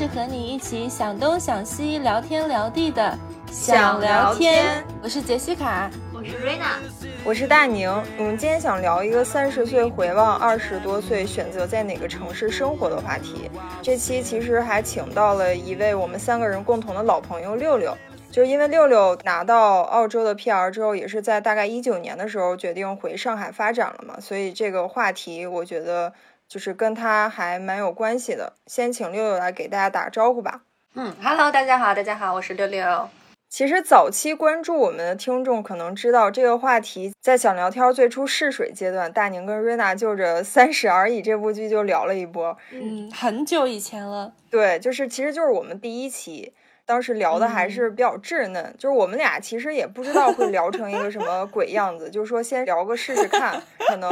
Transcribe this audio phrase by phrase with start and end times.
[0.00, 3.14] 是和你一起想东想西、聊天聊地的
[3.52, 4.82] 想聊天。
[5.02, 6.78] 我是杰西卡，我是瑞娜，
[7.22, 7.86] 我是大宁。
[8.16, 13.50] 我们今天想聊一个三十岁回望二十多岁，选择在哪个城市生活的话题。
[13.82, 17.94] 这期其实还请到了一位我们三个人共同的老朋友六六。
[18.30, 26.10] 就是因为六六拿到澳洲的 PR 之后，也是在大概一九年的时候决定回上海发展了嘛，所以这个话题我觉得
[26.50, 28.54] 就是跟他还蛮有关系的。
[28.66, 30.62] 先请六六来给大家打个招呼吧。
[30.94, 33.08] 嗯，Hello，大家好，大家好，我是六六。
[33.48, 42.56] 其实早期关注我们的听众可能知道，这个话题在想聊天最初试水阶段，大宁跟瑞娜就着《三十而已》这部剧就聊了一波。
[42.72, 44.32] 嗯，很久以前了。
[44.50, 46.52] 对，就是其实就是我们第一期。
[46.90, 54.10] 当时聊的还是比较稚嫩，就是我们俩其实也不知道会聊成一个什么鬼样子，就是说先聊个试试看，可能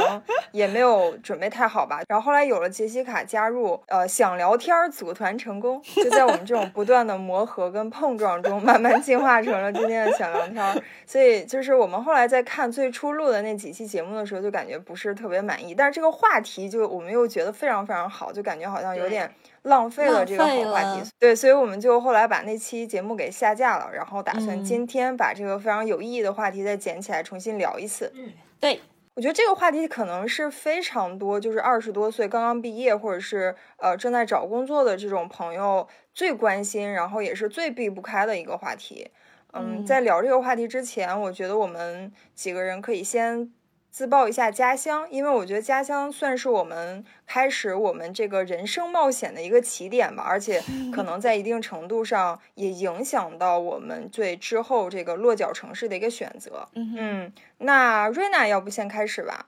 [0.53, 1.99] 也没有准备太好吧。
[2.07, 10.83] 然后后来有了杰西卡加入，呃，想聊天组团成功，就在我们这种不断的磨合跟碰撞中，慢慢进化成了今天的想聊天。
[11.05, 19.29] 所以就是我们后来在看最初录的那几期节目的时候，就感觉不是特别满意，但是这个话题就我们又觉得非常非常好，就感觉好像有点。
[19.63, 28.11] 浪费了这个好话题，对，所以我们就后来把那期节目给下架了，然后打算今天把这个非常有意义的话题再捡起来重新聊一次。
[28.15, 28.79] 嗯，对，
[29.15, 39.11] 我觉得这个话题可能是非常多，就是二十多岁刚刚毕业或者是呃正在找工作的这种朋友最关心，然后也是最避不开的一个话题。
[39.51, 43.51] 嗯，在聊这个话题之前，我觉得我们几个人可以先。
[43.99, 50.63] 自报一下家乡，因为我觉得家乡算是我们开始我们这个人生冒险的一个起点吧，而且
[50.95, 56.69] 可能在一定程度上也影响到我们对之后这个落脚城市的一个选择。
[56.75, 59.47] 嗯，那瑞娜要不先开始吧？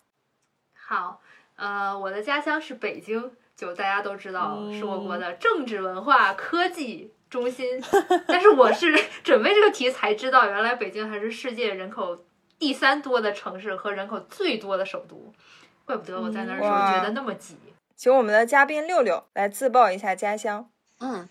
[0.76, 1.22] 好，
[1.56, 7.82] 呃，我的家乡是北京，就大家都知道是我国的政治文化科技中心，
[8.28, 12.26] 但是我是准备这个题才知道，原来北京还是世界人口。
[12.62, 15.34] 第三多的城市和人口最多的首都，
[15.84, 17.58] 怪不得我在那儿时候觉得那么挤。
[17.96, 20.70] 请我们的嘉宾六六来自报一下家乡。
[21.00, 21.28] 嗯，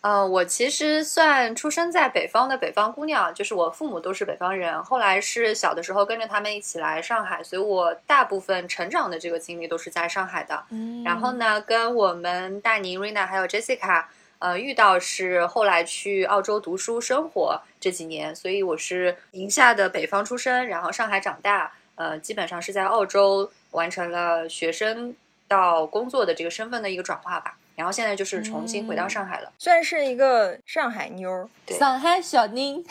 [0.00, 4.82] 呃，我其实算出生在北方的北方姑娘，就是我父母都是北方人。
[4.82, 10.64] 后来是小的时候跟着他们一起来上海，所以我大部分成长的这个经历都是在上海的。
[10.70, 14.06] 嗯，然后呢，跟我们大宁、瑞娜还有 Jessica。
[14.42, 25.14] 呃，遇到是后来去澳洲读书生活这几年，所以我是宁夏的北方出生，然后上海长大，呃，基本上是在澳洲完成了学生
[25.46, 32.84] 到工作的这个身份的一个转化吧，然后现在就是重新回到上海了，算是一个上海妞儿，上海小宁，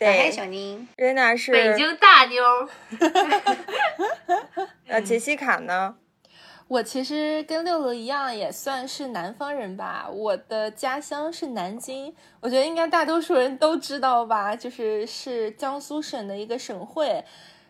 [0.00, 2.68] 上海小宁，瑞娜是北京大妞儿，
[4.88, 5.94] 呃， 杰西卡呢？
[6.68, 10.06] 我其实跟六六一样，也算是南方人吧。
[10.12, 17.24] 我的家乡是南京，我觉得应该大多数人都知道吧，就是是江苏省的一个省会。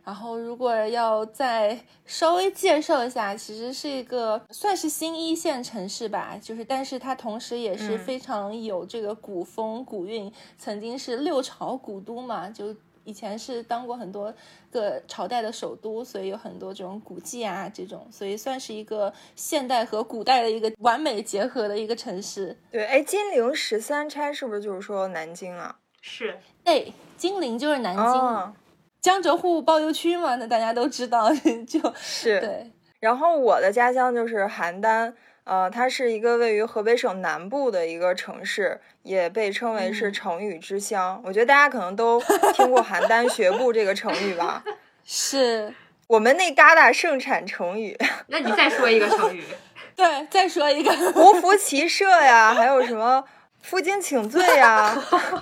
[0.05, 6.37] 然后，如果要再稍微介绍一下，其实是一个算是新一线城市吧。
[6.43, 12.75] 就是，但是它同时也是非常有这个古风古韵，曾经是六朝古都嘛，就。
[13.09, 14.33] 以前是当过很多
[14.71, 22.55] 个朝代的首都，所以有很多这种古迹啊，这种，所以算是一个现代和古代的一个完美结合的一个城市。
[22.71, 25.75] 对，哎，金陵十三钗是不是就是说南京啊？
[26.03, 28.55] 是，对，金陵就是南京，
[29.01, 31.31] 江浙沪包邮区嘛，那大家都知道，
[31.67, 32.71] 就是对。
[33.01, 35.15] 然后我的家乡就是邯郸。
[35.49, 41.21] 呃，它是一个位于河北省南部的一个城市，也被称为是成语之乡。
[41.25, 42.21] 我觉得大家可能都
[42.53, 44.63] 听过“邯郸学步”这个成语吧？
[45.07, 45.73] 是
[46.07, 47.97] 我们那旮瘩盛产成语。
[48.29, 49.43] 那你再说一个成语？
[49.97, 53.25] 对，再说一个“胡服骑射”呀，还有什么
[53.63, 54.95] “负荆请罪”呀？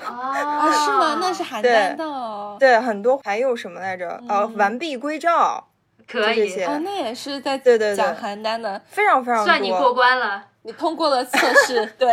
[0.05, 1.19] 啊，是吗？
[1.21, 2.57] 那是邯郸的。
[2.61, 4.23] 对，很多还有什么来着？
[4.29, 5.67] 呃，“完璧归赵”。
[6.09, 11.85] 可以哦，那也是在对对讲邯郸的，非常非常算你过关了，你通过了测试。
[11.99, 12.09] 对，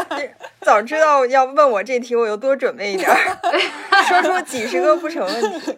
[0.62, 3.16] 早知道要问我这题，我就多准备一点儿，
[4.08, 5.76] 说出几十个不成问题。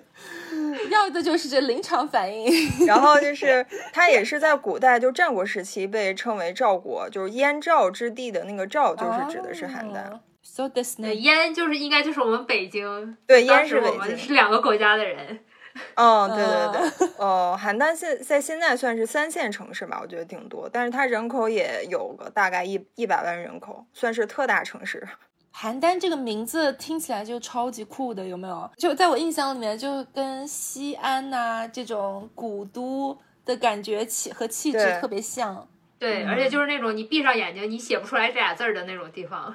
[0.90, 2.46] 要的就是这临场反应。
[2.86, 10.18] 然后就是它也是在古代就战国时期被称为赵国，就是燕赵之地的那个赵，就是指的是邯郸。
[10.42, 15.40] So this 燕就是应该就是我们北京，对，燕是我们是两个国家的人。
[15.94, 16.44] 嗯，对
[16.80, 25.06] 对对，哦，邯郸现在现在算是三线城市吧，我觉得挺多，但是它人口也有个大概一一百万人口，算是特大城市。
[25.54, 28.70] 邯郸这个名字听起来就超级酷的，有没有？
[28.76, 35.66] 就在我印象里面，就跟西安呐这种古都的感觉气和气质特别像。
[35.98, 39.54] 对，嗯而且就是那种你闭上眼睛你写不出来这俩字儿的那种地方。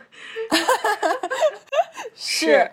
[2.16, 2.72] 是。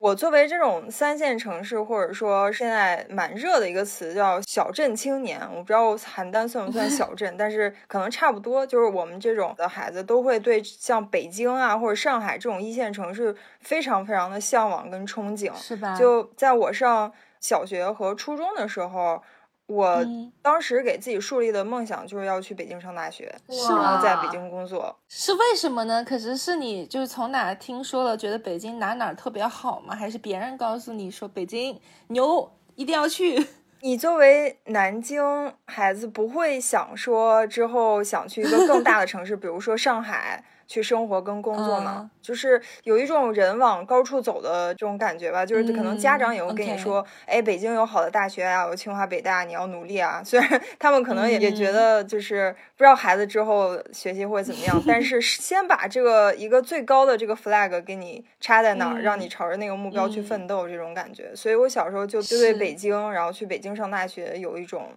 [0.00, 8.66] 我作为这种三线城市，或者说现在蛮热的一个词叫小镇青年，我不知道邯郸算不算小 镇，但是可能差不多。
[8.66, 15.54] 就是我们这种的孩子都会对像北京啊或者上海这种一线城市非常非常的向往跟憧憬。
[15.54, 15.94] 是吧？
[15.94, 19.22] 就在我上小学和初中的时候，
[19.70, 24.94] 我嗯当时给自己树立的梦想就是要去北京上大学，是然后在北京工作。
[25.08, 26.04] 是为什么呢？
[26.04, 29.94] 可是是你就是从哪儿听说了，觉得北京哪哪儿特别好吗？
[29.94, 33.46] 还是别人告诉你说北京牛，一定要去？
[33.82, 35.22] 你作为南京
[35.64, 41.96] 孩子，不会想说之后想去一个更大的城市，比如说上海去生活跟工作嘛？
[41.98, 45.44] 嗯就是有一种人往高处走的这种感觉吧。
[45.44, 50.22] 就是可能家长也会跟你嗯说，哎，北京有好的大学啊，有清华北大，你要努力啊。
[50.24, 61.34] 虽然他们可能也、也觉嗯得就是不知道孩子之后学习会怎么样，但是 先把这个一个最高的这个 flag 给你插在那儿，让你嗯朝着那个目标去嗯奋斗，这种感觉。
[61.34, 64.88] 所以我小时候就就对北京，然后去北京上大学有一种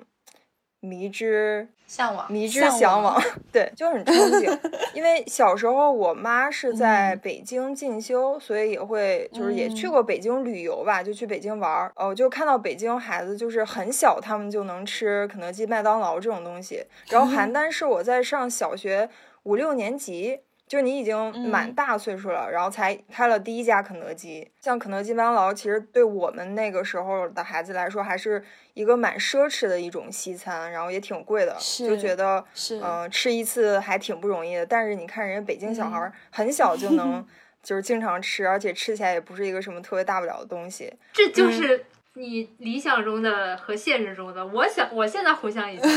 [0.83, 2.29] 迷之向往。
[2.29, 4.59] 迷之向往向往，对，就很憧憬。
[4.93, 11.91] 因为小时候我妈是在嗯北京进修，所以也会就是也去嗯过北京旅游吧，就去北京玩儿。
[11.95, 16.83] 哦，就看到北京孩子就是很小，他们就能吃肯德基、麦当劳这种东西。
[17.09, 19.09] 然后 邯郸是我在上小学
[19.43, 20.41] 五六年级。
[20.67, 24.49] 就是你已经满嗯大岁数了，然后才开了第一家肯德基。
[24.59, 28.43] 像肯德基、麦当劳，其实对我们那个时候的孩子来说，还是
[28.73, 34.65] 一个蛮奢侈的一种西餐，然后也挺贵的，就觉得是嗯、吃一次还挺不容易的。
[34.65, 37.23] 但是你看人家北京小孩儿很小就能
[37.61, 40.91] 就是经常吃，而且吃起来也不是一个什么特别大不了的东西。
[41.11, 44.45] 这嗯就是你理想中的和现实中的。
[44.45, 45.87] 我想，我现在回想一下，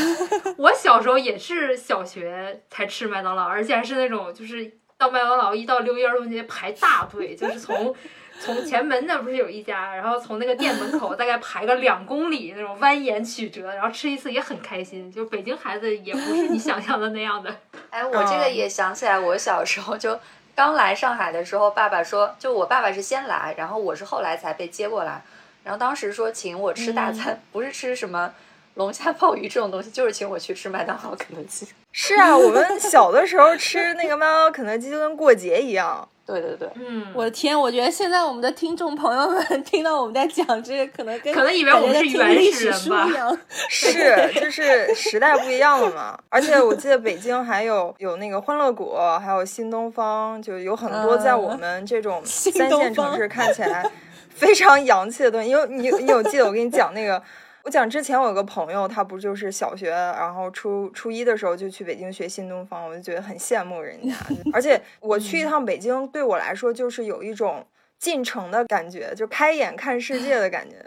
[0.57, 7.95] 我小时候也是小学才吃麦当劳，而且还是那种就是到麦当劳一到六一儿童节排大队，就是从。
[8.39, 15.11] 从前门那不是有一家，然后从那个店门口大概排个两公里那种蜿蜒曲折，然后吃一次也很开心。
[15.11, 17.51] 就北京孩子也不是你想象的那样的。
[17.89, 20.19] 哎，我这个也想起来，我小时候就
[20.53, 25.23] 刚来上海的时候，爸爸说，就我爸爸是先来，然后我是后来才被接过来。
[25.67, 28.33] 然后当时说请我吃大餐，不是吃什么
[28.75, 31.67] 龙虾鲍鱼这种东西，就是请我去吃麦当劳、肯德基。
[31.91, 36.07] 是啊，我们小的时候吃那个麦当劳、肯德基就跟过节一样。
[36.25, 43.07] 对对对，嗯，我的天，我觉得现在我们的听众朋友们 听到我们在讲这个，可能跟可能以为我们是原始人吧。
[43.67, 46.17] 是，就是时代不一样了嘛。
[46.29, 53.89] 而且我记得北京还有有那个欢乐谷，还有新东方，就有很多在我们这种三线城市看起来
[54.37, 55.49] 非常洋气的东西。
[55.49, 57.21] 因为你你有记得我跟你讲那个。
[57.63, 64.15] 我讲之前我有个朋友，他不就是小学，然后初初一的时候就去北京学新东方，我就觉得很羡慕人家。
[64.53, 67.67] 而且我去一趟北京，对我来说就是有一种
[67.99, 70.77] 进城的感觉，就开眼看世界的感觉。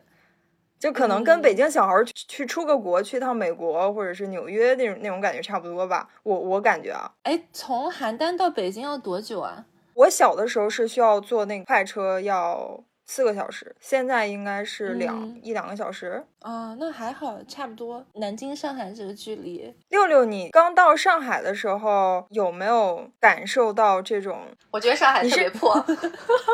[0.78, 6.08] 就可能跟北京小孩去出个国，去趟美国或者是纽约那种那种感觉差不多吧。
[6.22, 9.66] 我我感觉啊，哎，从邯郸到北京要多久啊？
[9.92, 16.24] 我小的时候是需要坐那个快车，要四个小时，现在应该是两、嗯一两个小时。
[16.42, 18.06] 啊，那还好，差不多。
[18.14, 25.74] 南京、上海这个距离，六六，你刚到上海的时候有没有感受到这种我觉得上海特别破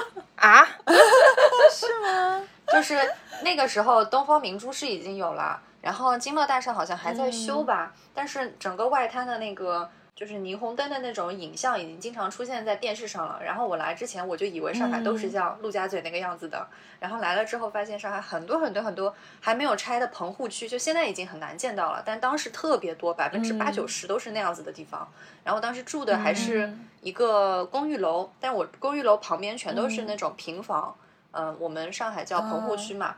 [0.37, 0.65] 啊？
[1.71, 2.43] 是吗？
[2.69, 2.97] 就是
[3.43, 9.87] 那个时候东方明珠是已经有了，然后金茂大厦好像还在修吧，但是整个外滩的那个
[10.17, 13.39] 就是霓虹灯的那种影像已经经常出现在电视上了。
[13.45, 16.67] 然后我来之前我就以为上海都是像陆家嘴那个样子的，
[16.99, 25.07] 然后来了之后发现上海很多很多很多还没有拆的棚户区，就现在已经很难见到了，但当时特别多，百分之八九十都是那样子的地方。
[25.45, 30.97] 然后当时住的还是嗯一个公寓楼，但我公寓楼旁边全都是嗯那种平房。
[31.33, 33.17] 嗯，我们上海叫棚户哦区嘛。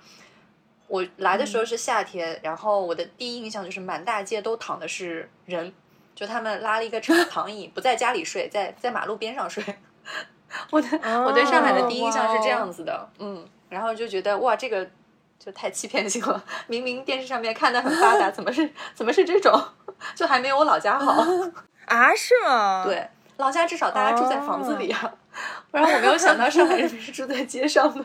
[0.89, 5.73] 我来的时候是夏天，然后我的第一印象就是满大街都躺的是人，
[6.19, 9.63] 就他们拉了一个长 躺椅，不在家里睡，在在马路边上睡。
[10.73, 10.89] 我的、
[11.25, 14.85] 我对上海的第一印象是这样子的，嗯，然后就觉得哇，这个
[15.39, 16.43] 就太欺骗性了。
[16.67, 19.63] 明明电视上面看的很发达，怎么是怎么是这种？
[20.17, 21.25] 就还没有我老家好。
[21.85, 25.15] 啊，是吗？，对，老家至少大家住在房子里啊，
[25.71, 28.05] 不然我没有想到上海人民是住在街上的。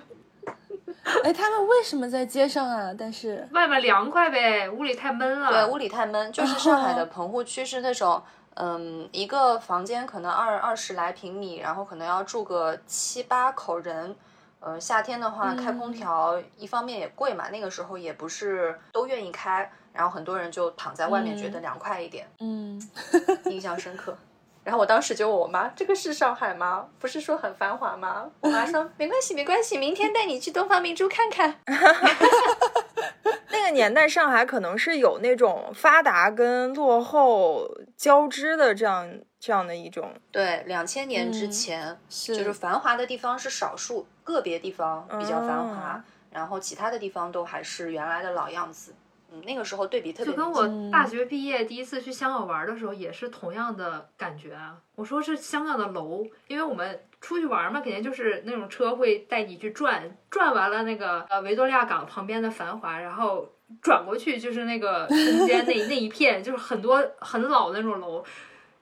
[1.23, 2.93] 哎，他们为什么在街上啊？
[2.97, 5.51] 但是，外面凉快呗，屋里太闷了。
[5.51, 8.21] 对，屋里太闷，就是上海的棚户区是那种，
[8.55, 14.15] 嗯，一个房间可能二二十来平米，然后可能要住个七八口人，
[14.61, 22.81] 呃，夏天的话开空嗯调，一方面也贵嘛，那个时候也不是都愿意开，然后很多人就躺在外面，觉得嗯凉快一点，嗯，
[23.45, 24.17] 印象深刻。
[24.63, 26.87] 然后我当时就问我妈：“这个是上海吗？
[26.99, 31.55] 不是说很繁华吗？”我妈说：“没关系，没关系，明天带你去东方明珠看看。
[33.51, 39.07] 那个年代上海可能是有那种发达跟落后交织的这样
[39.39, 46.03] 这样的一种，”对，两千年之嗯前，是就是繁华的地方是少数，个别地方比较繁华，嗯
[46.33, 48.95] 然后其他的地方都还是原来的老样子。
[49.33, 54.77] 嗯，那个时候对比特别就跟我大学毕业第一次去香港玩的时候，也是同样的感觉啊。
[54.95, 63.49] 我说是香港的楼，因为我们出去玩嘛，肯定就是那种车会带你去转，转完了那个呃维多利亚港旁边的繁华，然后
[63.81, 68.23] 转过去就是那个中间那那一片，就是很多很老的那种楼，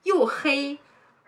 [0.03, 0.77] 又黑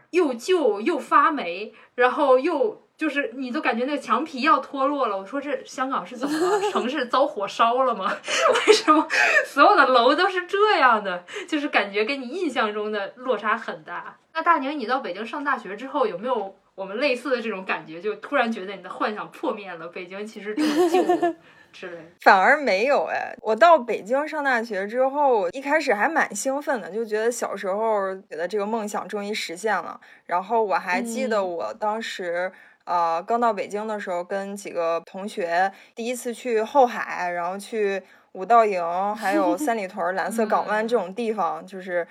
[0.10, 2.83] 又旧又发霉，然后又。
[2.96, 6.62] 就是你都感觉那个墙皮要脱落了，我说这香港是怎么了？
[6.72, 8.06] 城市遭火烧了吗？
[8.68, 9.08] 为什么
[9.46, 11.26] 所有的楼都是这样的？
[11.48, 14.18] 就是感觉跟你印象中的落差很大。
[14.34, 18.00] 那大宁，你到北京上大学之后，有没有我们类似的这种感觉？
[18.00, 21.36] 就突然觉得你的幻想破灭了，北京其实这么旧
[21.74, 22.04] 之类的。
[22.22, 23.36] 反而没有哎。
[23.42, 30.00] 我到北京上大学之后，一开始还蛮兴奋的，就觉得小时候觉得这个梦想终于实现了。
[30.28, 32.52] 然后我还记得嗯我当时。
[32.86, 42.06] 呃，刚到北京的时候，跟几个同学第一次去后海，然后去五道营，还有三里屯、蓝色港湾这种地方，就是，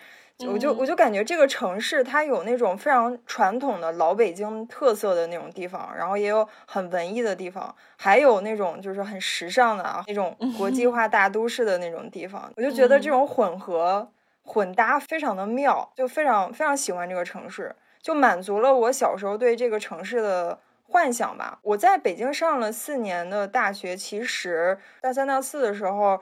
[0.50, 14.10] 我就我就感觉这个城市它有那种非常传统的老北京特色的那种地方，然后也有很文艺的地方，还有那种就是很时尚的啊那种国际化大都市的那种地方，我就觉得这种混合
[14.42, 17.74] 混搭非常的妙，就非常非常喜欢这个城市。
[18.02, 21.58] 就满足了我小时候对这个城市的幻想吧。
[21.62, 26.20] 我在北京上了四年的大学，其实大三、大四的时候，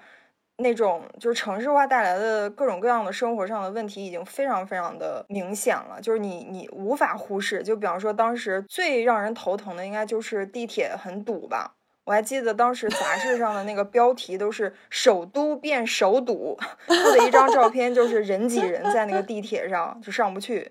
[0.58, 7.62] 那种就是城市化带来的各种各样的生活上的问题已经非常非常的明显了，就是你你无法忽视。
[7.62, 11.74] 就比方说，当时最让人头疼的应该就是地铁很堵吧。
[12.04, 16.58] 我还记得当时杂志上的那个标题都是“首都变首堵”，
[16.88, 20.70] 附的一张照片就是人挤人在那个地铁上就上不去。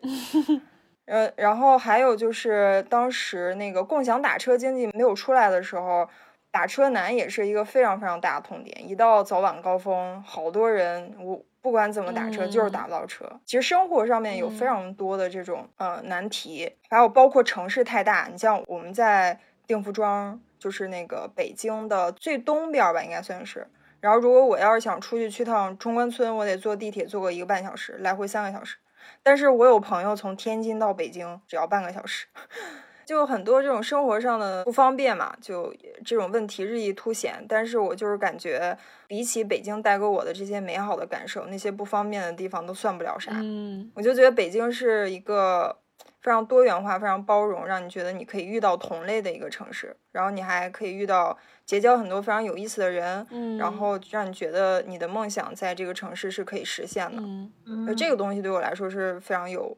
[1.09, 6.07] 呃，然后还有就是当时那个共享打车经济没有出来的时候，
[6.51, 8.87] 打车难也是一个非常非常大的痛点。
[8.87, 13.25] 一到早晚高峰，好多人我不管怎么打车就是打不到车。
[13.43, 23.67] 其实生活上面有非常多的这种呃难题，还有包括城市太大，你像我们在定福庄，就是那个北京的最东边吧，应该算是。
[23.99, 28.77] 然后如果我要是想出去去趟中关村，我得坐地铁坐个一个半小时，来回三个小时。
[29.24, 32.27] 但是我有朋友从天津到北京只要半个小时，
[33.06, 35.74] 就很多这种生活上的不方便嘛，就
[36.06, 37.44] 这种问题日益凸显。
[37.50, 38.77] 但是我就是感觉，
[39.08, 43.32] 比起北京带给我的这些美好的感受，那些不方便的地方都算不了啥。
[43.36, 45.75] 嗯我就觉得北京是一个
[46.21, 57.21] 非常多元化、非常包容，让你觉得你可以遇到同类的一个城市，然后你还可以遇到结交很多非常有意思的人，嗯，然后让你觉得你的梦想在这个城市是可以实现的。
[57.21, 59.77] 嗯就这个东西对我来说是非常有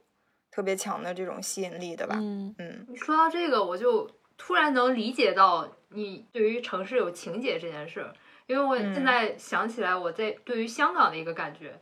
[0.50, 2.16] 特别强的这种吸引力的吧。
[2.18, 8.12] 嗯嗯你说到这个，我就突然能理解到你对于城市有情节这件事儿，
[8.48, 11.80] 因为我嗯现在想起来我在对于香港的一个感觉，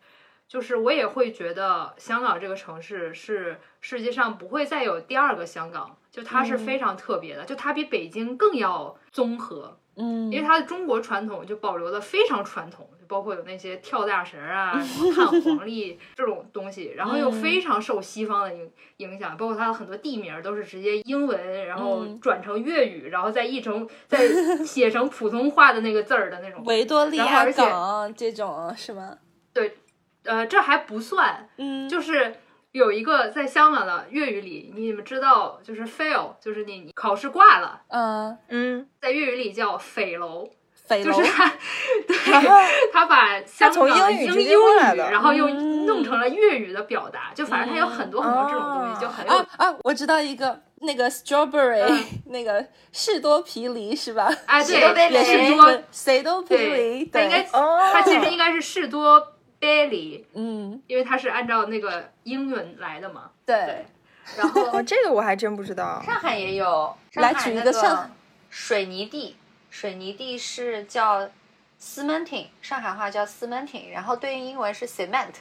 [0.49, 24.27] 就是我也会觉得香港这个城市是世界上不会再有第二个香港，就它是非常特别的，就它比北京更要综合，嗯，因为它的中国传统就保留的非常传统，就包括有那些跳大神啊、什么 汉黄历这种东西，然后又非常受西方的影影响，包括它的很多地名都是直接英文，然后嗯转成粤语，然后再译成再
[24.65, 26.63] 写成普通话的那个字儿的那种。
[26.65, 29.15] 维多利亚港这种是吗？
[30.23, 32.35] 呃，这还不算，嗯，就是
[32.71, 40.49] 有一个在香港的粤语里，你们知道，就是 fail，就是你你考试挂了，嗯，嗯，在粤语里叫匪楼。
[40.73, 41.45] 匪楼就是他，
[42.07, 45.79] 对啊他把香港从的英英语直接过来语，然后又嗯。
[45.85, 54.31] 弄成了粤语的表达，就反正他有很多很多这种东西，嗯就很有啊啊，我知道一个那个 strawberry， 嗯那个士多啤梨是吧？
[54.45, 59.19] 哎，士多对，士多，谁都啤梨，对，它应该对，哦，它其实应该是士多
[59.59, 63.29] 啤梨，嗯，因为它是按照那个英文来的嘛。
[63.45, 63.85] 对，
[64.37, 66.01] 然后哦，这个我还真不知道。
[66.05, 68.11] 上海也有，来上海那举一个上
[68.49, 69.35] 水泥地，
[69.69, 71.29] 水泥地是叫
[71.79, 75.33] cementing，上海话叫 cementing，然后对应英文是 cement。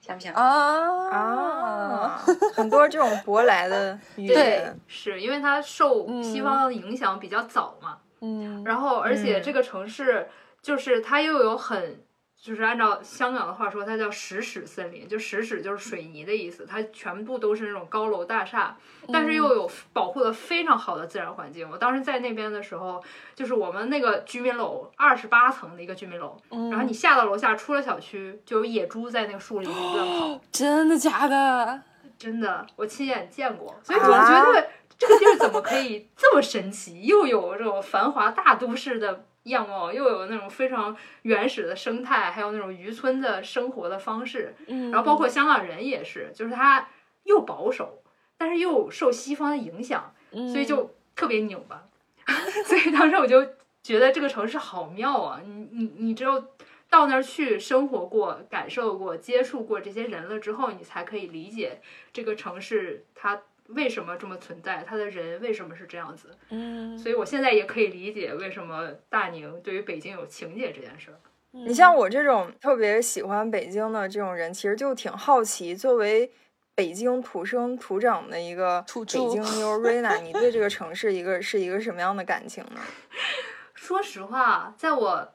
[0.00, 0.34] 想不想？
[0.34, 2.22] 啊啊，
[2.54, 10.28] 很多这种舶来的语对言，是因为它受嗯西方的影响比较早嘛，嗯，然后而且嗯这个城市
[10.60, 12.02] 就是它又有很。
[12.42, 18.74] 就是按照香港的话说，它叫石屎森林，就石屎就是水泥的意思，它全部都是那种高楼大厦，
[19.12, 21.68] 但是又有保护的非常好的自然环境。
[21.70, 23.02] 我当时在那边的时候，
[23.34, 31.82] 就是我们那个居民楼二十八层的一个居民楼，嗯然后你下到楼下，出了小区就有野猪在那个树林里乱跑，真的假的？
[32.18, 34.68] 真的，我亲眼见过，所以我觉得
[34.98, 37.02] 这个地儿怎么可以这么神奇？
[37.02, 44.54] 又有这种繁华大都市的样貌，又有那种非常原始的生态，还有那种渔村的生活的方式。
[44.66, 46.88] 嗯，然后包括香港人也是，就是他
[47.24, 48.02] 又保守，
[48.36, 51.84] 但是又受西方的影响，嗯，所以就特别拧巴。
[52.64, 53.44] 所以当时我就
[53.82, 55.40] 觉得这个城市好妙啊！
[55.44, 56.40] 你你你只有
[56.88, 61.80] 到那儿去生活过、感受过、接触过这些人了之后，你才可以理解
[62.12, 63.42] 这个城市它
[63.74, 66.28] 为什么这么存在，他的人为什么是这样子。
[66.50, 71.16] 嗯，所以我现在也可以理解为什么大宁对于北京有情节这件事儿。
[71.52, 76.30] 你你像我这种特别喜欢北京的这种人，其实就挺好奇，作为
[76.74, 82.80] 北京土生土长的一个北京妞瑞娜，你对这个城市一个 是一个什么样的感情呢？
[83.74, 85.32] 说实话，在我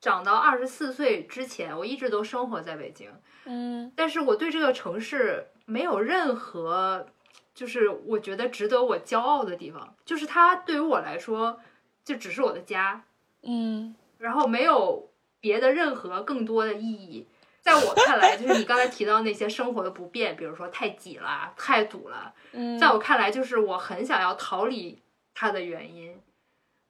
[0.00, 3.08] 长到二十四岁之前，我一直都生活在北京。
[3.44, 7.06] 嗯但是我对这个城市没有任何，
[7.54, 11.60] 就是我觉得值得我骄傲的地方，就是它对于我来说
[12.04, 13.02] 就只是我的家，
[13.42, 17.26] 嗯然后没有别的任何更多的意义。
[17.60, 25.00] 在我看来，就是你刚才提到那些生活的不便，比如说太挤了、太堵了，嗯，在我看来，就是我很想要逃离
[25.32, 26.20] 它的原因。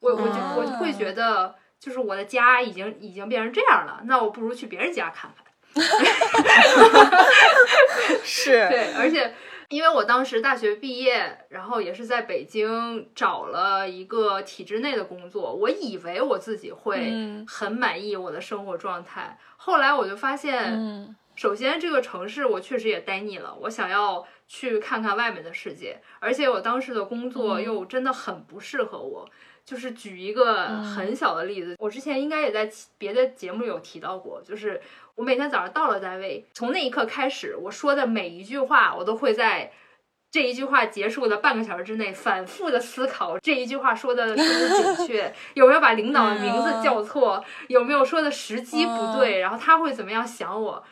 [0.01, 5.45] 我我就我就会觉得，就是我的家已经已经变成这样了，那我不如去别人家看看。
[8.25, 9.35] 是，对，而且
[9.73, 17.47] 因为我当时大学毕业，然后也是在北京找了一个体制内的工作，我以为我自己会嗯。
[17.49, 21.17] 很满意我的生活状态，后来我就发现，嗯。
[21.35, 27.65] 首先这个城市我确实也待腻了，我想要去看看外面的世界，而且我当时的工作嗯。
[27.65, 29.27] 又真的很不适合我。
[29.65, 34.81] 就是举一个很小的例子，我之前应该也在别的节目有提到过，就是
[35.15, 39.71] 我每天早上到了单位，从那一刻开始，我说的每一句话，我都会在
[40.31, 50.83] 这一句话结束的半个小时之内反复的思考这一句话说的是不是准确， 有没有把领导的名字叫错，有没有说的时机不对，然后他会怎么样想我。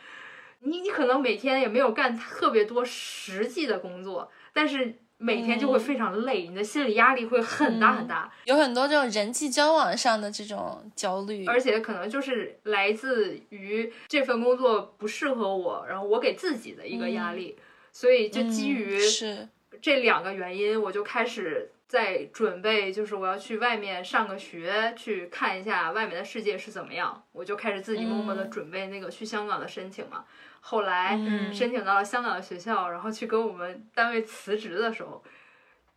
[0.59, 8.31] 你你可能每天也没有干特别多实际的工作，但是每天就会非常累，你的心理压力会很大很大。
[8.45, 17.55] 有很多这种人际交往上的这种焦虑，而且可能就是来自于这份工作不适合我，然后我给自己的一个压力，
[17.91, 19.47] 所以就基于嗯是。
[19.81, 28.51] 这两个原因，我就开始在准备，就是我要去外面上个学，去看一下外面的世界是怎么样，我就开始自己默默的嗯。
[28.51, 30.25] 准备那个去香港的申请嘛。
[30.61, 35.21] 后来嗯申请到了香港的学校，然后去跟我们单位辞职的时候。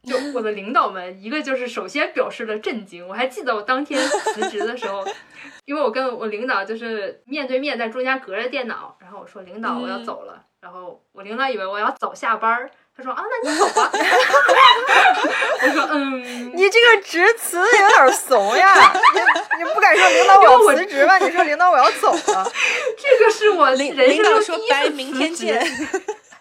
[0.06, 3.08] 就我的领导们，一个就是首先表示了震惊。
[3.08, 5.02] 我还记得我当天辞职的时候，
[5.64, 13.90] 因为我跟我领导就是面对面，在中间隔着电脑，然后我说领导我要嗯走了，然后我领导以为我要早下班儿，他说啊那你走吧，
[15.62, 21.18] 我说嗯，你这个致辞有点怂呀，你你不敢说领导我要辞职吧？
[21.18, 22.52] 你说领导我要走了，
[22.96, 25.88] 这个是我领人领导说生中第一拜，次明天辞职见。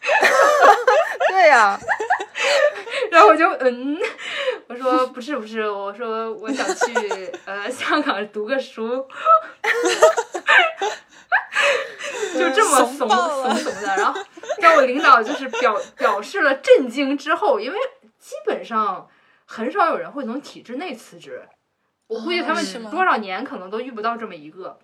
[1.29, 1.79] 对呀、
[3.09, 3.97] 然后我就嗯，
[4.67, 9.07] 我说不是不是，我说我想去呃香港读个书，
[12.39, 13.95] 就这么怂怂怂怂的。
[13.97, 14.21] 然后
[14.59, 17.77] 让我领导就是表表示了震惊之后，因为
[18.19, 19.07] 基本上
[19.45, 21.47] 很少有人会从体制内辞职。
[22.07, 24.77] 我估计他们多少年可能都遇不到这么一个，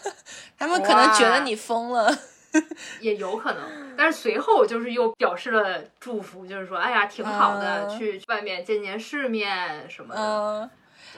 [0.58, 2.14] 他们可能觉得你疯了。
[3.00, 3.96] 也有可能。
[3.96, 10.20] 但是随后就是又表示了祝福，就是说，哎呀，挺好的，嗯去外面见见世面什么的。
[10.20, 10.70] 嗯，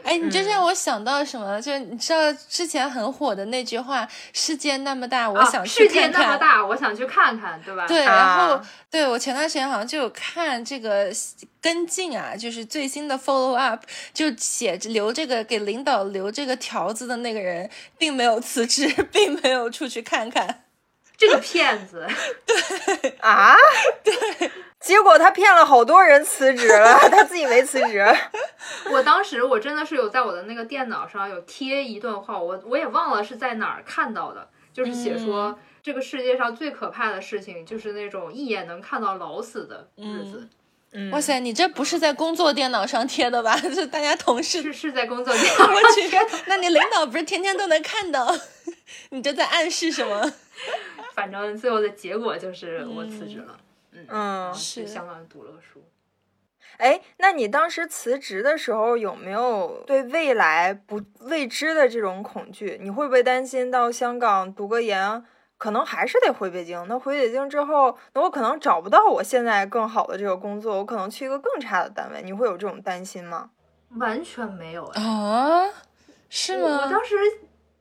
[0.03, 1.61] 哎，你这让我想到什么？
[1.61, 7.87] 就你知道之前很火的那句话“世界那么大，我啊想去世界看看”那么大，我想去看看，对吧？
[7.87, 8.68] 对，然后、啊。
[8.88, 11.12] 对我前段时间好像就有看这个
[11.61, 17.68] 跟进啊，就是最新的 follow up，就写着留这个给领导留这个条子的那个人，
[17.99, 20.62] 并没有辞职，并没有出去看看。
[21.18, 22.07] 这个骗子，
[22.46, 23.16] 对。
[23.20, 23.55] 啊，
[24.05, 24.14] 对，
[24.87, 28.05] 结果他骗了好多人辞职了， 他自己没辞职。
[28.92, 35.59] 我当时我真的是有在我的那个电脑上有贴一段话，我我也忘了是在哪儿看到的，就是写说。
[35.83, 40.49] 这个世界上最可怕的事情就是那种一眼能看到老死的日子。
[40.92, 43.57] 嗯哇塞，你这不是在工作电脑上贴的吧？
[43.72, 48.37] 是大家同事是是在工作电脑我上去贴的，那你领导不是天天都能看到？
[49.11, 50.33] 你这在暗示什么？
[51.14, 53.59] 反正最后的结果就是我辞职了，嗯，
[54.04, 55.82] 是去香港读了书。
[56.78, 62.78] 哎，那你当时辞职的时候有没有对未来不未知的这种恐惧？
[62.82, 65.24] 你会不会担心到香港读个研，
[65.56, 66.85] 可能还是得回北京？
[66.88, 73.50] 那回北京之后，那我可能找不到我现在更好的这个工作，我可能去一个更差的单位，你会有这种担心吗？
[73.98, 75.70] 完全没有哎，啊？
[76.28, 76.90] 是吗我？
[76.90, 77.14] 当时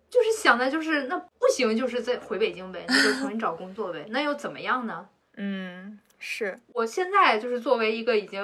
[0.09, 5.09] 就是想的就是那不行，就是再回北京呗，那就重新找工作呗，那又怎么样呢？
[5.37, 8.43] 嗯，是，我现在就是作为一个已经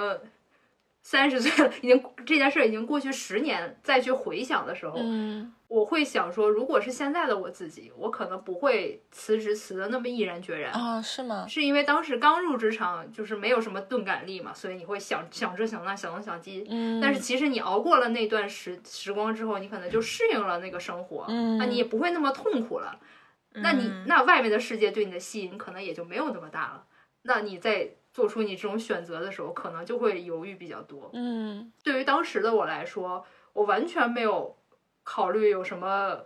[1.01, 10.71] 三十岁了，已经这件事儿已经过去十年，再去回想的时候，嗯我会想说，如果是现在的我自己，我可能不会辞职辞的那么毅然决然。
[10.73, 11.47] 啊，是吗？
[11.47, 16.67] 是因为当时刚入职场，就是没有什么钝感力嘛，所以你会想想这想那想东想西。
[16.69, 22.99] 嗯，但是其实你熬过了那段时时光之后，你可能就适应了那个生活，嗯那你也不会那么痛苦了。
[23.53, 26.83] 那你嗯那外面的世界对你的吸引可能也就没有那么大了。
[27.23, 31.09] 那你在做出你这种选择的时候，可能就会犹豫比较多。
[31.13, 34.55] 嗯对于当时的我来说，我完全没有
[35.03, 36.19] 考虑有什么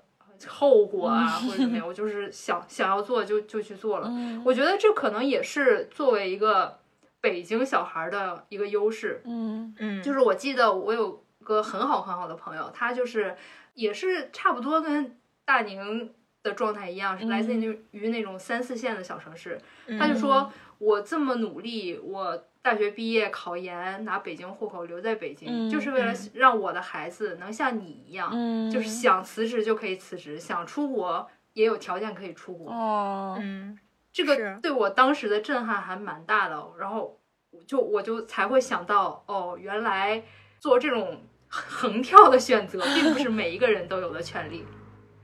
[0.48, 4.08] 后果啊，或者怎么样， 我就是想想要做就就去做了。
[4.10, 6.80] 嗯我觉得这可能也是作为一个
[7.22, 9.22] 北京小孩儿的一个优势。
[9.26, 13.36] 嗯嗯，就是我记得我有个很好很好的朋友，他就是
[13.76, 16.14] 也是差不多跟大宁
[16.46, 19.60] 的状态一样，是来自于于那种三四线的小城市。
[20.00, 26.32] 他就说我这么努力，我大学毕业考研拿北京户口留在北京，嗯就是为了嗯。
[26.36, 32.72] 让我的孩子能像你一样，嗯，就是想辞职就可以辞职，想出国也有条件可以出国。
[32.72, 33.78] 哦，嗯
[34.14, 37.20] 这个对我当时的震撼还蛮大的，然后
[37.68, 40.24] 就我就才会想到，哦，原来
[40.60, 44.64] 做这种横跳的选择，并不是每一个人都有的权利，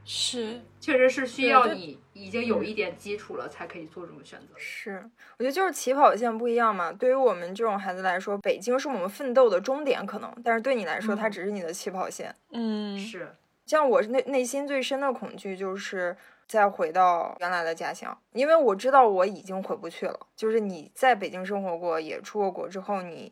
[0.03, 4.47] 是，确实是需要你已经有一点基础了才可以做这种选择。
[4.57, 6.91] 是，我觉得就是起跑线不一样嘛。
[6.91, 12.35] 对于我们这种孩子来说，北京是我们奋斗的终点，可能，但是对你来说，它嗯只是你的起跑线。
[12.51, 13.33] 嗯是，
[13.67, 16.17] 像我内内心最深的恐惧就是
[16.47, 20.19] 再回到原来的家乡，因为我知道我已经回不去了。
[20.35, 23.31] 就是你在北京生活过，也出过国之后，你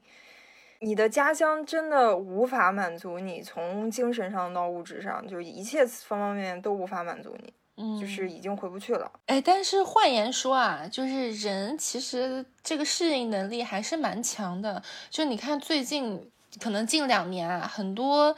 [0.81, 9.11] 你的家乡真的无法满足你，从精神上到物质上，就是一切方方面面都无法满足你，嗯，就是已经回不去了。
[9.25, 14.81] 哎，但是换言说啊，就是人其实这个适应能力还是蛮强的。
[15.09, 18.33] 就你看最近可能近两年啊，很多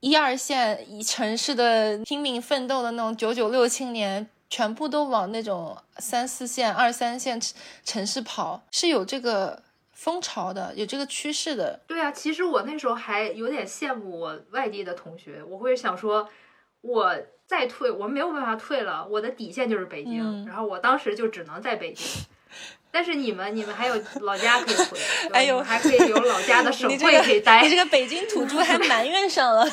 [0.00, 9.62] 一二线一城市的拼命奋斗的那种九九六青年，全部都往那种三四线、二三线城城市跑，是有这个
[10.02, 11.78] 风潮的，有这个趋势的。
[11.86, 16.28] 对啊，其实我那时候还有点羡慕我外地的同学，我会想说，
[16.80, 17.14] 我
[17.46, 22.04] 再退，我没有办法退了，我的底线就是北京，嗯然后我当时就只能在北京。
[22.90, 24.98] 但是你们，你们还有老家可以回，
[25.32, 27.62] 哎呦还可以有老家的 省会可以待。
[27.62, 29.64] 你这个北京土著还埋怨 上了。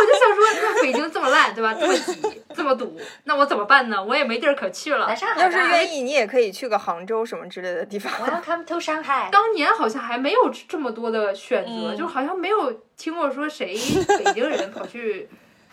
[0.00, 1.74] 我就想说，那北京这么烂，对吧？
[1.74, 4.02] 这么挤，这么堵，那我怎么办呢？
[4.02, 5.14] 我也没地儿可去了来。
[5.14, 8.12] 上海要是愿意，你也可以去个杭州什么之类的地方。
[8.12, 9.28] ，Welcome to 上海。
[9.30, 13.76] 当年好像还没有这么多的选择，嗯就好像没有听过说谁
[14.24, 15.28] 北京人跑去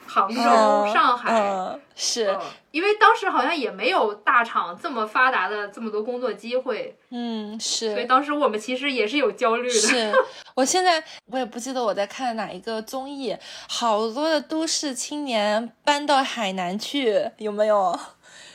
[0.05, 1.39] 杭州、嗯上海。
[1.39, 2.41] 嗯，是，嗯
[2.71, 7.93] 因为当时好像也没有大厂这么发达的这么多工作机会，嗯，是。
[7.93, 9.73] 所以当时我们其实也是有焦虑的。
[9.73, 10.11] 是
[10.55, 13.35] 我现在我也不记得我在看哪一个综艺，
[13.69, 17.97] 好多的都市青年搬到海南去，有没有？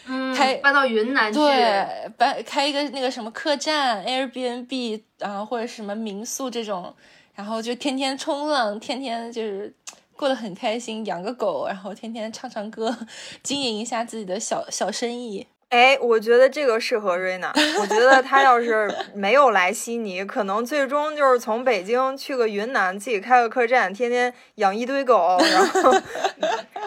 [0.06, 6.92] 嗯开搬到云南去，对，搬开一个那个什么客栈、Airbnb 啊，或者什么民宿这种，
[7.34, 9.72] 然后就天天冲浪，天天就是
[10.20, 12.94] 过得很开心，养个狗，然后天天唱唱歌，
[13.42, 15.46] 经营一下自己的小小生意。
[15.70, 17.50] 哎，我觉得这个适合瑞娜。
[17.80, 25.92] 我觉得她要是没有来悉尼，可能最终就是从北京去个云南，自己开个客栈，天天养一堆狗，然后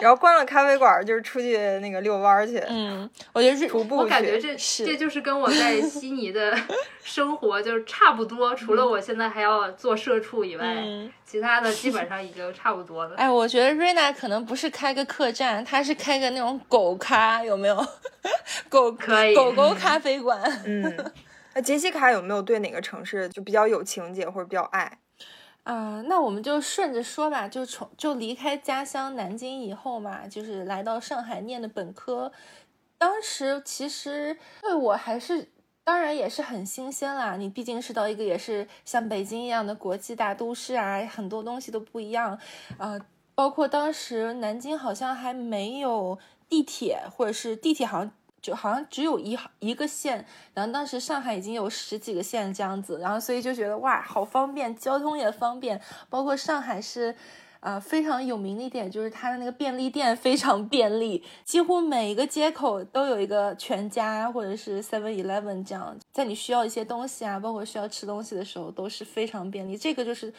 [0.00, 4.38] 然后关了咖啡馆，就是出去那个遛弯儿去，嗯，我觉得是徒步我感觉。
[4.38, 6.56] 这是这就是跟我在悉尼的
[7.04, 11.12] 生活就是差不多，除了我现在还要做社畜以外，嗯。
[11.26, 13.14] 其他的 基本上已经差不多了。
[13.16, 17.86] 哎，我觉得瑞娜可能不是开个客栈，她是开个那种狗咖，有没有？
[18.70, 20.40] 狗可以狗狗咖啡馆。
[20.64, 21.12] 嗯，
[21.54, 24.98] 那杰西卡有没有对哪个城市就比较有情节或者比较爱？
[25.64, 32.32] 啊，那我们就顺着说吧，就从就离开家乡南京以后嘛，就是来到上海念的本科。
[32.96, 35.48] 当时其实对我还是，
[35.84, 37.36] 当然也是很新鲜啦。
[37.36, 42.38] 你毕竟是到一个也是像北京一样的国际大都市啊，很多东西都不一样
[42.78, 42.98] 啊。
[43.34, 46.18] 包括当时南京好像还没有
[46.48, 48.10] 地铁，或者是地铁好像。
[48.44, 57.16] 就好像只有一一个线，然后当时上海已经有十几个线这样子，然后所以就觉得哇，好方便，交通也方便，包括上海是，
[57.64, 70.30] 呃，非常有名的一点就是它的那个便利店非常便利，几乎每一个街口都有一个全家或者是 Seven Eleven 这样，在你需要一些东西啊，包括需要吃东西的时候都是非常便利，这个就是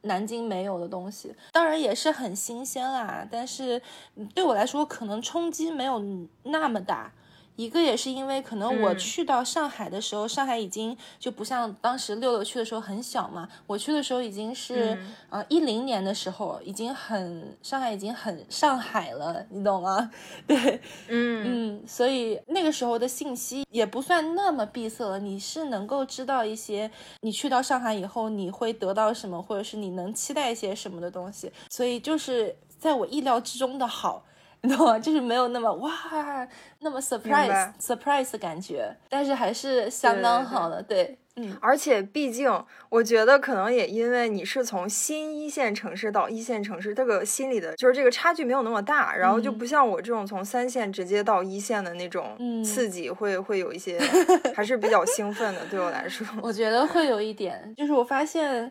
[0.00, 3.80] 南京没有的东西，当然也是很新鲜啦，但是
[4.34, 6.02] 对我来说可能冲击没有
[6.42, 7.12] 那么大。
[7.56, 13.48] 一个也是因为可能我去到上海的时候，上海已经就不像当时六六去的时候很小嘛。
[13.66, 20.10] 我去的时候已经是呃一零年的时候，已经很上海已经很上海了，你懂吗？
[20.46, 31.52] 对，嗯嗯，所以那个时候的信息也不算那么闭塞了，你是能够知道一些你去到上海以后你会得到什么，或者是你能期待一些什么的东西。
[31.68, 34.24] 所以就是在我意料之中的好。
[34.62, 34.98] 你懂吗？
[34.98, 35.92] 就是没有那么哇，
[36.78, 41.56] 那么 surprise surprise 感觉，但是还是相当好的，对，嗯。
[41.60, 42.48] 而且毕竟，
[42.88, 53.98] 我觉得可能也因为你是从新一线城市到一线城市，这个心理的就是这个差距没有那么大，然后就不像我这种从三线直接到一线的那种刺激，会会有一些
[54.54, 56.24] 还是比较兴奋的，对我来说。
[56.40, 58.70] 我觉得会有一点，就是我发现。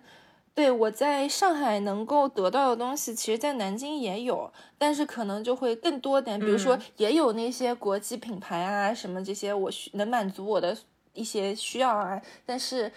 [0.54, 6.38] 对我在上海能够得到的东西，其实，在南京也有，但是可能就会更多点。
[6.38, 10.78] 比如说，也有那些国际品牌啊，什么这些，我需能满足我的
[11.14, 12.22] 一些需要啊。
[12.46, 12.92] 但是，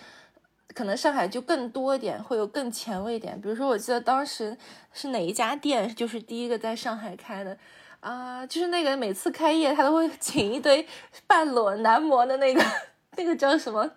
[0.74, 3.40] 可能上海就更多一点，会有更前卫一点。
[3.40, 4.56] 比如说，我记得当时
[4.92, 7.56] 是哪一家店，就是第一个在上海开的
[8.00, 10.84] 啊，就是那个每次开业，他都会请一堆
[11.28, 12.60] 半裸男模的那个，
[13.16, 13.88] 那个叫什么？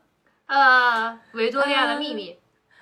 [0.45, 2.37] 呃，维多利亚的秘密。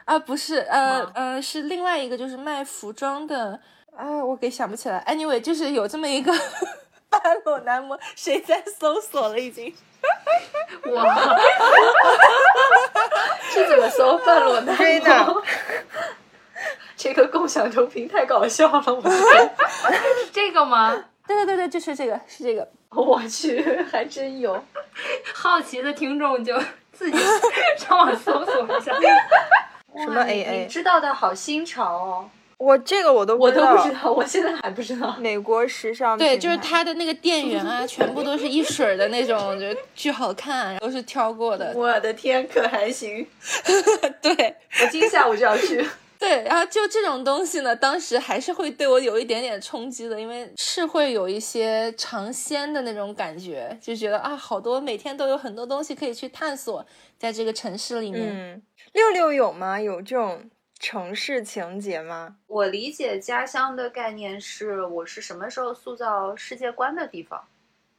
[0.06, 3.60] 啊，不是，呃呃，是另外一个，就是卖服装的
[3.96, 5.04] 啊，我给想不起来。
[5.08, 6.32] Anyway，就是有这么一个
[7.10, 9.74] 半裸男模，谁在搜索了已经？
[10.94, 11.38] 哇，
[13.50, 14.78] 是怎么搜半裸男
[15.26, 15.44] 模？
[16.96, 19.56] 这个共享投屏太搞笑了，我的天！
[20.32, 20.91] 这个吗？
[21.28, 22.68] 对对对对，就是这个，是这个。
[22.96, 24.63] 我去，还真有。
[25.34, 26.58] 好奇的听众就
[26.94, 27.18] 自己
[27.78, 28.94] 上网搜索一下。
[30.04, 30.64] 什么 A A？
[30.64, 32.30] 你知道的好新潮哦！
[32.58, 35.16] 我这个我都我都不知道，我现在还不知道。
[35.20, 41.74] 美国时尚对，就是它的那个店员啊，全部都是一水的那种，就巨好看，都是挑过的。
[41.76, 43.28] 我的天，可还行？
[44.22, 45.86] 对，我今天下午就要去。
[46.18, 56.84] 对，然后就这种东西呢，当时还是会对我有一点点冲击的，因为是会有一些尝鲜的那种感觉，就觉得啊，好多每天都有很多东西可以去探索，
[57.20, 58.30] 在这个城市里面。
[58.34, 58.62] 嗯，
[58.96, 59.78] 六六有吗？
[59.78, 62.38] 有这种城市情节吗？
[62.48, 67.46] 我理解家乡的概念是，我是什么时候塑造世界观的地方。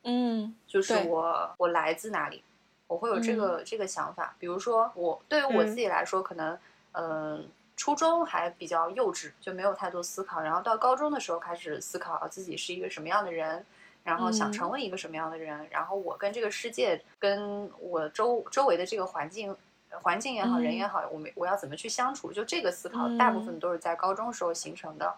[0.04, 2.42] 嗯，就是我我来自哪里，
[2.86, 4.34] 我会有这个这个想法。
[4.38, 6.58] 比如说，我对于我自己来说，可能
[6.92, 7.46] 嗯。
[7.78, 10.40] 初中还比较幼稚，就没有太多思考。
[10.40, 13.62] 然后到高中的时候开始思考自己是一个什么样的人，
[14.02, 15.68] 然后想成为一个什么样的人。
[15.70, 19.54] 然后我跟这个世界，跟我周周围的这个环境，
[20.02, 22.32] 环境也好，人也好，我们我要怎么去相处？
[22.32, 25.14] 就这个思考，大部分都是在高中时候形成的。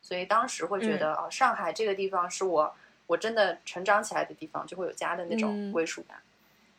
[0.00, 2.74] 所以当时会觉得，哦，上海这个地方是我
[3.06, 6.18] 我真的成长起来的地方，就会有家的那种归属感。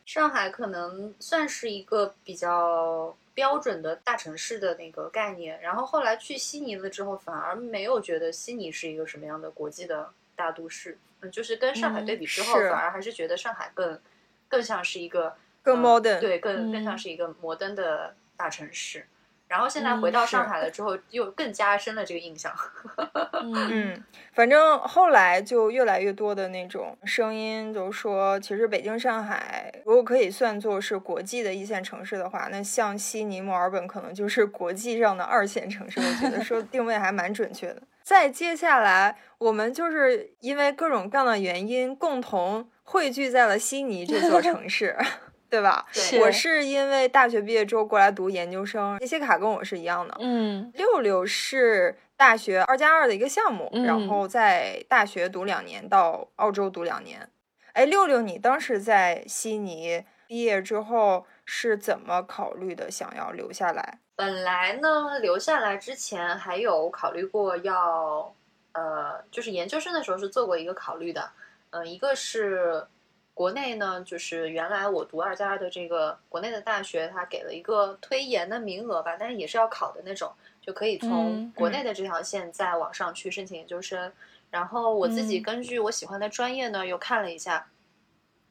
[0.05, 3.15] 上海可能算是一个比较。
[3.35, 13.99] 标准的大城市的那个概念，然后后来去悉尼了之后，反而没有觉得悉尼是一个什么样的国际的大都市，嗯，就是跟上海对比之后，反而还是觉得上海更
[14.47, 19.07] 更像是一个更 modern，对，更更像是一个摩登的大城市。
[19.45, 22.51] 然后现在回到上海了之后，又更加深了这个印象。
[23.43, 35.99] 嗯，反正后来就越来越多的那种声音，都说其实北京、上海如果可以算作是国际的一线城市的话，那像悉尼、墨尔本可能就是 国际上的二线城市。
[35.99, 37.83] 我觉得说定位还蛮准确的。
[38.01, 44.97] 再接下来，我们就是因为各种各样的原因，共同汇聚在了悉尼这座城市。
[45.53, 45.85] 对吧？
[46.19, 50.17] 我是因为大学毕业之后过来读研究生，杰西卡跟我是一样的。
[50.19, 57.29] 嗯，六六是大学二加二的一个项目，然后在大学读两年，到澳洲读两年。
[57.73, 62.89] 哎，六六，你当时在悉尼毕业之后是怎么考虑的？
[62.89, 63.99] 想要留下来？
[64.15, 68.33] 本来呢，留下来之前还有考虑过要，
[68.71, 71.29] 呃，就是研究生的时候是做过一个考虑的，
[71.69, 72.87] 嗯、一个是
[73.33, 84.11] 国内呢，就是原来我读二加二的这个国内的大学，它给了一个推研的名额吧，但是也是要考的那种，就可以从嗯国内的这条线再往上去申请研究生。
[84.51, 87.67] 然后我自己嗯根据我喜欢的专业呢，又看了一下，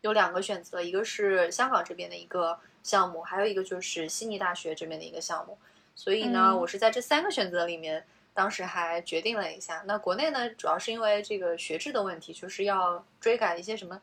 [0.00, 5.56] 有两个选择，一个是香港这边的一个项目，还有一个就是悉尼大学这边的一个项目。
[5.94, 9.84] 所以呢，嗯我是在这三个选择里面，当时还决定了一下。
[9.86, 14.00] 那国内呢，主要是因为这个学制的问题，就是要追赶一些什么。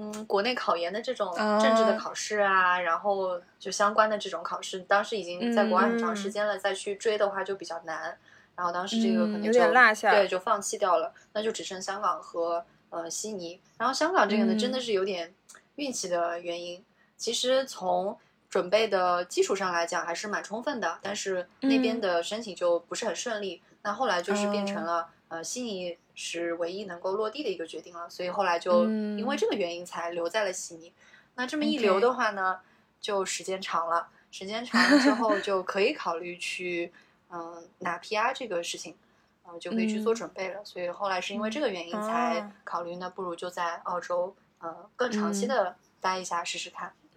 [0.00, 8.16] 嗯，国内考研的这种啊政治的考试啊，然后就相关的这种考试，当时已经在国外很长时间了，再去追的话就比较难。
[8.54, 13.60] 然后当时这个可能嗯就、有点落下对，就放弃掉了，那就只剩香港和呃悉尼。
[13.76, 15.34] 然后香港这个呢，嗯真的是有点
[15.74, 16.84] 运气的原因。
[17.16, 18.16] 其实从
[18.48, 23.60] 准备的基础上来讲，还是蛮充分的，但是那边嗯的申请就不是很顺利。
[23.82, 30.92] 那后来就是变成哦了、呃悉尼是唯一能够落地的一个决定了，所以后来就嗯因为这个原因才留在了悉尼。
[31.36, 32.58] 那这么一留的话呢，
[33.00, 36.92] 就时间长了，时间长了之后 就可以考虑去
[37.30, 38.96] 嗯、拿 PR 这个事情。
[39.44, 46.92] 呃，就可以去做嗯准备了，所以后来是因为这个原因才啊考虑，那不如就在澳洲，呃，更长期嗯的待一下试试看。
[47.04, 47.07] 嗯，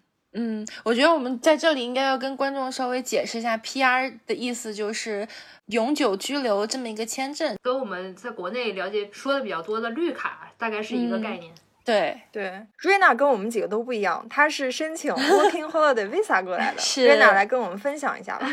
[0.84, 5.28] 我觉得我们在这里应该要跟观众稍微解释一下，PR 的意思就是
[5.68, 7.56] 永久居留这么一个签证。
[7.62, 11.54] 跟我们在国内了解说的比较多的绿卡大概是一个嗯概念。
[11.84, 16.80] 对，对，瑞娜跟我们几个都不一样，她是申请 Working Holiday Visa 过来的。
[16.82, 18.48] 是瑞娜来跟我们分享一下吧。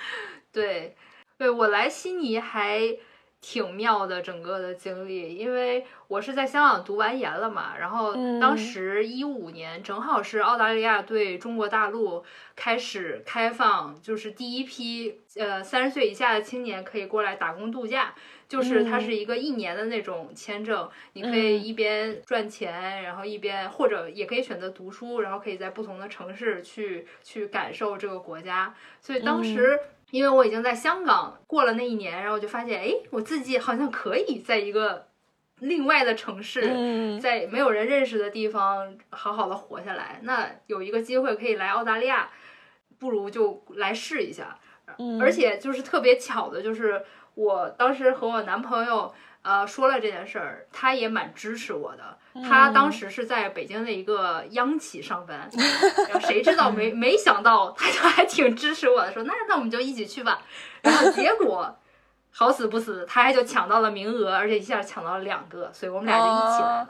[0.52, 0.96] 对，
[1.38, 2.80] 对我来悉尼还
[3.42, 8.56] 挺妙的，整个的经历，因为我是在香港读完研了嘛，然后当嗯。
[8.56, 12.24] 时一五年正好是澳大利亚对中国大陆
[12.54, 18.14] 开始开放，就是第一批呃三十岁以下的青年可以过来打工度假。
[18.48, 19.00] 就是它嗯。
[19.00, 21.64] 是一个一年的那种签证，你可以嗯。
[21.64, 28.74] 一边赚钱，然后一边或者也可以选择读书，然后可以在不同的城市去去感受这个国家。
[29.00, 29.42] 所以当嗯。
[29.42, 29.80] 时
[30.12, 35.06] 因为我已经在香港过了那一年，然后我就发现，哎，我自己好像可以在一个
[35.60, 40.20] 另外的城市，嗯在没有人认识的地方好好的活下来。
[40.22, 42.28] 那有一个机会可以来澳大利亚，
[42.98, 44.58] 不如就来试一下。
[44.98, 47.02] 嗯，而且就是特别巧的，就是
[47.34, 52.18] 我当时和我男朋友呃说了这件事儿，他也蛮支持我的。
[52.48, 55.50] 他当时是在北京的一个央企上班，
[56.08, 60.40] 然后谁知道没没想到，他就还挺支持我的，说那那我们就一起去吧。
[60.80, 61.76] 然后结果
[62.30, 66.88] 好死不死，他还就抢到了名额，而且一下抢到了两个，所以我们俩就一起来了。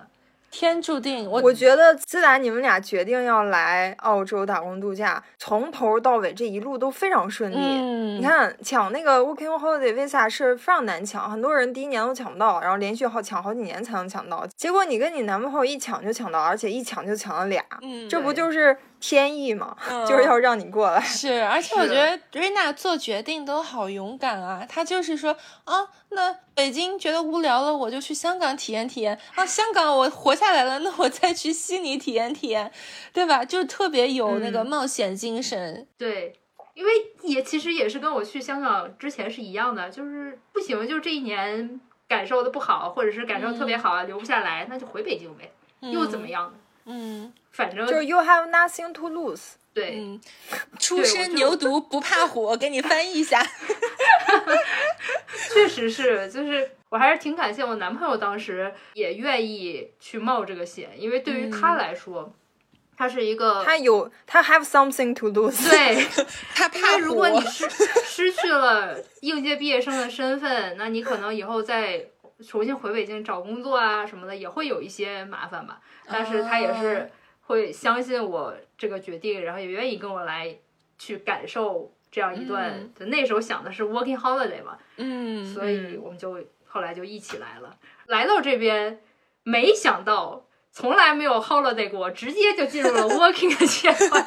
[0.53, 7.57] 天注定，我我觉得自打你们俩决定要来澳洲打工度假，从头到尾这一路都非常顺利。
[7.57, 14.47] 嗯，你看，抢那个 Working Holiday Visa 是非常难抢，很多人第一年都抢不到，然后连续好抢好几年才能抢到。
[14.55, 19.77] 结果你跟你男朋友一抢就抢到，而且一抢就抢了俩，嗯，这不就是天意嘛？
[19.91, 21.01] 嗯就是要让你过来。
[21.01, 24.65] 是，而且我觉得瑞娜做决定都好勇敢啊！
[24.69, 29.45] 她就是说啊，那北京觉得无聊了，我就去香港体验体验啊。
[29.45, 32.71] 香港我活下来了，那我再去悉尼体验体验，
[33.13, 33.45] 对吧？
[33.45, 35.87] 就特别有那个嗯冒险精神。
[35.99, 36.33] 对，
[36.75, 46.59] 因为也其实也是跟我去香港之前是一样的，就是不行，就这一年感受的不好，或者是感受特别好啊，留不下来，那就回北京呗，又怎么样呢？
[46.87, 49.41] 嗯反正就是 You have nothing to lose。
[49.75, 50.21] 对，嗯，
[50.79, 53.43] 初生牛犊不怕虎，我给你翻译一下。
[55.53, 62.35] 确实是，就是我还是挺感谢我男朋友当时也愿意去冒这个险，因为对于他嗯来说，
[62.99, 65.71] 他是一个他有他 have something to lose。
[65.71, 66.07] 对。
[66.55, 67.67] 他怕如果你失
[68.05, 72.05] 失去了应届毕业生的身份，那你可能以后再
[72.43, 75.81] 重新回北京找工作啊什么的，也会有一些麻烦吧。
[76.07, 77.11] 但是他也哦是
[77.43, 80.57] 会相信我这个决定，然后也愿意跟我来
[80.99, 82.73] 去感受这样一段。
[82.75, 87.77] 嗯就那时候想的是 working holiday 嘛，嗯，所以我们就后来就一起来了。
[88.07, 89.01] 来到这边，
[89.43, 94.27] 没想到从来没有 holiday 过，直接就进入了 working 的阶段。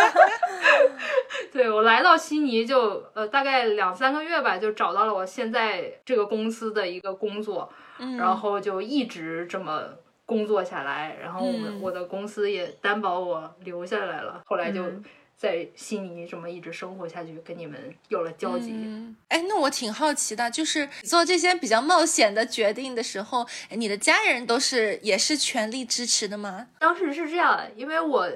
[1.50, 8.16] 对我来到悉尼就呃大概两三个月吧，就找到了我现在这个公司的一个工作，嗯。
[8.18, 9.82] 然后就一直这么
[10.26, 15.04] 工作下来，然后我我的公司也担保我留下来了，后来就嗯
[15.38, 18.72] 在悉尼这么一直生活下去，跟你们有了交集。
[18.72, 26.66] 嗯，哎，那我挺好奇的，就是做这些比较冒险的决定的时候，哎你的家人都是也是全力支持的吗？
[26.80, 28.28] 当时是这样，因为我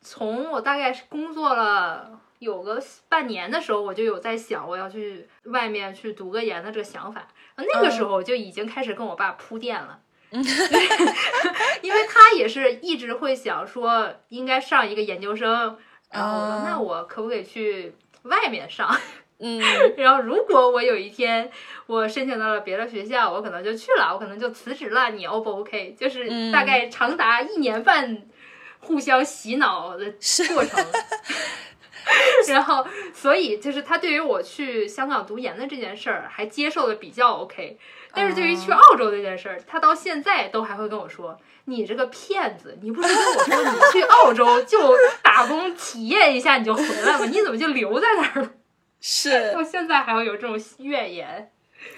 [0.00, 7.26] 从我大概是工作了有个半年的时候，我就有在想我要去外面去读个研的这个想法。
[7.56, 10.00] 那个时候我就已经开始跟我爸铺垫了，
[10.30, 15.78] 因为他也是一直会想说应该上一个研究生，
[16.14, 17.92] 然后我说那我可不可以去
[18.22, 18.88] 外面上？
[19.40, 19.60] 嗯，
[19.98, 21.50] 然后如果我有一天
[21.86, 25.10] 我申请到了别的学校，我可能就去了，我可能就辞职了。
[25.10, 25.96] 你 O 不 OK？
[25.98, 28.22] 就是大概长达一年半
[28.78, 30.04] 互相洗脑的
[30.54, 30.84] 过程。
[32.52, 37.78] 然后，所以就是他对于我去香港读研的这件事儿还接受的比较 OK，
[38.12, 47.24] 但是对于去澳洲这件事儿，他到现在都还会跟我说：“你这个骗子，你不是跟我说你去澳洲 就打工体验一下你就回来吗？
[47.26, 48.50] 你怎么就留在那儿了？”
[49.00, 51.50] 是，到现在还会有这种怨言。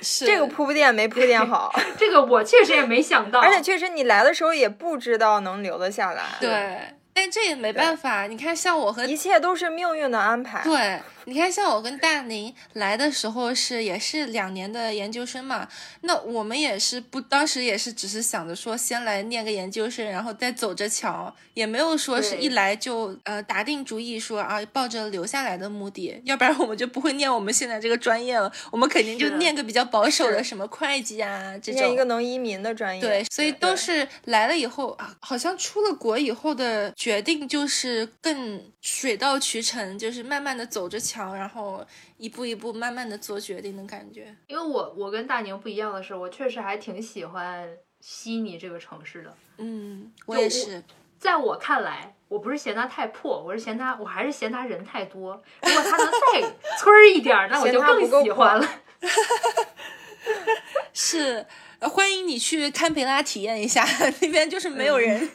[0.03, 6.25] 是这个铺垫没铺垫好， 这个我确实也没想到，而且确实你来的时候也不知道能留得下来。
[6.41, 6.96] 对。
[7.27, 10.63] 但这也没办法，你看，像我和一切都是命运的安排。
[10.63, 15.69] 对，你看，像我跟大宁来的时候是也是两年的研究生嘛，
[16.01, 33.01] 那我们也是不，当时也是只是想着说先来念个研究生，然后再走着瞧，也没有说是一来就呃打定主意说啊抱着留下来的目的，要不然我们就不会念我们现在这个专业了，我们肯定就念个比较保守的什么会计啊这种，念一个能移民的专业。
[33.01, 36.93] 对，所以都是来了以后啊，好像出了国以后的。
[36.97, 41.85] 决定就是更水到渠成，就是慢慢的走着瞧，然后
[42.19, 44.35] 一步一步慢慢的做决定的感觉。
[44.47, 47.69] 因为我我跟大宁不一样的是，我确实还挺喜欢
[48.01, 49.35] 悉尼这个城市的。
[49.59, 50.83] 嗯，我也是。
[51.19, 55.43] 在我看来，我不是嫌它太破，我是嫌它，我还是嫌它人太多。
[55.63, 56.41] 如果它能再
[56.79, 58.69] 村儿一点，那我就更喜欢了。
[60.93, 61.47] 是，
[61.81, 63.87] 欢迎你去堪培拉体验一下，
[64.21, 65.29] 那边就是没有人。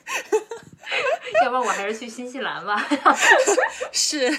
[1.43, 2.85] 要不然我还是去新西兰吧。
[3.93, 4.29] 是，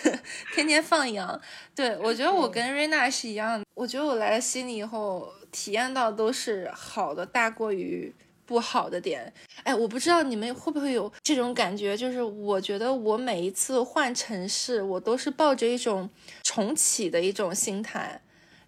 [0.54, 1.40] 天天放羊。
[1.74, 3.64] 对我觉得我跟瑞娜是一样的。
[3.74, 8.12] 我觉得我来了悉尼以后，体验到都是好的大过于
[8.44, 9.32] 不好的点。
[9.62, 16.10] 哎，我不知道你们会不会有这种感觉，就是我觉得我每一次换城市，我都是抱着一种
[16.42, 18.20] 重启的一种心态。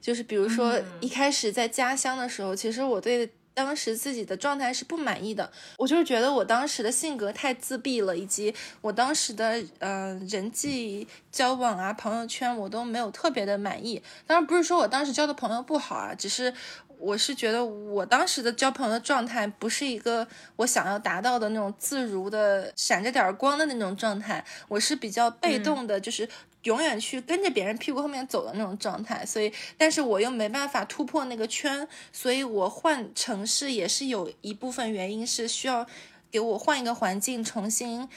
[0.04, 3.32] 就是比如说一开始在家乡的时候，其实我对。
[3.56, 5.48] 当时自己的状态是不满意的，
[5.78, 14.02] 我就是觉得我当时的性格太自闭了，以及我当时的呃人际交往啊、朋友圈我都没有特别的满意。
[14.26, 16.52] 当然不是说我当时交的朋友不好啊，只是
[16.98, 20.26] 我是觉得我当时的交朋友的状态不是一个
[20.56, 26.28] 我想要达到的那种自如的、闪着点光的那种状态，我是比较被动的，就是。
[26.64, 35.86] 永远去跟着别人屁股后面走的那种状态，所以，但是我又没办法突破那个圈，所以我换城市也是有一部分原因是需要
[36.30, 38.08] 给我换一个环境，重新。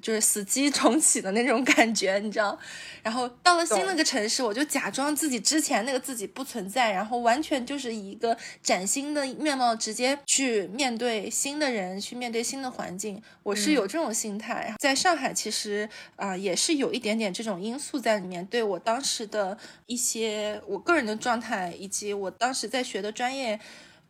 [0.00, 2.58] 就是死机重启的那种感觉，你知道？
[3.02, 13.20] 然后到了新那个城市，我就假装自己之前那个自己不存在，然后完全就是以一个崭新的面貌直接去面对新的人，去面对新的环境。
[13.42, 14.74] 我是有这种心态。
[14.78, 23.58] 在上海，其实啊也是有一点点这种因素在里面，对我当时的一些我个人的状态，以及我当时在学的专业。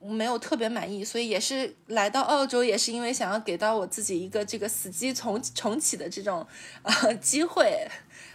[0.02, 6.46] 没有特别满意，所以也是来到澳洲，也是因为想要给到我自己一个这个死机重重启的这种
[6.82, 7.86] 呃机会。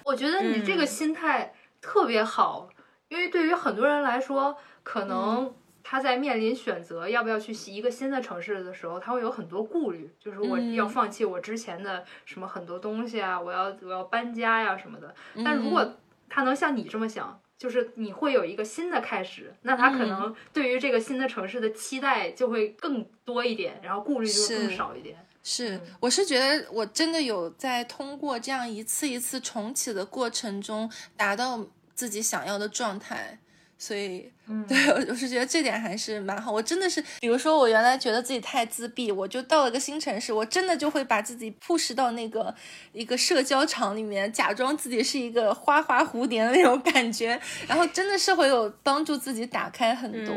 [0.03, 2.69] 我觉得你这个心态特别好，
[3.07, 5.51] 因为对于很多人来说，可能
[5.83, 15.15] 他在面临选择要不要去一个新的城市的时候，他会有很多顾虑，就是我要放弃我之前的什么很多东西啊，我要我要搬家呀什么的。
[15.43, 15.95] 但如果
[16.29, 17.39] 他能像你这么想。
[17.57, 25.17] 就是你会有一个新的开始，那他可能对于这个新的城市的期待就会更多一点，然后顾虑就会更少一点。
[25.41, 33.39] 是，我是觉得我真的有在通过这样一次一次重启的过程中，达到自己想要的状态。
[33.77, 34.31] 所以，
[34.67, 34.77] 对
[35.09, 36.51] 我是觉得这点还是蛮好。
[36.51, 42.53] 我真的是，比如说我原来觉得自己太自闭，我就到了个新城市，我真的就会把自己 push 到那个
[42.93, 50.33] 一个社交场里面，假装自己是一个花花蝴蝶的那种感觉，然后真的是会有帮助自己打开很多。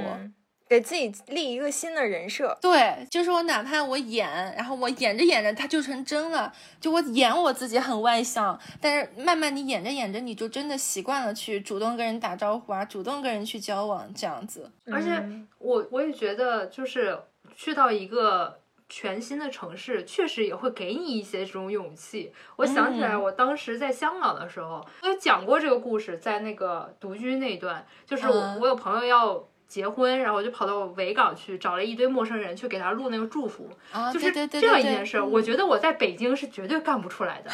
[0.68, 6.52] 给自己立一个新的人设，对，就是我哪怕我演，然后我演着演着它就成真了。
[6.78, 14.70] 就我演我自己很外向，但是慢慢你演着演着，你就真的习惯了去主动跟人打招呼啊，主动跟人去交往这样子。
[14.92, 15.10] 而且
[15.58, 17.18] 我我也觉得，就是
[17.56, 18.60] 去到一个
[18.90, 22.30] 全新的城市，确实也会给你一些这种勇气。
[22.56, 29.48] 我想起来，我当时在香港的时候，我有讲过这个故事，在那个独居那一段，就是我我有朋友要。
[29.68, 33.68] 结婚，然后我就跑到维港去找了一堆陌生人去给他录那个祝福，
[34.12, 35.20] 就是这样一件事。
[35.20, 37.50] 我觉得我在北京是绝对干不出来的。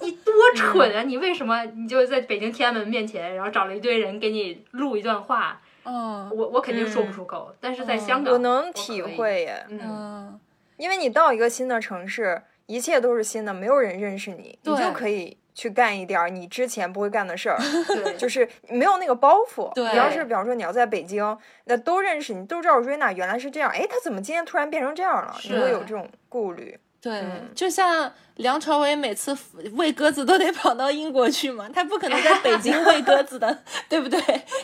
[0.00, 1.02] 你多蠢啊！
[1.02, 5.60] 你为什么你就在北京天安门面前，然后找了一堆人给你录一段话？
[5.84, 9.02] 嗯我我肯定说不出口，但是在香港，我能体。
[9.02, 10.40] 会耶，嗯，嗯，
[10.76, 17.58] 因为你到一个新的城市，一切都是新的，没有人认识你，你就可以去干一点儿你之前不会干的事儿。
[17.92, 19.72] 对，就是没有那个包袱。
[19.74, 25.34] 对你要是比方说你要在北京，那都认识你，都知道瑞娜原来是这样，哎，她怎么今天突然变成这样了？
[25.42, 26.78] 你会有这种顾虑。
[27.00, 29.36] 对，嗯就像梁朝伟每次
[29.72, 34.20] 喂鸽子都得跑到英国去嘛，他不可能在北京喂鸽子的， 对不对？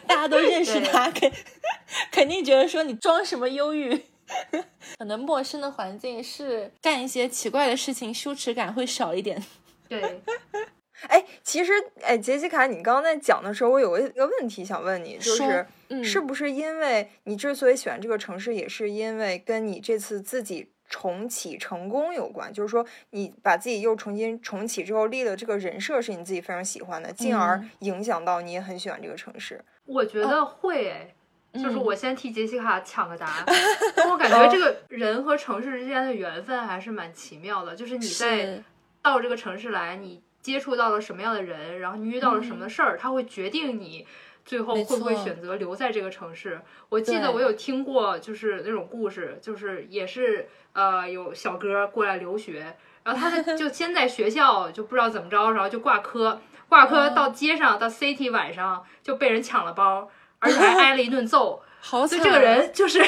[0.06, 1.28] 大家都认识他，肯
[2.12, 4.00] 肯定觉得说你装什么忧郁。
[4.98, 9.42] 可能陌生的环境是干一些奇怪的事情，羞耻感会少一点。
[9.86, 10.22] 对，
[11.08, 11.72] 哎，其实，
[12.02, 22.52] 哎，杰西卡，你刚刚在讲的时候，我有一个问题想问你，就是、嗯是不是因为你之所以喜欢这个城市，也是因为跟你这次自己重启成功有关？
[22.52, 29.62] 就是说，你把自己又重新重启之后立的这个人设是你自己非常喜欢的，进而嗯影响到你也很喜欢这个城市。
[29.84, 31.14] 我觉得会诶。
[31.52, 33.44] 就是嗯我先替杰西卡抢个答，
[33.98, 37.76] 因为我感觉这个人和城市之间的缘分还是蛮奇妙的。
[37.76, 38.64] 就是你在是
[39.00, 44.06] 到这个城市来，你接触到了什么样的人，然后你遇到了什么事儿，它会决定你
[44.44, 46.60] 最后会不会选择留在这个城市。
[46.90, 61.62] 我记得我有听过，就是那种故事，就是也是呃有小哥过来留学，然后他的 就先在学校就不知道怎么着，然后就挂科，挂科嗯到街上到 City 晚上就被人抢了包，而且还挨了一顿揍。
[61.80, 62.08] 好惨。
[62.08, 63.02] 所以这个人就是，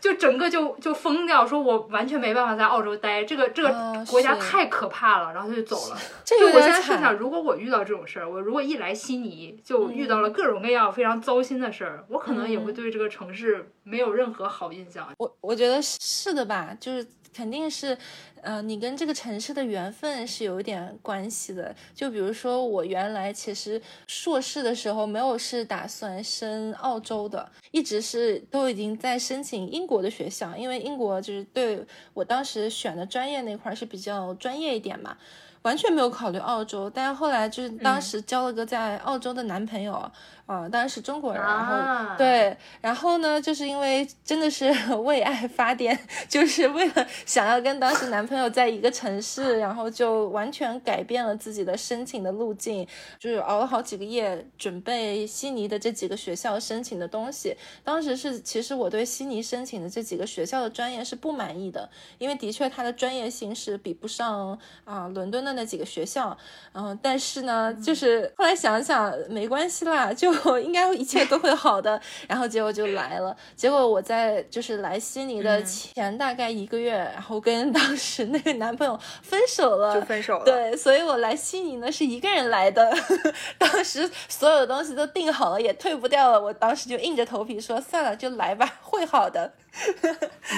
[0.00, 5.98] 就整个就就疯掉，说我完全没办法在澳洲待，这个这啊个国家太可怕了，然后他就走了。
[6.24, 12.74] 这就我现在设想，如果我遇到这种事儿，我如果一来悉尼就遇到了各种各样非常糟心的事儿，我可能也会嗯。
[12.74, 15.08] 对这个城市没有任何好印象。
[15.18, 17.96] 我我觉得是是的吧，就是肯定是，
[18.42, 21.72] 呃，你跟这个城市的缘分是有一点关系的。
[21.94, 35.16] 就比如说，我原来其实硕士的时候没有是打算升澳洲的，一直是都已经在申请英国的学校，因为英国就是对我当时选的专业那块儿是比较专业一点嘛。
[35.62, 40.08] 完全没有考虑澳洲，但是后来就是当时交了个在澳洲的男朋友，
[40.46, 44.72] 啊、当然是中国人，然后啊，对，然后呢，就是因为真的是
[45.04, 52.86] 为爱发电，就是为了想要跟当时男朋友在一个城市，然后就完全改变了自己的申请的路径，
[53.18, 57.56] 就是熬了好几个夜准备悉尼的这几个学校申请的东西。
[57.82, 66.38] 当时是其实我对悉尼申请的这几个学校的专业是不满意的，因为的确它的专业性是比不上啊、伦敦的那几个学校，
[66.72, 73.36] 嗯、但是呢，就是后来想想没关系啦，就应该一切都会好的，然后结果就来了。
[73.54, 80.44] 结果我在就是来悉尼的嗯前大概一个月，然后跟当时那个男朋友分手了，就分手了。
[80.44, 82.94] 对，所以我来悉尼呢是一个人来的，
[83.58, 86.40] 当时所有东西都定好了，也退不掉了。
[86.40, 89.52] 我当时就硬着头皮说算了，就来吧，会好的。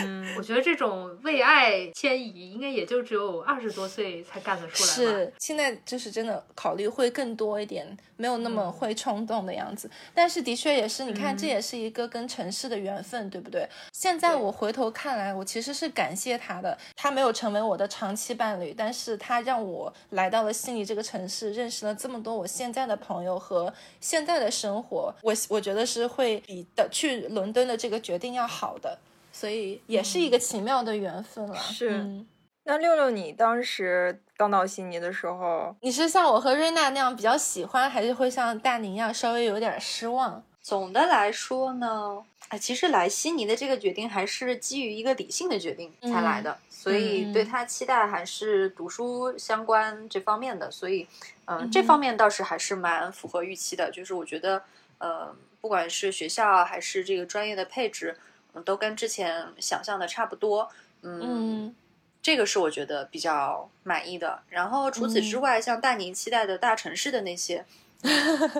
[0.04, 4.94] 嗯，我觉得这种为爱迁移，应该也就只有二十多岁才干得出来吧。
[4.94, 9.90] 是，现在就是真的考虑会更多一点，没有那么嗯会冲动的样子。
[10.14, 13.68] 但是的确也是，你看，这嗯也是一个跟城市的缘分，对不对？
[13.92, 28.98] 现在我回头看来，我其实是感谢他的，他没有成为我的长期伴侣，但是他让我来到了悉尼这个城市，认识了这么多我现在的朋友和现在的生活，我我觉得是会比的去伦敦的这个决定要好的。
[29.32, 31.56] 所以也是一个奇妙的缘分了。
[31.56, 32.26] 是嗯
[32.64, 40.44] 那六六，你当时刚到悉尼的时候，你是像我和瑞娜那样比较喜欢，还是会像大宁一样稍微有点失望？
[40.60, 51.08] 总的来说呢，哎，其实来悉尼的这个决定还是基于一个理性的决定才来的，所以对他期待还是读书相关这方面的，所以，
[51.46, 53.90] 嗯、嗯这方面倒是还是蛮符合预期的。
[53.90, 54.62] 就是我觉得，
[54.98, 58.18] 呃，不管是学校啊还是这个专业的配置，嗯，
[58.62, 60.68] 都跟之前想象的差不多。
[61.02, 61.74] 嗯，嗯
[62.20, 64.42] 这个是我觉得比较满意的。
[64.48, 67.64] 然后除此之嗯外，像大宁期待的大城市的那些，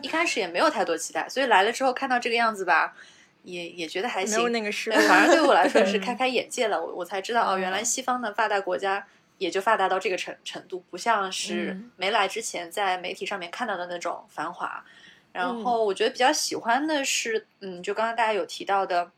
[0.03, 2.94] 一开始也没有太多期待，所以来了之后看到这个样子吧，
[3.42, 4.36] 也也觉得还行。
[4.36, 5.09] 没有那个失哎落。
[5.09, 9.07] 反而对我来说是 嗯开开眼界了，我我才知道哦，原来西方的发达国家
[9.38, 14.84] 也就发达到这个程程度，不像是嗯没来之前在媒体上面看到的那种繁华。
[15.32, 19.11] 然嗯后我觉得比较喜欢的是，嗯，就刚刚大家有提到的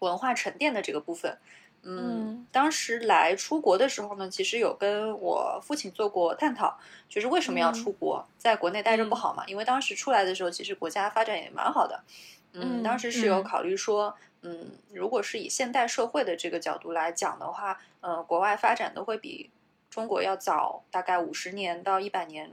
[0.00, 1.32] 文化沉淀的这个部分。
[1.32, 1.40] 嗯
[1.86, 6.78] 嗯，当时来出国的时候呢，其实有跟我父亲做过探讨，
[7.10, 9.44] 就是为什么要嗯出国，在国内待着不嗯好嘛？
[9.46, 12.02] 因为当时出来的时候，其实国家发展也蛮好的。
[12.54, 19.50] 嗯，嗯当时是有嗯考虑说，嗯，如果是以现代社会的这个角度来讲的话，呃，国外发展都会比
[19.90, 22.50] 中国要早大概五十年到一百年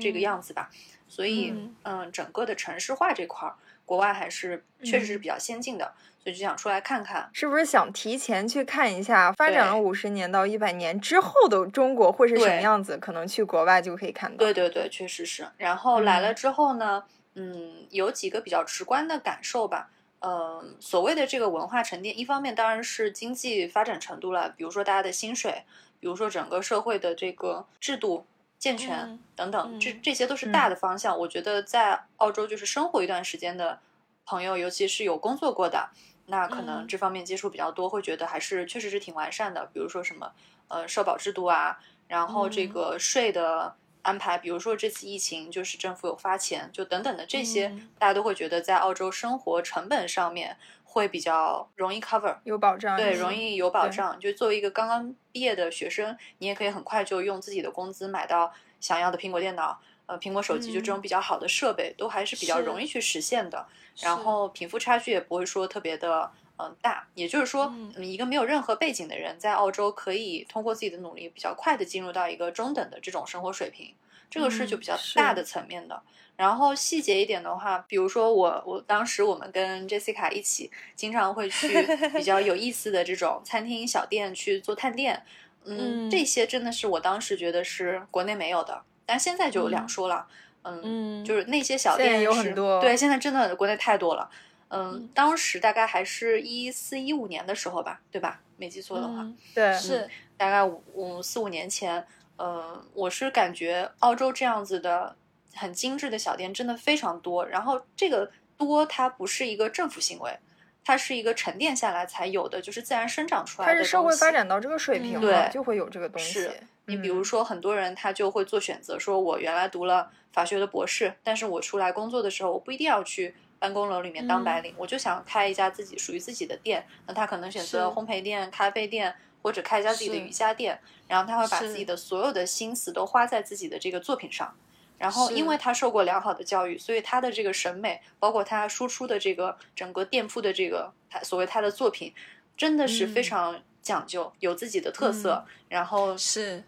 [0.00, 0.70] 这个样子吧。
[1.14, 3.54] 所以，嗯嗯，整个的城市化这块儿，
[3.86, 7.30] 国外还是确实是比较先进的，所以就想出来看看。
[7.32, 12.98] 是不是想提前去看一下发展了五十年到一百年之后的中国会是什么样子？
[12.98, 14.36] 可能去国外就可以看到。
[14.36, 15.46] 对对对，确实是。
[15.56, 17.04] 然后来了嗯之后呢，
[17.34, 19.90] 嗯，有几个比较直观的感受吧。
[20.18, 25.62] 呃，所谓的这个文化沉淀，一方面当然是经济发展程度了，比如说大家的薪水，
[26.00, 28.26] 比如说整个社会的这个制度
[28.58, 31.18] 健全嗯等等，这嗯这些都是大的方向。
[31.18, 33.78] 我觉得在澳洲就是生活一段时间的
[34.24, 35.90] 朋友，尤其是有工作过的，
[36.26, 39.66] 那可能嗯这方面接触比较多，会觉得还是确实是挺完善的。
[39.72, 40.32] 比如说什么
[40.68, 41.78] 呃社保制度啊，
[42.08, 50.56] 然后这嗯个税的安排，比如说这次疫情就是政府有发钱，就等等的这些，嗯大家都会觉得在澳洲生活成本上面
[50.94, 52.36] 会比较容易 cover。
[52.44, 54.18] 有保障对，容易有保障。
[54.20, 63.66] 就作为一个刚刚毕业的学生，你也可以很快就用自己的工资买到想要的苹果电脑、呃苹果手机，就这种嗯比较好的设备，都还是比较容易去实现的。
[64.00, 73.92] 然后贫富差距也不会说特别的嗯、呃大，也就是说，嗯嗯一个没有任何背景的人在澳洲可以通过自己的努力，比较快的进入到一个中等的这种生活水平，
[74.30, 76.02] 这个是就嗯比较大的层面的。
[76.36, 85.22] 然后细节一点的话，比如说我我当时我们跟 Jessica 一起，经常会去比较有意思的这种餐厅小店去做探店，
[85.64, 86.10] 嗯，嗯。
[86.10, 90.26] 这些真的是我当时觉得是国内没有的，但现在就有两嗯说了，
[90.62, 94.28] 嗯，嗯就是那些小店是有很多对，现在真的国内太多了，
[94.70, 98.40] 嗯嗯，当时大概还是一四一五年的时候吧，对吧？
[98.56, 100.10] 没记错的话，嗯对，是。
[100.36, 102.04] 大概五五四五年前，
[102.36, 105.16] 呃，我是感觉澳洲这样子的
[105.54, 110.36] 很精致的小店真的非常多，然后这个多它不是一个政府行为，
[110.84, 113.74] 它是一个沉淀下来才有的，就是自然生长出来的。
[113.74, 116.50] 它是社会发展到这个水平嗯了，对就会有这个东西是。
[116.86, 126.84] 你比嗯如说，很多人他就会做选择，说我原来读了法学的博士，但是我出来工作的时候，我不一定要去办公楼里面当白嗯领，我就想开一家自己属于自己的店。
[127.06, 129.14] 那他可能选择烘焙店、咖啡店，
[129.44, 134.56] 或者开一家自己的瑜伽店，然后他会把自己的所有的心思都花在自己的这个作品上。
[134.96, 142.14] 然后，因为他受过良好的教育，所以他的这个审美，包括他输出的这个整个店铺的这个他所谓他的作品，
[142.56, 145.44] 真的是非嗯常讲究，有自己的特色。
[145.68, 146.64] 然后是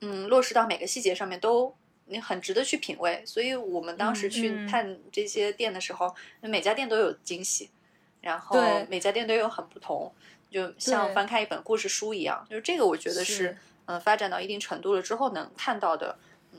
[0.00, 1.72] 嗯，落实到每个细节上面都
[2.06, 3.22] 你很值得去品味。
[3.24, 7.70] 所以我们当时嗯去嗯探这些店的时候，每家店都有惊喜，
[8.22, 8.58] 然后
[8.88, 10.10] 每家店都有很不同，
[10.50, 12.46] 就像翻开一本故事书一样。
[12.48, 16.16] 就是这个，我觉得是是嗯、发展到一定程度了之后能看到的
[16.52, 16.58] 嗯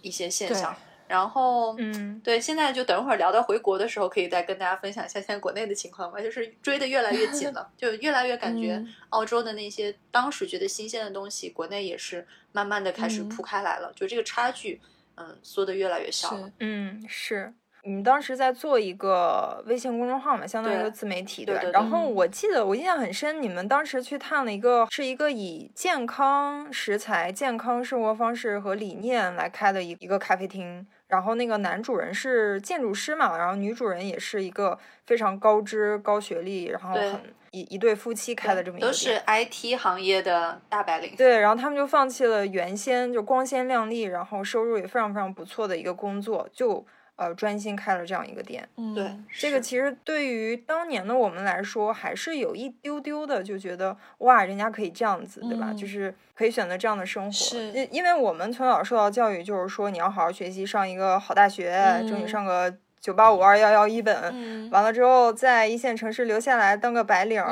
[0.00, 0.74] 一些现象。
[1.08, 6.18] 然后嗯，对，现在就等会儿聊到回国的时候，可以再跟大家分享一下现在国内的情况吧。
[6.18, 13.92] 就是追的越来越紧了， 就越来越感觉嗯澳洲的那些当时觉得新鲜的东西，国内也是慢慢的开始嗯铺开来了。
[13.94, 14.80] 就这个差距，
[15.16, 16.50] 嗯，缩的越来越小了。
[16.60, 17.52] 嗯，是。
[17.84, 21.58] 你们当时在做一个微信公众号嘛，相当于一个自媒体，吧？
[21.60, 30.86] 对然后嗯我记得我印象很深，你们当时去探了一个，是一个以健康食材、健康生活方式和理念来开的一一个咖啡厅。
[31.08, 41.14] 然后那个男主人是建筑师嘛，然后女主人也是一个非常高知、高学历，然后很一一对夫妻开的这么一个都是 IT 行业的大白领。
[41.16, 46.86] 对，然后他们就放弃了原先就光鲜亮丽，然后收入也非常非常不错的一个工作，就
[47.22, 48.68] 呃专心开了这样一个店。
[48.76, 55.68] 嗯对，这个其实对于当年的我们来说，还是有一丢丢的，就觉得哇，人家可以这样子，对吧？
[55.70, 57.30] 嗯就是可以选择这样的生活。
[57.32, 61.70] 是因因为我们从小受到教育，就是说你要好好学习，上一个好大学，
[62.08, 64.16] 争取嗯上个九八五二幺幺一本。
[64.32, 64.70] 嗯。
[64.70, 67.42] 完了之后，在一线城市留下来当个白领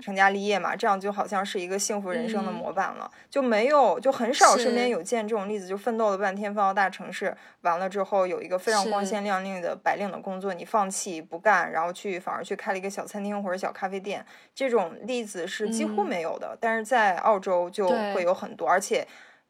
[0.00, 2.54] 成家立业嘛，这样就好像是一个幸福人生的嗯。
[2.54, 16.06] 模板了，就没有就很少身边有见这种例子，就奋斗了半天，放到大城市，完了之后有一个非常光鲜亮丽的白领的工作，你放弃不干，然后去反而去开了一个小餐厅或者小咖啡店，这种例子是几乎嗯。
[16.08, 19.04] 没有的，但是在澳洲就会有很多，而且。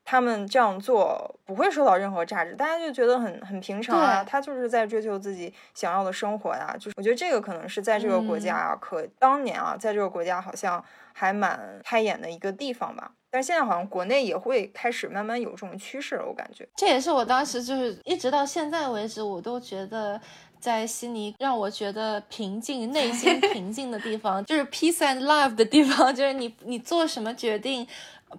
[0.04, 4.24] 他们这样做不会受到任何价值，大家就觉得很很平常啊。
[4.24, 6.74] 他就是在追求自己想要的生活呀。
[6.78, 10.82] 就是我觉得这个可能是在这个国嗯家啊，可当年啊，在这个国家好像
[11.12, 13.12] 还蛮开眼的一个地方吧。
[13.32, 16.68] 但是现在好像国内也会开始慢慢有这种趋势了，我感觉。
[16.74, 20.20] 这也是我当时就是一直到现在为止，我都觉得
[20.58, 27.86] 在悉尼让我觉得平静、内心 平静的地方，就是 peace and love 的地方，就是你你做什么决定。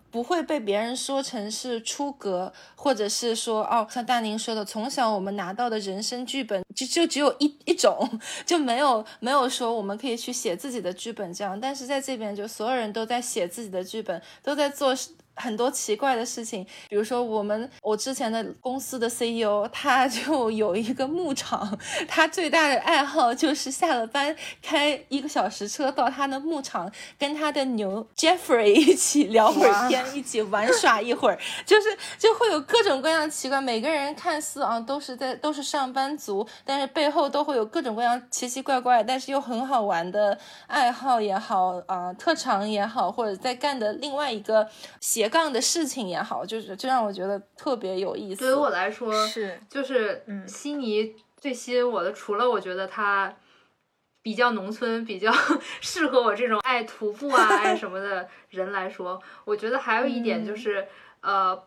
[0.10, 11.60] 不会被别人说成是出格，或者是说哦，像大宁说的，从小我们拿到的人生剧本就就只有一一种，就没有没有说我们可以去写自己的剧本这样。
[11.60, 14.96] 但是在这边，就所有人都在写自己的剧本，都在做
[15.42, 21.78] 很多奇怪的事情，比如说我们我之前的公司的 CEO，他就有一个牧场，
[22.08, 33.60] 他最大的爱好就是下了班开一个小时车到他的牧场，跟他的牛 Jeffrey 一起聊会儿天，一起玩耍一会儿，就是就会有各种各样的奇怪。
[33.60, 40.38] 每个人看似啊都是在都是上班族，但是背后都会有各种各样奇奇怪怪，但是又很好玩的
[40.68, 44.68] 爱好也好啊，特长也好，或者在干的另外一个
[45.00, 48.42] 斜杠的事情也好，就是就让我觉得特别有意思。
[48.42, 53.34] 对于我来说，是就是嗯悉尼最吸引我的，除了我觉得它
[54.22, 55.34] 比较农村，比较
[55.82, 60.88] 适合我这种爱徒步啊、爱什么的人来说，我觉得还有一点就是，
[61.22, 61.60] 呃，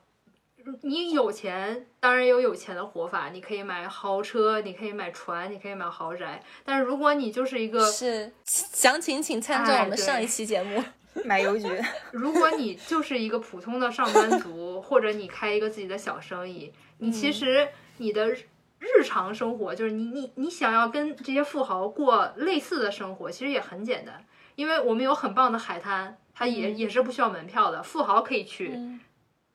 [0.82, 10.82] 你有钱，当然有有钱的活法，你可以买豪车，你可以买船，你可以买豪宅，但是如果你就是一个是详情请参照我们上一期节目。
[11.24, 11.68] 买邮局，
[12.12, 18.44] 如果你就是一个普通的上班族，或者你开一个自己的小生意，你其实你的日
[18.78, 24.24] 日常生活，就是你你你想要跟这些富豪过类似的生活，其实也很简单，
[24.56, 29.00] 因为我们有很棒的海滩，它也、也是不需要门票的，富豪可以去，嗯。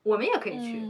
[0.01, 0.81] 我们也可以去。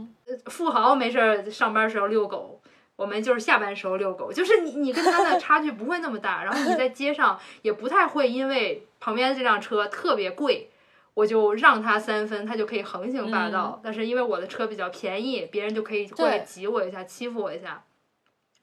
[0.46, 2.59] 富豪没事儿上班时候遛狗，
[3.00, 10.68] 我们就是下班时候遛狗，就是你你跟他的差距不会那么大，然后你在 街上也不太会因为旁边的这辆车特别贵。
[11.14, 13.80] 我就让他三分，他就可以横行霸道。
[13.82, 17.82] 但是因为我的车比较便宜，别人就可以过来挤我一下，欺负我一下。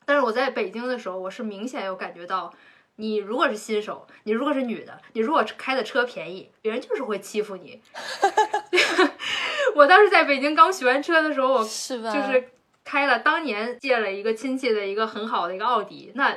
[0.06, 2.54] 但是我在北京的时候，我是明显有感觉到，
[2.96, 7.82] 你如果是新手，你如果是女的，你如果开的车便宜，别人就是会欺负你。
[9.76, 11.60] 我当时在北京刚学完车的时候，我？
[11.60, 12.52] 就是
[12.88, 16.34] 开了当年借了一个亲戚的一个很好的一个奥迪，那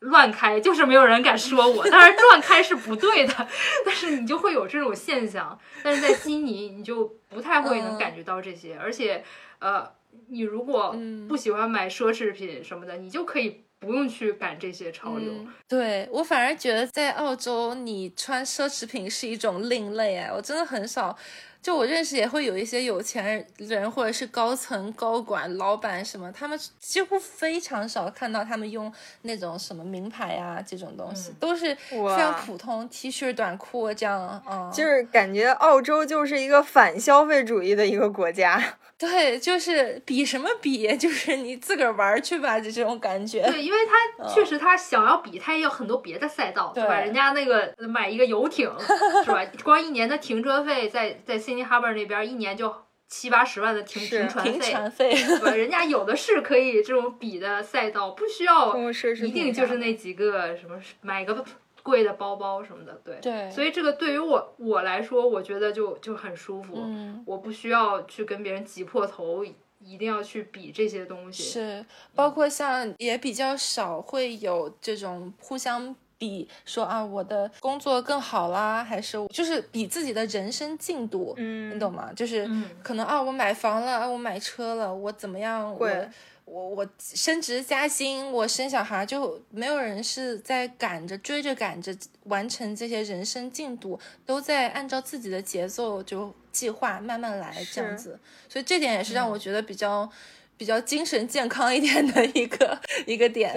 [0.00, 3.34] 乱开就是没有人敢说我，当然乱开是不对的，
[3.86, 5.58] 但是你就会有这种现象。
[5.82, 9.24] 但是在悉尼你就不太会能感觉到这些，而且
[9.60, 9.90] 呃，
[10.28, 15.32] 你如果嗯不喜欢买奢侈品什么的，你就可以不用去赶这些潮流。
[15.32, 21.16] 嗯对我反而觉得在澳洲，你穿奢侈品是一种另类哎，我真的很少。
[21.60, 28.92] 就我认识也会有一些有钱人或者是高层高管、老板什么，他们几乎非常少看到他们用
[29.22, 34.42] 那种什么名牌啊这种东西，嗯都是哇非常普通 T 恤、短裤这样。
[34.48, 38.62] 嗯，就是感觉澳洲就是一个反消费主义的一个国家。
[38.98, 43.42] 对，就是比什么比， 就是你自个儿玩去吧，就这种感觉。
[43.42, 46.98] 对，因为他确实他想要比，他也有很多别的赛道，对吧？
[47.00, 48.68] 人家那个买一个游艇
[49.24, 49.44] 是吧？
[49.62, 52.74] 光一年的停车费在在 Sydney Harbour 那边一年就
[53.06, 55.50] 七八十万的停停停船费，船费，对吧？
[55.52, 58.76] 人家有的是可以这种比的赛道，不需要
[59.24, 61.44] 一定就是那几个什么买个
[61.88, 63.18] 贵的包包什么的，对。
[63.22, 67.22] 对，所以这个对于我我来说，我觉得就就很舒服，嗯。
[67.26, 69.42] 我不需要去跟别人挤破头，
[69.80, 71.42] 一定要去比这些东西。
[71.42, 82.12] 是，包括像也比较少会有这种互相比，说啊我的工作更好啦，还是就是比自己的人生进度，嗯你懂吗？
[82.14, 86.08] 就是嗯可能啊我买房了，啊我买车了，我怎么样，我会
[86.50, 91.94] 我我升职加薪，我生小孩，就没有人是在赶着追着赶着
[92.24, 98.18] 完成这些人生进度，都在按照自己的节奏就计划慢慢来这样子，
[98.48, 100.10] 所以这点也是让我觉得比较、
[100.56, 103.54] 比较精神健康一点的一个一个点。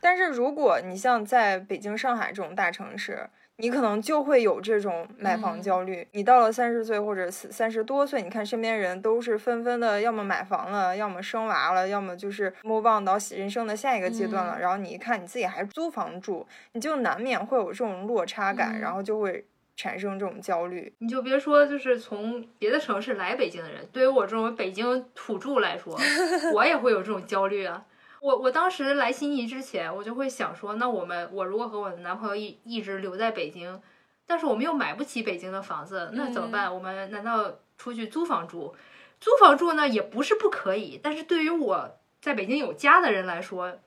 [0.00, 3.28] 但是如果你像在北京、上海这种大城市，
[3.58, 6.06] 你可能就会有这种买房嗯焦虑。
[6.12, 14.56] 你到了三十岁或者四三十多岁，你看身边人都是纷纷的，要么买房了，要么生娃了，要么就是 move on 到人生的下一个阶段了。
[14.58, 20.92] 嗯然后你一看你自己还租房住，你就难免会有这种落差感，嗯然后就会产生这种焦虑。
[20.98, 25.98] 你就别说，就是从别的城市来北京的人，对于我这种北京土著来说，
[26.54, 27.84] 我也会有这种焦虑啊。
[28.26, 33.80] 我我当时来悉尼之前，我就会想说，那我们我如果和我的男朋友一一直留在北京，
[34.26, 36.74] 但是我们又买不起北京的房子，那怎么办？
[36.74, 38.74] 我们难道出去租房住？
[39.20, 43.78] 租房住呢也不是不可以，但是对于我在北京有家的人来说，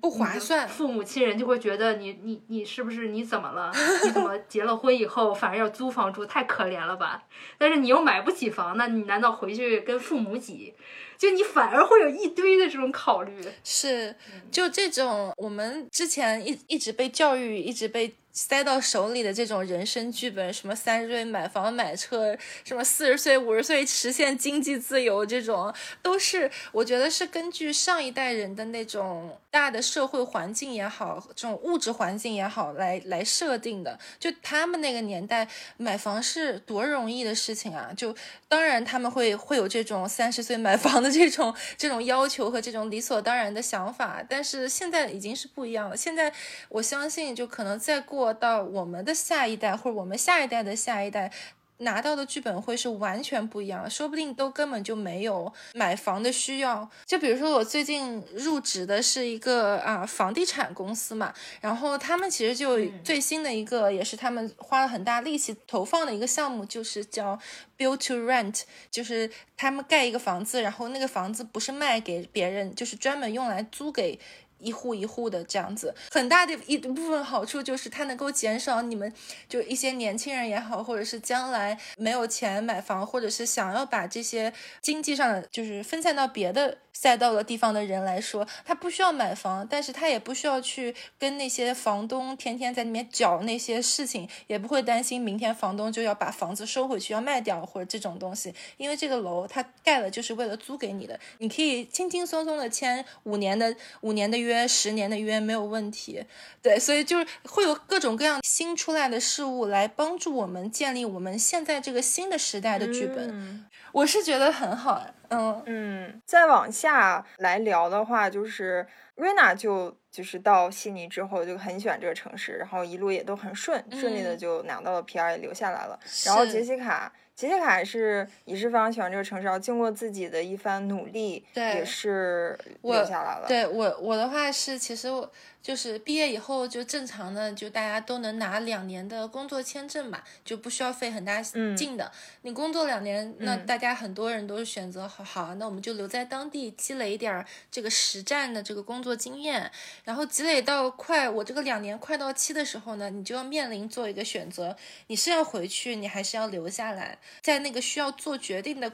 [0.00, 0.66] 不划算。
[0.66, 3.70] 父母亲人就会觉得你你你是不是你怎么了？
[4.02, 6.26] 你怎么 结了婚以后反而要租房住？
[6.26, 7.22] 太可怜了吧！
[7.56, 10.74] 但是你又买不起房，那你难道回去跟父母挤？
[11.18, 13.32] 就你反而会有一堆的这种考虑。
[13.64, 14.14] 是，
[14.50, 33.98] 就这种我们之前一一直被教育，一直被塞到手里的这种人生剧本，什么三十岁买房买车，什么四十岁五十岁实现经济自由，这种都是我觉得是根据上一代人的那种大的社会环境也好，这种物质环境也好来来设定的。
[34.20, 37.90] 就他们那个年代买房是多容易的事情啊！
[37.96, 38.14] 就
[38.46, 45.96] 当然他们会会有这种三十岁买房的这种这种要求和这种理所当然的想法，但是现在已经是不一样了。
[45.96, 46.32] 现在
[46.68, 48.17] 我相信，就可能再过。
[48.34, 51.32] 到我们的下一代，或者我们下一代的下一代
[51.80, 56.90] 拿到的剧本会是完全不一样，说不定都根本就没有买房的需要。
[57.06, 67.38] 就比如说我最近入职的是一个啊房地产公司嘛，然后他们其实就最新的一个，也是他们花了很大力气投放的一个项目，就是叫
[67.78, 74.18] build to rent，就是他们盖一个房子，然后那个房子不是卖给别人，就是专门用来租给。
[74.58, 79.12] 一户一户的这样子，很大的一部分好处就是它能够减少你们
[79.48, 86.78] 就一些年轻人也好，或者是将来没有钱买房，或者是想要把这些经济上的就是分散到别的。
[86.90, 106.24] 赛道的地方的人来说，他不需要买房，但是他也不需要去跟那些房东天天在里面搅那些事情，也不会担心明天房东就要把房子收回去要卖掉或者这种东西，因为这个楼它盖了就是为了租给你的，你可以轻轻松松的签五年的五年的约、十年的约没有问题。
[106.62, 115.04] 对，所以就是会有各种各样新出来的事物来帮助我们建立我们现在这个新的时代的剧本，我是觉得很好。
[115.30, 118.86] 嗯嗯，再往下来聊的话，就是
[119.16, 125.98] 瑞娜就就是到悉尼之后就很喜欢这个城市，然后一路也都很顺顺利的就拿到了 PR 也留下来了。
[126.24, 133.44] 然后杰西卡，杰西卡是也是非常喜欢这个城市，然后经过自己的一番努力，也是留下来了。
[133.46, 135.30] 对我我的话是，其实我。
[135.68, 141.42] 就是毕业以后就正常的，就大家都能拿两年的工作签证嘛，就不需要费很大
[141.76, 142.10] 劲的。
[142.40, 149.70] 你工作两年，那大家很多人都是选择好好，那我们就留在当地积累一点这个实战的这个工作经验，
[150.04, 154.74] 然后积累到快我这个两年快到期的时候呢，你就要面临做一个选择，
[155.08, 158.90] 你是要回去，你还是要留下来，在那个需要做决定的。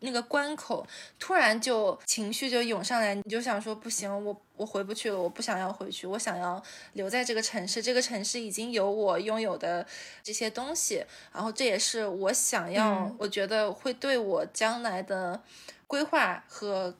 [0.00, 0.86] 那个关口
[1.18, 6.62] 突然就情绪就涌上来，你就想说不行，我我回不去了，我不想要回去，我想要
[6.94, 7.82] 留在这个城市。
[7.82, 9.86] 这个城市已经有我拥有的
[10.22, 15.42] 这些东西，然后这也是我想要，我觉得会对我将来的
[15.86, 16.94] 规划和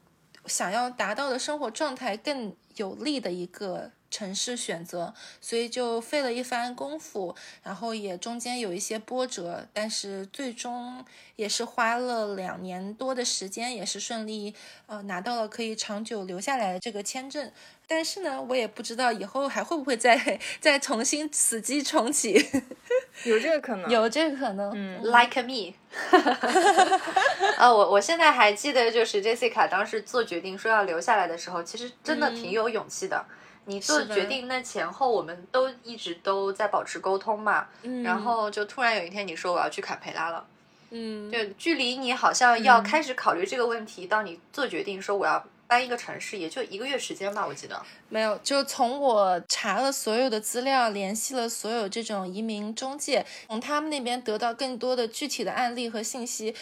[0.47, 3.93] 想要达到的生活状态更有利的一个。
[4.11, 11.05] 城市选择，所以就费了一番功夫，然后也中间有一些波折，但是最终
[11.37, 14.55] 也是花了两年多的时间，也是顺利
[14.87, 17.51] 呃拿到了可以长久留下来的这个签证。
[17.87, 22.35] 但是呢，我也不知道以后还会不会再 再重新死机重启，
[23.25, 24.71] 有这个可能，有这个可能。
[24.75, 25.75] 嗯，Like me，
[27.59, 33.25] 啊， 我我现在还记得，就是 Jessica 当时做决定说要留下来的时候，其实真的挺有勇气的。
[33.71, 37.69] 你做决定那前后，我们都一直都在保持沟通嘛。
[37.83, 38.03] 嗯。
[38.03, 40.47] 然后就突然有一天你说我要去坎培拉了。
[40.91, 41.31] 嗯。
[41.31, 47.81] 就距离你好像要开始考虑这个问题，到你做决定说我要搬一个城市，也就一个月时间吧，我记得。
[48.09, 56.57] 没有，就从我查了所有的资料，联系了所有这种移民中介，从他们那边得到更多的具体的案例和信息，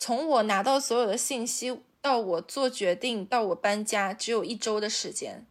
[0.00, 5.46] 从我拿到所有的信息到我做决定到我搬家，只有一周的时间。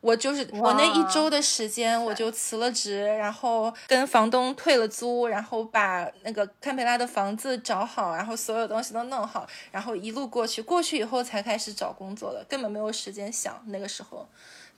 [0.00, 14.26] 我就是我那一周的时间，我就辞了职，然后跟房东退了租，然后把那个堪培拉的房子找好，然后所有东西都弄好，然后一路过去，过去以后才开始找工作的，根本没有时间想那个时候。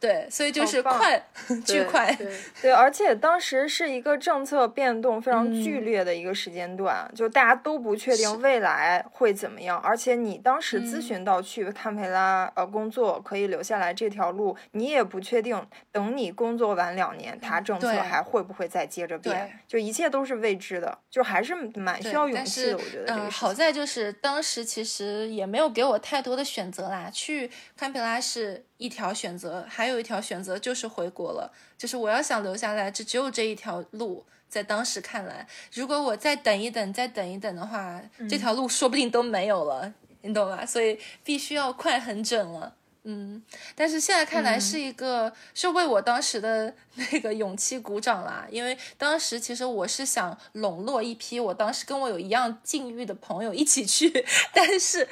[0.02, 1.24] 对，所以就是快，
[1.64, 2.12] 巨快。
[2.60, 9.78] 对，而且当时是一个政策变动非常剧烈的一个时间段，就大家都不确定未来会怎么样。
[9.78, 19.56] 而且你当时咨询到去堪培拉呃工作可以留下来这条路，你也不确定，等你工作完两年，他政策还会不会再接着变？
[19.68, 22.76] 就一切都是未知的，就还是蛮需要勇气的。
[22.76, 28.64] 我觉得，嗯，好在就是当时其实也没有给我太多的选择啦，去堪培拉是。
[28.82, 31.52] 一条选择，还有一条选择就是回国了。
[31.78, 34.24] 就是我要想留下来，这只有这一条路。
[34.48, 40.66] 在当时看来，如果我再等一等，再等一等的话，这条路说不定都没有了，你懂吗？
[40.66, 42.74] 所以必须要快很准了。
[43.04, 43.42] 嗯，
[43.74, 54.24] 但是现在看来是一个是为我当时的 那个勇气鼓掌啦，因为当时其实我是想笼络一批我当时跟我有一样境遇的朋友一起去，
[54.54, 55.08] 但是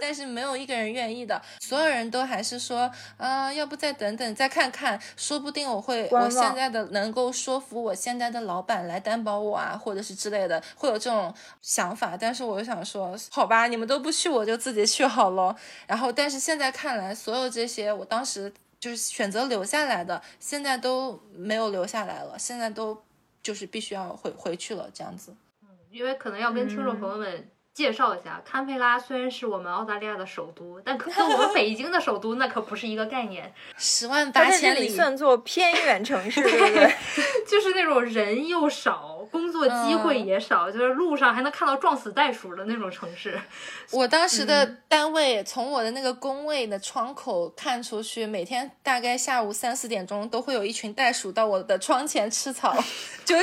[0.00, 15.54] 但是没有一个人愿意的，所有人都还是说，啊，要不再等等再看看，说不定我会我现在的能够说服我现在的老板来担保我啊，或者是之类的，会有这种想法，但是我就想说，好吧，你们都不去，我就自己去好了。
[15.86, 23.02] 然后，但是现在看来，所所有这些，我当时就是选择留下来的，现在都没有留下来了，现在都
[23.42, 25.34] 就是必须要回回去了，这样子。
[25.62, 33.52] 嗯，因为可能要跟听众朋友们介绍一下，堪培拉虽然是我们澳大利亚的首都，但可跟我们北京的首都那可不是一个概念。
[33.76, 36.94] 十万八千里算作偏远城市，对不对？
[37.46, 39.10] 就是那种人又少。
[39.32, 43.36] 工作机会也少，就是路上还能看到撞死袋鼠的那种城市。
[43.90, 52.76] 我当时的单位从我的那个工位的窗口看出去，每天大概下午三四点钟都会有一群袋鼠到我的窗前吃草，
[53.24, 53.36] 就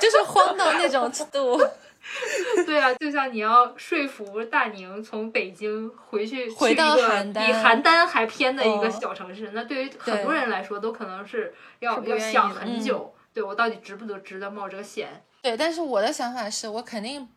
[0.00, 1.62] 就是慌到那种程度。
[2.64, 13.14] 对啊，就像你要说服大宁从北京回去回到邯郸比邯郸还偏的一个小城市，那对于很多人来说都可能是要要想很久。
[13.32, 15.22] 对我到底值不得值得冒这个险？
[15.42, 17.28] 对，但是我的想法是我肯定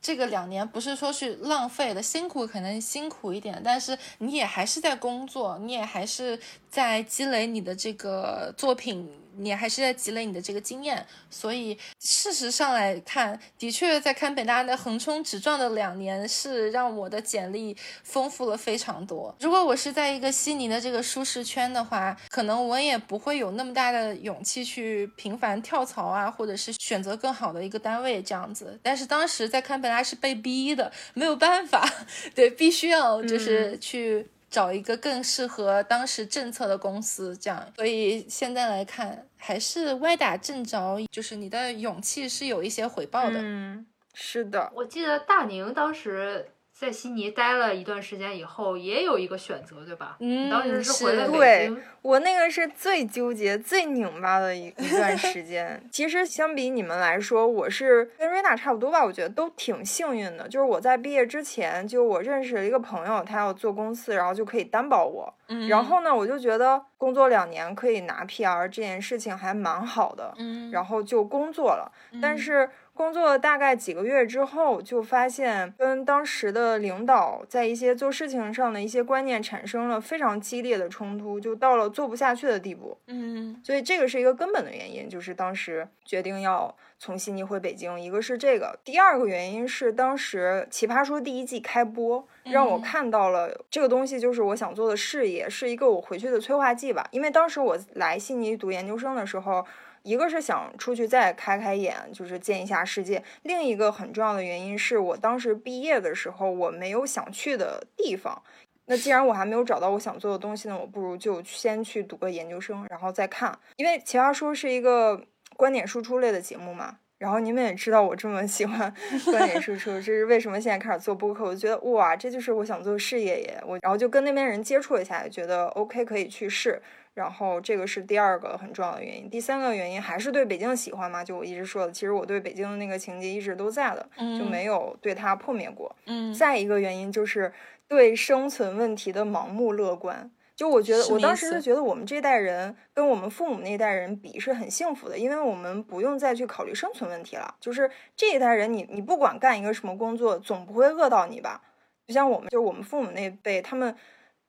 [0.00, 9.10] 这个两年不是说去浪费的，辛苦可能辛苦一点，但是你也还是在工作，你也还是在积累你的这个作品。
[9.40, 19.34] 你还是在积累你的这个经验，所以事实上来看，的确在堪培拉的横冲直撞的两年是让我的简历丰富了非常多。
[19.40, 28.78] 如果我是在一个悉尼的这个舒适圈的话，可能我也不会有那么大的勇气去频繁跳槽啊，或者是选择更好的一个单位这样子。
[28.82, 31.88] 但是当时在堪培拉是被逼的，没有办法，
[32.34, 34.28] 对，必须要就是去。
[34.50, 43.40] 找一个更适合当时政策的公司，这样，所以现在来看，还是歪打正着，就是你的勇气是有一些回报的。
[43.40, 46.50] 嗯，是的，我记得大宁当时。
[46.80, 50.16] 在悉尼待了一段时间以后，也有一个选择，对吧？
[50.18, 51.78] 嗯，当时是回了北京。
[52.00, 55.78] 我那个是最纠结、最拧巴的一一段时间。
[55.92, 59.04] 其实相比你们来说，我是跟瑞娜差不多吧。
[59.04, 60.48] 我觉得都挺幸运的。
[60.48, 65.34] 就是我在毕业之前，就我认识了一个朋友，他要做公司，然后就可以担保我。
[65.48, 65.68] 嗯。
[65.68, 70.32] 然后呢，我就觉得工作两年可以拿 PR 这件事情还蛮好的。
[70.38, 70.70] 嗯。
[70.70, 72.70] 然后就工作了，但是。
[73.00, 82.98] 工作大概几个月之后，就发现跟当时的领导在一些做事情上的一些观念产生了非常激烈的冲突，就到了做不下去的地步。
[83.06, 87.98] 嗯，所以这个是一个根本的原因，就是当时决定要从悉尼回北京。
[87.98, 97.08] 一个是这个，第二个原因是当时《奇葩说》第一季开播，让我看到了这个东西，就是我想做的事业，是一个我回去的催化剂吧。
[97.12, 99.64] 因为当时我来悉尼读研究生的时候。
[100.10, 108.42] 一个是想出去再开开眼，就是见一下世界；另一个很重要的原因是我当时毕业的时候我没有想去的地方。
[108.86, 113.56] 那既然我还没有找到我想做的东西呢，我不如就先去读个研究生，然后再看。
[113.76, 115.24] 因为《奇葩说》是一个
[115.56, 118.92] 观点输出类的节目嘛，然后你们也知道我这么喜欢
[119.30, 121.44] 观点输出，这是为什么现在开始做播客。
[121.44, 123.62] 我就觉得哇，这就是我想做的事业耶！
[123.64, 126.82] 我然后就跟那边人接触了一下，觉得 OK 可以去试。
[127.20, 131.22] 然后这个是第二个很重要的原因，第三个原因还是对北京喜欢嘛？
[131.22, 135.94] 就我一直说的，其实我对北京的那个情节一直都在的，就没有对它破灭过。
[136.06, 137.52] 嗯，再一个原因就是
[137.86, 140.30] 对生存问题的盲目乐观。
[140.56, 147.54] 就我觉得，我当时就觉得我们这代人跟我们父母那代人比是很幸福的，因为我们不用再去考虑生存问题了。
[147.60, 151.60] 就是这一代人，你你不管干一个什么工作，总不会饿到你吧？
[152.06, 153.94] 就像我们，就我们父母那辈，他们。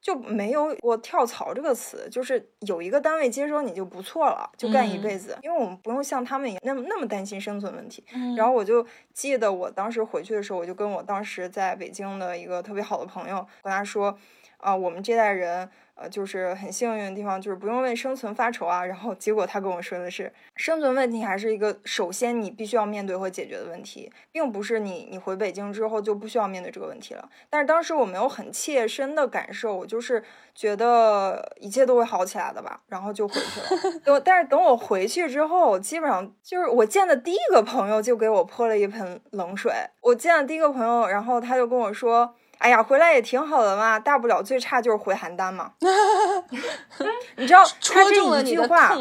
[0.01, 8.03] 就没有过跳槽这个词，就是有一个单位接收你就不错了，就干一辈子，因为我们不用像他们一样那么那么担心生存问题。
[8.35, 14.17] 然后我就记得我当时回去的时候，我就跟我当时在北京的一个特别好的朋友跟他说，
[14.57, 15.69] 啊，我们这代人。
[16.09, 18.85] 就是很幸运的地方，就是不用为生存发愁啊。
[18.85, 27.29] 然后结果他跟我说的是，生存问题还是一个首先你必须要面对和解决的问题，并不是你你回北京之后就不需要面对这个问题了。
[27.49, 30.23] 但是当时我没有很切身的感受，我就是
[30.53, 33.99] 觉得一切都会好起来的吧，然后就回去了。
[34.03, 39.73] 等但是等我回去之后，基本上就是我见的第一个朋友就给我泼了一盆冷水。
[40.01, 42.35] 我见的第一个朋友，然后他就跟我说。
[42.61, 45.73] 哎呀，回来也挺好的嘛，大不了最差就是回邯郸嘛。
[47.35, 48.93] 你知道他这一句话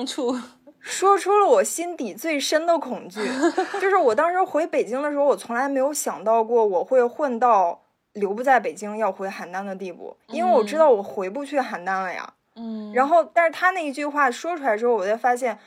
[0.80, 3.20] 说出了我心底最深的恐惧，
[3.80, 7.82] 就是我当时回北京的时候，我从来没有想到过我会混到
[8.14, 12.32] 留不在北京要回邯郸的地步，因为我知道我回不去邯郸了呀。
[12.56, 15.58] 嗯，然后，但是他那一句话说出来之后，我才发现，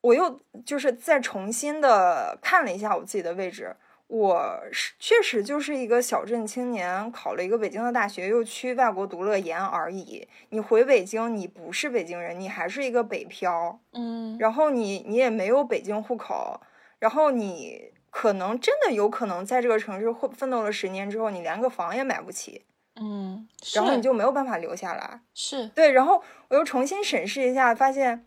[0.00, 3.76] 我又就是再重新的看了一下我自己的位置。
[4.08, 10.26] 我是确实就是一个小镇青年，考了一个北京的大学，又去外国读了研而已。
[10.48, 13.78] 你回北京，你不是北京人，你还是一个北漂。
[13.92, 16.58] 嗯，然后你你也没有北京户口，
[16.98, 22.64] 然后你可能真的有可能在这个城市混奋斗了十年之后，你连个房也买不起，
[22.98, 25.20] 嗯，然后你就没有办法留下来。
[25.34, 28.24] 是对，然后我又重新审视一下，发现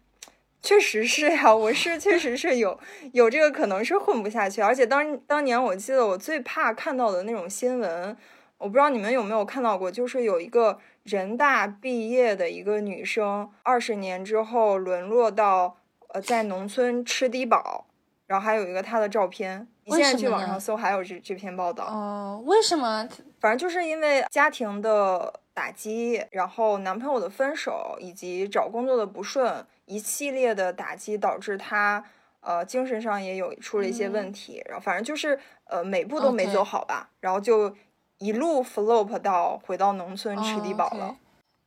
[0.61, 2.79] 确实是呀，我是确实是有
[3.13, 8.15] 有这个可能是混不下去，而且当当年我记得我最怕看到的那种新闻，
[8.57, 15.77] 我不知道你们有没有看到过，就是有一个人大毕业的一个女生，二十年之后沦落到
[16.09, 17.87] 呃在农村吃低保，
[18.27, 21.85] 然后还有一个她的照片，你现在去网上搜还有这这篇报道。
[21.85, 23.09] 哦，为什么？
[23.39, 32.01] 反正就是因为家庭的打击，然后男朋友的分手，以及找工作的不顺，一系列的打击导致他
[32.39, 37.75] 呃精神上也有出了一些问题，然后反正就是呃每步都没走好吧，然后就
[38.19, 41.15] 一路 flop 到回到农村吃低保哦了。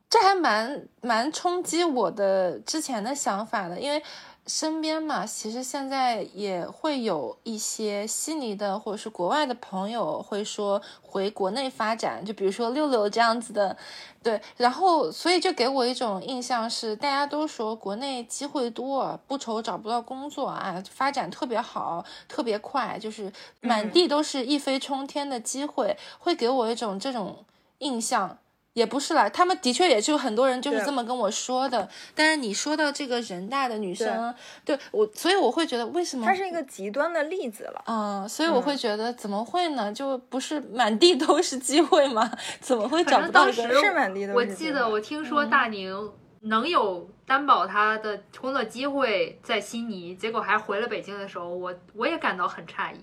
[0.09, 4.01] 这还蛮蛮冲击我的之前的想法的，因为
[4.47, 13.75] 身边嘛，其实现在也会有一些悉尼的或者是国外的朋友会说回国内发展，就比如说六六这样子的，
[14.21, 27.43] 对，然后所以就给我一种印象是，大家都说国内机会多，不愁找不到工作啊，发展特别好，特别快，就是满嗯地都是一飞冲天的机会，会给我一种这种
[27.79, 28.37] 印象。
[28.75, 31.87] 也不是啦，他们的确也就很多人就是这么跟我说的。
[32.13, 37.81] 但是你说到这个人大的女生，对我，所以我会觉得为什么她是一个极端的例子了。
[37.87, 39.93] 嗯，所以我嗯会觉得怎么会呢？
[39.93, 42.29] 就不是满地都是机会吗？
[42.59, 43.63] 怎么会找不到一个？
[43.63, 46.11] 当时是满地都我是我记得我听说大宁
[46.41, 52.99] 能有担保他的工作机会在悉尼，结果还回了北京的时候，我我也感到很诧异。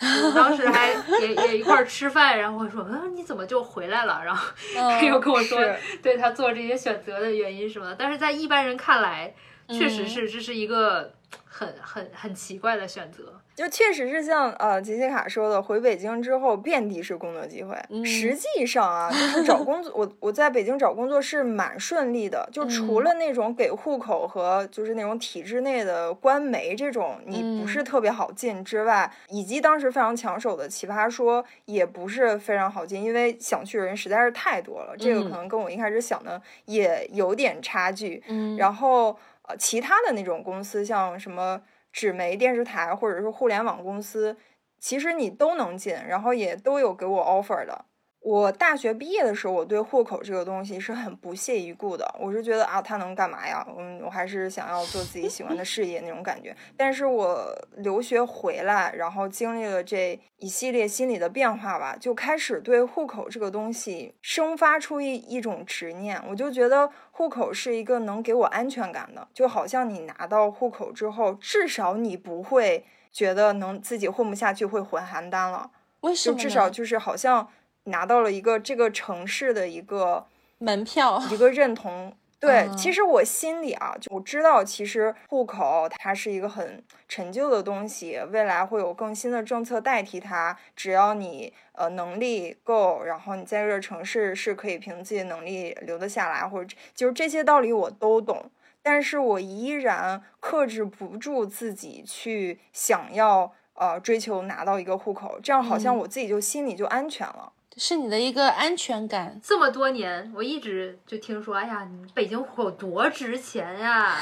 [0.00, 4.22] 我当时还也也一块儿吃饭，然后我说，嗯，你怎么就回来了？
[4.24, 7.94] 然后他又嗯，跟我说是，对他做这些选择的原因什么的。
[7.96, 9.34] 但是在一般人看来，
[9.68, 11.12] 确实嗯是这是一个
[11.44, 13.39] 很很很奇怪的选择。
[13.54, 17.76] 就确实是像呃杰西卡说的，回北京之后遍地是工作机会。
[17.90, 38.22] 嗯实际上啊，就是找工作， 我我在北京找工作是蛮顺利的，就除嗯了那种给户口和就是那种体制内的官媒这种你不是嗯特别好进之外，以及当时非常抢手的奇葩说也不是非常好进，因为想去的人实在是太多了，这个可嗯能跟我一开始想的也有点差距。
[38.28, 41.60] 嗯，然后呃，其他的那种公司，像什么
[41.92, 44.36] 纸媒电视台或者是互联网公司，
[44.78, 47.86] 其实你都能进，然后也都有给我 offer 的。
[48.20, 52.14] 我大学毕业的时候，我对户口这个东西是很不屑一顾的。
[52.20, 53.66] 我是觉得啊，它能干嘛呀？
[53.78, 56.54] 嗯，我还是想要做自己喜欢的事业那种感觉。
[56.76, 66.22] 但是我留学回来，然后经历了这一系列心理的变化吧，就开始对户口这个东西生发出一一种执念。
[66.28, 75.70] 我就觉得户口是一个能给我安全感的，就好像你拿到户口之后，至少你不会觉得能自己混不下去，会混邯郸了。
[76.02, 76.36] 为什么？
[76.36, 77.48] 就至少就是好像
[77.84, 80.26] 拿到了一个这个城市的一个
[80.58, 82.14] 门票，一个认同。
[82.38, 90.56] 对，嗯 其实我心里啊，就我知道，其实户口它是一个很陈旧的东西，未来会有更新的政策代替它。
[90.74, 98.50] 只要你呃能力够，然后你在这个城市是可以凭自己的能力留得下来，或者就是这些道理我都懂，
[98.80, 107.52] 但是我依然克制不住自己去想要呃追求拿到一个户口，这样好像嗯我自己就心里就安全了。
[107.80, 109.40] 是你的一个安全感。
[109.42, 114.18] 这么多年，我一直就听说，哎呀，你北京户口多值钱呀，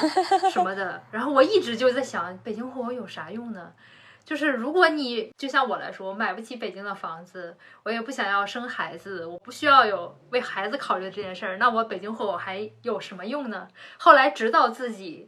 [0.49, 1.03] 什么的。
[1.11, 3.73] 然后我一直就在想，北京户口有啥用呢？
[4.23, 13.67] 就是如果你就像我来说，我买不起北京的房子，我也不想要生孩子，我不需要有为孩子考虑这件事儿，那我北京户口还有什么用呢？
[13.97, 15.27] 后来直到自己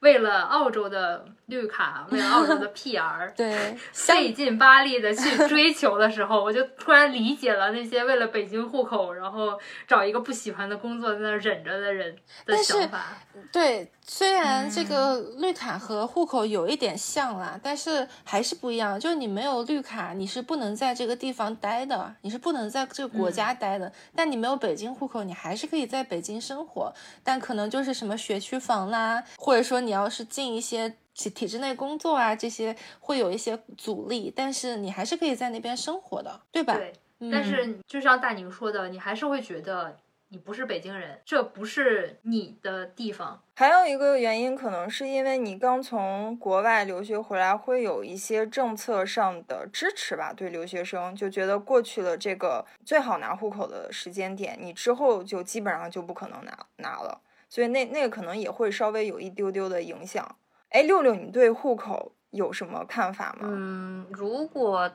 [0.00, 12.14] 为了澳洲的绿卡，为了澳洲的 PR，对，费劲巴力的去追求的时候， 我就突然理解了那些为了北京户口，然后找一个不喜欢的工作在那忍着的人
[12.44, 13.16] 的想法。
[13.50, 19.00] 对，虽然这嗯个绿卡和户口有一点像啦，但是还是不一样。
[19.00, 23.90] 就是你没有绿卡，你是不能在这个地方待的，你是不能在这个国家待的。
[24.14, 26.92] 但你没有北京户口，你还是可以在北京生活，
[27.24, 36.74] 但可能就是什么学区房啦，或者说你要是进一些体体制内工作啊，这些会有一些阻力，但是你还是可以在那边生活的，对吧？
[36.74, 36.92] 对，
[37.32, 39.96] 但是就像大宁说的，你还是会觉得
[40.28, 43.42] 你不是北京人，这不是你的地方。
[43.56, 60.36] 还有一个原因，可能是因为你刚从国外留学回来，会有一些政策上的支持吧，对留学生就觉得过去了这个最好拿户口的时间点，你之后就基本上就不可能拿拿了，所以那那个可能也会稍微有一丢丢的影响。
[60.70, 63.40] 哎，六六，你对户口有什么看法吗？
[63.42, 64.90] 嗯，如果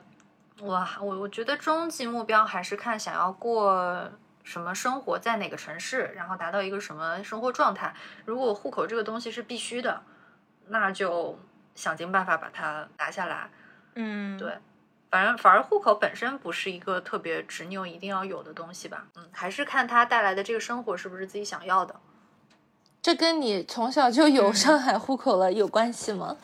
[0.60, 4.10] 我我我觉得终极目标还是看想要过。
[4.44, 7.94] 什么生活在哪个城市，然后达到一个什么生活状态？
[8.26, 10.02] 如果户口这个东西是必须的，
[10.66, 11.38] 那就
[11.74, 13.48] 想尽办法把它拿下来。
[13.94, 14.58] 嗯，对，
[15.10, 19.06] 反正反而户口本身不是一个特别执拗一定要有的东西吧。
[19.16, 21.98] 嗯，还是看它带来的这个生活是不是自己想要的。
[23.04, 26.38] 这跟你从小就有上海户口了有关系吗？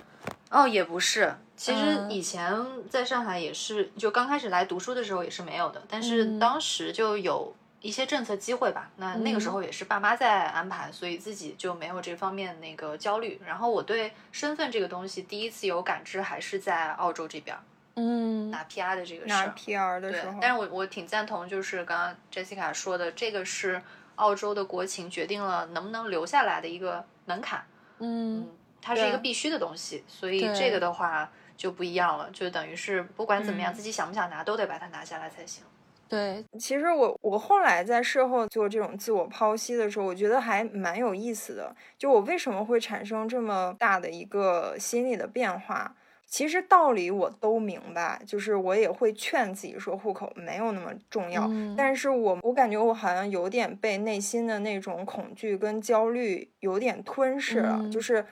[0.50, 1.34] 哦，也不是。
[1.56, 2.54] 其实以前
[2.90, 7.54] 在上海也是，就刚开始来读书的时候也是没有的，但是当时就有。
[7.80, 13.40] 一些政策机会吧，那那个时候也是爸妈在安排，所以自己就没有这方面那个焦虑。
[13.46, 17.56] 然后我对身份这个东西第一次有感知，还是在澳洲这边，
[17.94, 20.36] 嗯，拿 PR 的这个事拿 PR 的时候。
[20.42, 23.80] 但是我我挺赞同，就是刚刚 Jessica 说的，这个是
[24.16, 27.64] 澳洲的国情决定了能不能留下来的一个门槛，
[27.98, 28.48] 嗯，
[28.82, 35.64] 它是一个必须的东西，所以这个的话就不一样了，就等于是不管怎么样，自己想不想拿都得把它拿下来才行。
[36.08, 41.72] 对，其实我我后来在事后做这种自我剖析的时候，我觉得还蛮有意思的。
[41.96, 45.94] 就我为什么会产生这么大的一个心理的变化？
[46.30, 51.50] 其实道理我都明白，就是我也会劝自己说户口没有那么重要。
[51.76, 58.24] 但是我我感觉我好像有点被内心的那种恐惧跟焦虑有点吞噬了，就是。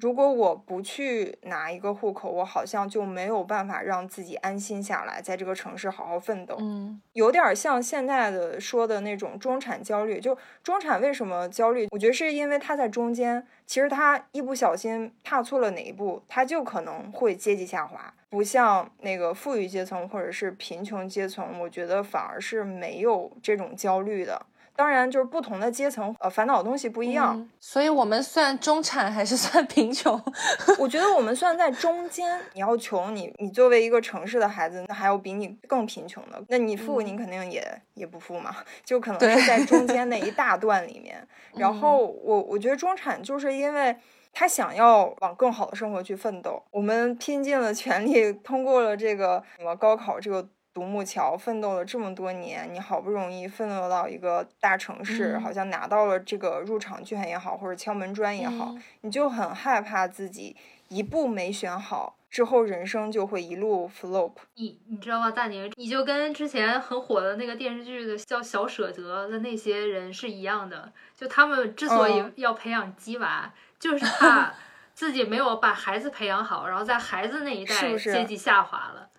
[0.00, 6.56] 如果我不去拿一个户口，我好像就没有办法让自己安心下来，在这个城市好好奋斗。
[6.58, 10.18] 嗯，有点像现在的说的那种中产焦虑。
[10.20, 11.86] 就中产为什么焦虑？
[11.90, 18.12] 我觉得是因为他在中间，其实他一不小心踏错了哪一步，他就可能会阶级下滑。
[18.30, 24.46] 不像那个富裕阶层或者是贫穷阶层，我觉得反而是没有这种焦虑的。
[24.80, 27.46] 当然，就是不同的阶层，呃，烦恼的东西不一样。
[27.60, 30.18] 所以，我们算中产还是算贫穷？
[30.80, 32.40] 我觉得我们算在中间。
[32.54, 36.42] 你要穷，你你作为一个城市的孩子，那还有比你更贫穷的。
[36.48, 37.62] 那你富，你肯定也
[37.92, 41.28] 也不富嘛，就可能是在中 间那一大段里面。
[41.56, 43.94] 然后，我我觉得中产就是因为
[44.32, 50.48] 他想要往更好的生活去奋斗，我们拼尽了全力，通过了这个什么高考这个。
[50.80, 60.56] 独木桥奋斗了这么多年，你好不容易奋斗到一个大城市，好像拿到了这个入场券也好，或者敲门砖也好，你就很害怕自己
[60.88, 64.32] 一步没选好，之后人生就会一路 flop。
[64.54, 74.54] 你你知道吗，大宁，你就跟之前很火的那个电视剧的叫小舍得的那些人是一样的，就他们之所以要培养鸡娃，就是怕
[74.94, 79.09] 自己没有把孩子培养好，然后在孩子那一代阶级下滑了。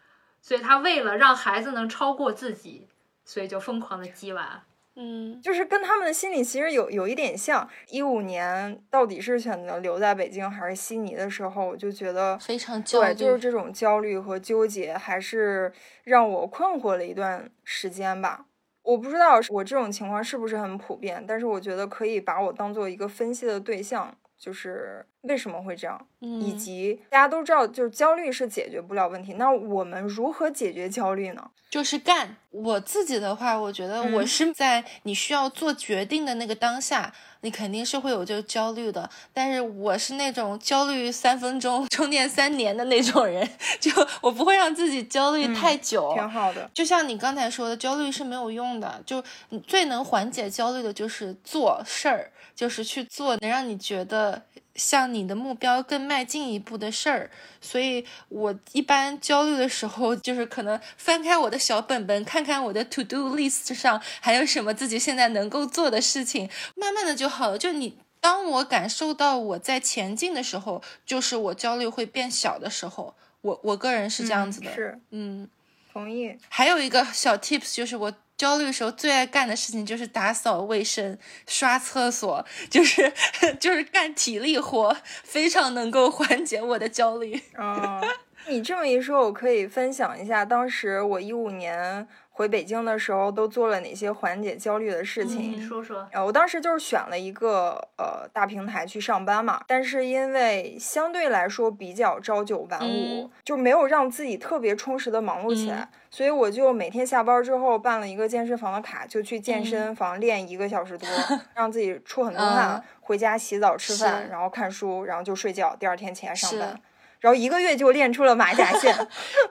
[0.42, 2.88] 所以他为了让孩子能超过自己，
[3.24, 4.64] 所以就疯狂的鸡娃。
[4.96, 7.68] 嗯，就是跟他们的心理其实有有一点像。
[7.88, 15.72] 一五年到底是选择留在北京还是悉尼的时候，我就觉得非常焦虑，就是这种焦虑和纠结，还是
[16.04, 18.46] 让我困惑了一段时间吧。
[18.84, 24.14] 我不知道我这种情况是不是很普遍，但是我觉得可以把我当做一个分析的对象。
[24.42, 29.34] 就是为什么会这样，以及大家都知道，就是焦虑是解决不了问题。
[29.34, 31.52] 那我们如何解决焦虑呢？
[31.70, 32.38] 就是干。
[32.50, 39.08] 我自己的话，我觉得我是在你需要做决定的那个当下，你肯定是会有这个焦虑的。
[39.32, 43.48] 但是我是那种焦虑三分钟充电三年的那种人，
[43.80, 43.92] 就
[44.22, 46.12] 我不会让自己焦虑太久。
[46.16, 46.70] 挺好的。
[46.74, 49.02] 就像你刚才说的，焦虑是没有用的。
[49.06, 52.32] 就你最能缓解焦虑的就是做事儿。
[52.56, 54.44] 就是去做能让你觉得
[54.76, 57.30] 向你的目标更迈进一步的事儿，
[57.60, 67.58] 所以我一般焦虑的时候，就是可能翻开我的小本本，看看我的 to do list 上还有什么自己现在能够做的事情，慢慢的就好了。
[67.58, 73.16] 就你，当我感受到我在前进的时候，就是我焦虑会变小的时候。
[73.42, 75.50] 我我个人是这样子的，是，嗯，
[75.92, 76.38] 同意。
[76.48, 78.14] 还有一个小 tips 就是我。
[78.42, 81.16] 焦虑的时候最爱干的事情就是打扫卫生、
[81.48, 83.14] 刷厕所， 就是
[83.62, 87.40] 就是干体力活，非常能够缓解我的焦虑。
[87.56, 88.02] 哦，
[88.48, 92.08] 你这么一说，我可以分享一下，当时我一五年。
[92.42, 95.52] 回北京的时候都做了哪些缓解焦虑的事情。
[95.52, 96.08] 你说说。
[96.12, 111.08] 呃，我当时就是选了一个呃大平台去上班嘛，但是因为相对来说比较朝九晚五，就没有让自己特别充实的忙碌起来，所以我就每天下班之后办了一个健身房的卡，就去健身房练一个小时多，
[111.54, 116.76] 让自己出很多汗，回家洗澡吃饭，然后看书，然后就睡觉，第二天起来上班。
[117.22, 118.94] 然后一个月就练出了马甲线，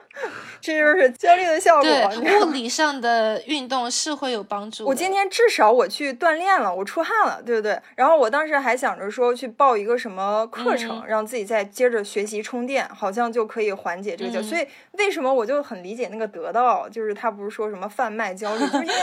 [0.61, 1.83] 这就是焦虑的效果。
[1.83, 4.85] 对，物理上的运动是会有帮助。
[4.85, 7.81] 我今天至少我去锻炼了，我出汗了，对不对？
[7.95, 14.41] 然后我当时还想着说去报一个什么课程，让自己再接着学习充电，好像就可以缓解这个焦。
[14.41, 18.93] 所以为什么我就很理解那个得到，就是他不是说什么贩卖焦虑，就是因为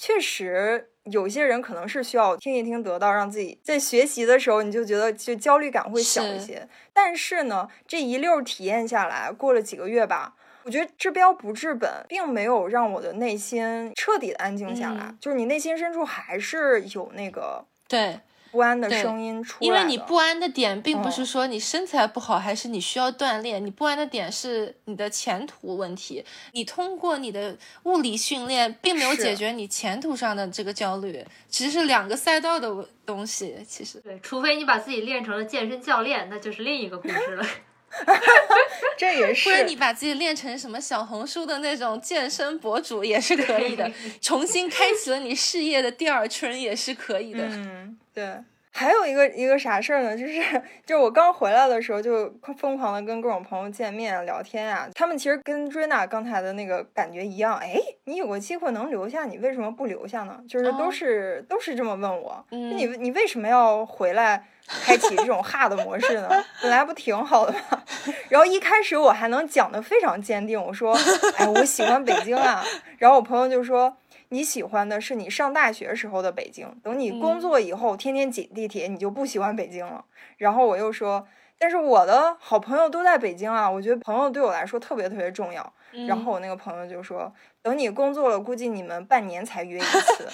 [0.00, 0.86] 确实。
[1.04, 6.68] 有些人可能是需要听一听得到，让自己在学习的时候，你就觉得就焦虑感会小一些。
[6.92, 15.12] 但是呢，这一溜体验下来，过了几个月吧，我觉得治标不治本，并没有让我的内心彻底的安静下来。
[15.18, 18.20] 就是你内心深处还是有那个对。
[18.50, 23.64] 不安的声音出来，因为你不安的点并不是说你身材不好，还是你需要锻炼。
[23.64, 26.24] 你不安的点是你的前途问题。
[26.52, 33.56] 你通过你的物理训练，并没有解决你前途上的这个焦虑，其实是两个赛道的东西。
[33.66, 37.46] 其实对，除非你把自己练成了健身教练，那就是另一个故事了。
[38.96, 43.90] 这也是，或者你把自己练成什么小红书的那种健身博主也是可以的，
[44.20, 47.44] 重新开启了你事业的第二春也是可以的。
[47.44, 48.38] 嗯，对。
[48.72, 50.16] 还有一个一个啥事儿呢？
[50.16, 50.40] 就是
[50.86, 54.88] 就是我刚回来的时候，就疯狂的跟各种朋友见面聊天啊。
[54.94, 57.56] 他们其实跟追娜刚才的那个感觉一样。
[57.56, 60.40] 哎，你有个机会能留下，你为什么不留下呢？
[60.48, 62.44] 就是都是都是这么问我。
[62.50, 64.46] 你你为什么要回来？
[64.84, 66.28] 开启这种 hard 模式呢，
[66.62, 67.82] 本来不挺好的吗？
[68.30, 70.96] 然后一开始我还能讲的非常坚定，我说，
[71.38, 72.64] 哎，我喜欢北京啊。
[72.98, 73.96] 然后我朋友就说，
[74.30, 80.04] 你喜欢的是你上大学时候的北京，等你工作以后，天天挤地铁，你就不喜欢北京了。
[80.38, 81.26] 然后我又说，
[81.58, 85.72] 但是我的好朋友都在北京啊，我觉得朋友对我来说特别特别重要。
[86.06, 87.32] 然后我那个朋友就说。
[87.62, 90.26] 等你工作了，估计你们半年才约一次。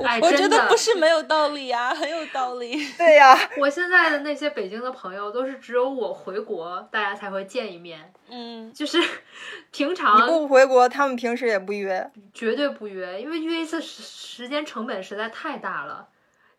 [0.22, 2.74] 我觉得不是没有道理啊，很有道理。
[2.96, 8.10] 对呀，我现在的那些北京的朋友，都是只有我回国，大家才会见一面。
[8.30, 8.98] 嗯，就是
[9.70, 16.08] 平常你不回国，他们平时也不约，绝对不约，因为约一次时时间成本实在太大了。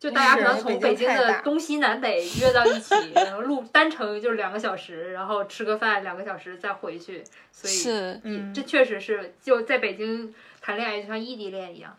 [0.02, 7.22] 就大家可能从北京的东西南北约到一起，然后路单程就是两个小时，然后吃个饭两个小时再回去，
[7.52, 11.96] 所以，嗯，这确实是就在北京谈恋爱就像异地恋一样。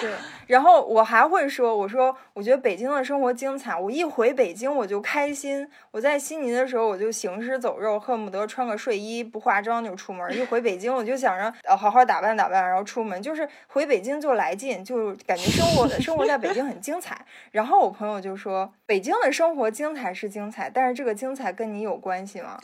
[0.00, 0.14] 是，
[0.46, 5.68] 然后我还会说，我说我觉得北京的生活精彩，我一回北京我就开心。
[5.90, 10.36] 我在悉尼的时候我就行尸走肉，恨不得穿个睡衣不化妆就出门。
[10.36, 17.18] 一回北京我就想着呃好好打扮打扮，然后出门，就是回北京就来劲，就感觉生活的生活在北京很精彩。
[17.50, 22.60] 然后我朋友就说，北京的生活精彩是精彩，但是这个精彩跟你有关系吗？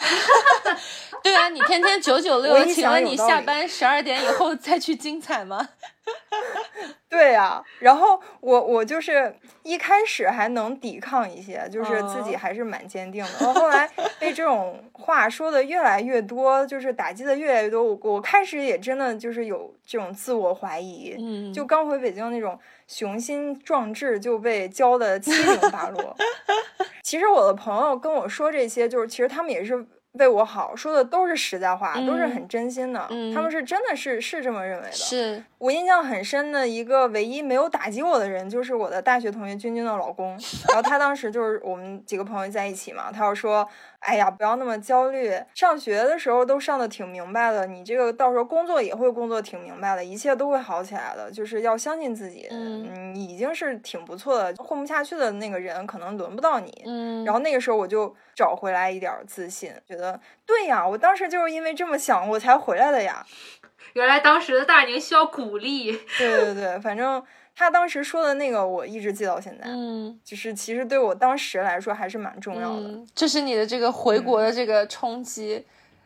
[1.23, 5.69] 对啊，你天天九九六，请问你下班十二点以后再去精彩吗？
[7.09, 9.32] 对呀，然后我我就是
[9.62, 13.31] 一开始还能抵抗一些，就是自己还是蛮坚定的。
[13.40, 13.89] 然后后来
[14.19, 21.15] 被这种话说的越来越多，就是打击的越来越多，我我开始也真的就是有这种自我怀疑。
[21.19, 22.59] 嗯，就刚回北京那种
[22.89, 26.16] 雄心壮志就被浇的七零八落。
[27.05, 29.86] 其实我的朋友跟我说这些，就是其实他们也是。
[30.12, 33.06] 为我好说的都是实在话，都是很真心的。
[33.34, 34.93] 他们是真的是是这么认为的。
[34.93, 40.30] 是我印象很深的一个唯一没有打击我的人，就是我的大学同学君君的老公。
[40.68, 43.68] 然后他当时就是我们几个朋友在一起嘛，他要说。
[44.02, 45.32] 哎呀，不要那么焦虑。
[45.54, 51.30] 上学的时候都上的挺明白的，你这个到时候工作也会工作挺明白的，一切都会好起来的。
[51.30, 54.54] 就是要相信自己，嗯，已经是挺不错的。
[54.62, 56.82] 混不下去的那个人，可能轮不到你。
[56.84, 63.24] 嗯，然后那个时候我就找回来一点自信，觉得对呀，我当时就是因为这么想，我才回来的呀。
[63.94, 65.92] 原来当时的大宁需要鼓励。
[66.18, 67.22] 对对对，反正。
[67.54, 69.64] 他当时说的那个，我一直记到现在。
[69.66, 72.98] 嗯，就是其实对我当时来说还是蛮重要的。
[73.14, 75.64] 这是你的这个回国的这个冲击。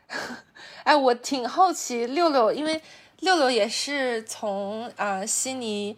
[0.83, 2.81] 哎，我挺好奇六六，因为
[3.19, 5.97] 六六也是从啊悉尼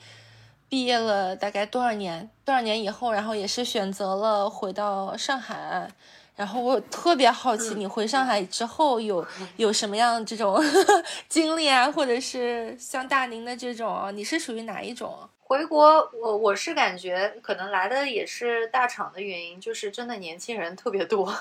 [0.67, 2.29] 毕业了，大概多少年？
[2.45, 5.87] 多少年以后，然后也是选择了回到上海。
[6.35, 9.25] 然后我特别好奇，你回上海之后有
[9.57, 10.57] 有什么样这种
[11.27, 15.13] 经历啊，或者是像大宁的这种，你是属于哪一种？
[15.49, 21.35] 回国，我我是感觉可能来的也是大厂的原因，就是真的年轻人特别多，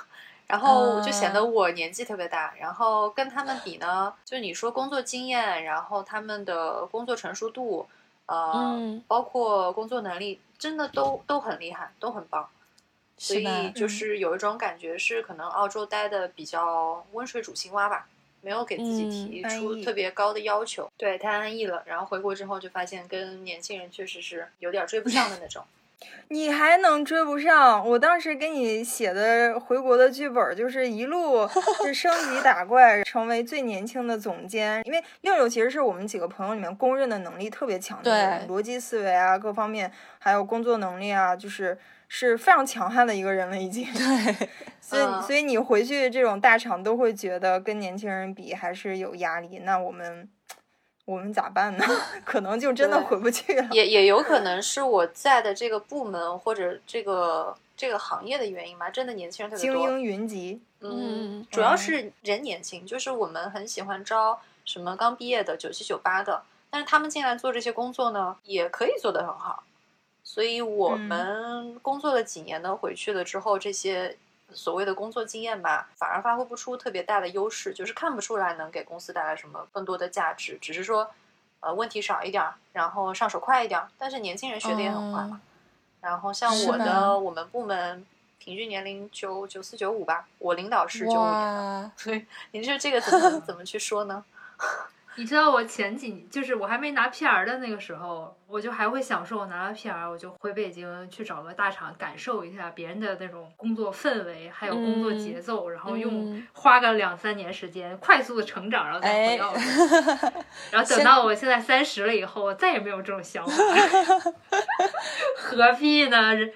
[0.46, 2.54] 然后就显得我年纪特别大。
[2.58, 7.86] 然后跟他们比呢，就你说工作经验，然后他们的工作成熟度，
[8.24, 12.48] 呃，包括工作能力，真的都都很厉害，都很棒。
[13.18, 18.08] 所以就是有一种感觉是，可能澳洲待的比较温水煮青蛙吧。
[18.40, 21.82] 没有给自己提出特别高的要求，对，太安逸了。
[21.86, 25.64] 然后回国之后就发现，跟年轻人确实是有点追不上的那种。
[26.28, 27.84] 你还能追不上？
[27.88, 31.48] 我当时给你写的回国的剧本，就是一路
[31.82, 34.80] 是升级打怪，成为最年轻的总监。
[34.84, 39.90] 因为六六其实是我们几个朋友里面公认的能力特别强的人，逻辑思维啊，各方面
[40.20, 41.76] 还有工作能力啊，就是。
[42.08, 43.84] 是非常强悍的一个人了，已经。
[43.92, 44.48] 对，
[44.80, 49.58] 所以所以你回去这种大厂都会觉得跟年轻人比还是有压力。
[49.58, 50.28] 那我们
[51.04, 51.84] 我们咋办呢？
[52.24, 53.68] 可能就真的回不去了。
[53.72, 58.88] 也也有可能是我在的这个部门或者这个这个行业的原因吧。
[58.88, 60.60] 真的年轻人特别多，精英云集。
[60.80, 69.64] 嗯，主要是人年轻，就是我们很喜欢招什么刚毕业的九七九八的，但是他们进来做这些工作呢，也可以做得很好。
[70.30, 74.14] 所以我们工作了几年呢，回去了之后，这些
[74.52, 81.10] 所谓的工作经验吧，反而发挥不出特别大的优势，就是看不出来能给公司带来什么更多的价值，只是说，
[81.60, 82.44] 呃，问题少一点，
[82.74, 83.82] 然后上手快一点。
[83.96, 85.40] 但是年轻人学的也很快嘛。
[86.02, 88.04] 然后像我的，我们部门
[88.38, 94.22] 平均年龄九九四九五吧，我领导是九五年的，所以您说这个怎么 怎么去说呢？
[95.18, 109.60] 你知道我前几就是我还没拿 PR 的那个时候，我就还会想说，我拿了 PR，我就回北京去找个大厂感受一下别人的那种工作氛围，还有工作节奏，然后用花个两三年时间快速的成长，然后再回澳洲。
[110.70, 113.52] 然后等到我现在三十了以后，我再也没有这种想法。
[115.36, 116.32] 何必呢？
[116.32, 116.52] 人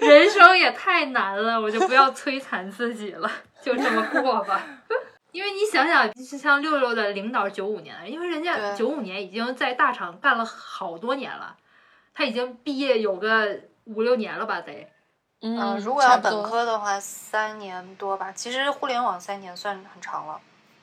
[0.00, 3.30] 人生也太难了，我就不要摧残自己了，
[3.62, 4.60] 就这么过吧。
[5.32, 11.56] 因为你想想，就像六六的领导九五年，因为人家九五年已经在大厂干了好多年了，
[12.14, 14.88] 他已经毕业有个五六年了吧，得。
[15.40, 18.30] 嗯，如果要本科的话，三年多吧。
[18.30, 20.40] 其实互联网三年算很长了。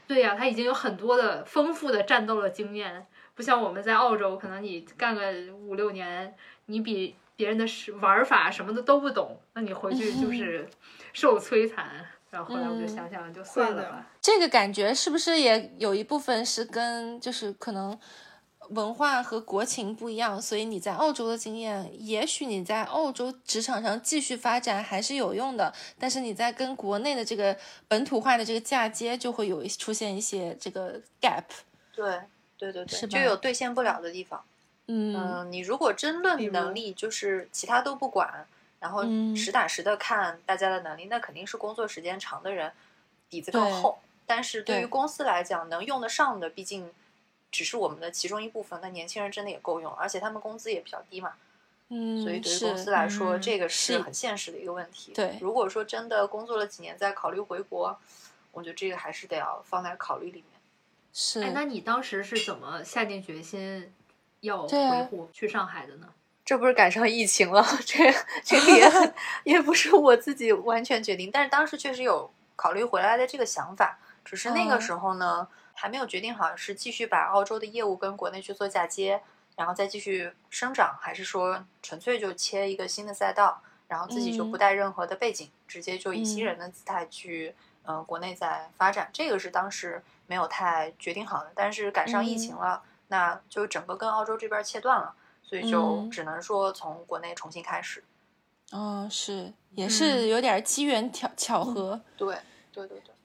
[0.07, 3.05] 对呀，他已经有很多的丰富的战斗的经验，
[3.35, 6.35] 不像我们在澳洲，可能你干个五六年，
[6.65, 7.65] 你比别人的
[8.01, 10.67] 玩法什么的都不懂，那你回去就是
[11.13, 12.07] 受摧残。
[12.31, 14.05] 然后后来我就想想，就算了吧。
[14.21, 17.97] 这个感觉是不是也有一部分是跟就是可能
[18.69, 27.57] 文化和国情不一样，所以你在澳洲的经验，也许你在澳洲职场上继续发展还是有用的，但是你在跟国内的这个
[27.87, 31.43] 本土化的这个嫁接，就会有出现一些这个 gap。
[31.95, 32.21] 对
[32.59, 34.43] 对对对，就有兑现不了的地方。
[34.85, 38.45] 嗯，你如果争论能力，就是其他都不管。
[38.79, 39.03] 然后
[39.35, 42.71] 实打实的看大家的能力，那肯定是工作时间长的人
[43.29, 43.99] 底子更厚。
[44.25, 46.91] 但是对于公司来讲，能用得上的，毕竟
[47.51, 48.79] 只是我们的其中一部分。
[48.81, 51.33] 那年轻人真的也够用，而且他们工资也比较低嘛。
[51.89, 55.11] 嗯，所以对于公司来说，这个是很现实的一个问题。
[55.13, 57.99] 对，如果说真的工作了几年再考虑回国，
[58.51, 60.61] 我觉得这个还是得要放在考虑里面。
[61.11, 61.41] 是。
[61.41, 63.91] 哎，那你当时是怎么下定决心
[64.41, 66.07] 要回国去上海的呢？
[66.49, 68.11] 这不是赶上疫情了， 这
[68.43, 69.13] 这个也
[69.53, 79.21] 也不是我自己完全决定，但是当时确实有考虑回来的这个想法，只是那个时候呢还没有决定好是继续把澳洲的业务跟国内去做嫁接，
[79.57, 87.53] 然后再继续生长，还是说纯粹就切一个新的赛道，然后自己就不带任何的背景，直接就以新人的姿态去
[87.83, 95.13] 嗯国内在发展，这个是当时没有太决定好的，但是赶上疫情了，那就整个跟澳洲这边切断了。
[95.49, 98.03] 所以就只能说从国内重新开始，
[98.71, 102.37] 哦，是，也是有点机缘巧巧合，对，
[102.71, 103.15] 对对对，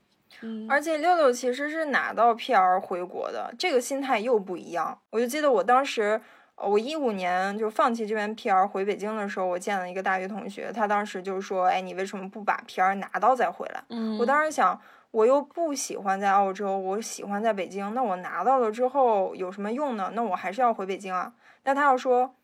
[0.40, 4.98] 嗯，而且六六其实是拿到 PR 回国的，这个心态又不一样。
[5.10, 6.18] 我就记得我当时，
[6.56, 14.80] 我一五年就放弃这边 PR 回北京的时候，我见了一个大学同学，他当时就说：“哎，你为什么不把 PR 拿到再回来？”嗯，我当时想，
[15.10, 20.10] 我又不喜欢在澳洲，我喜欢在北京，那我拿到了之后有什么用呢？
[20.14, 21.30] 那我还是要回北京啊。
[21.64, 22.34] 那他要说，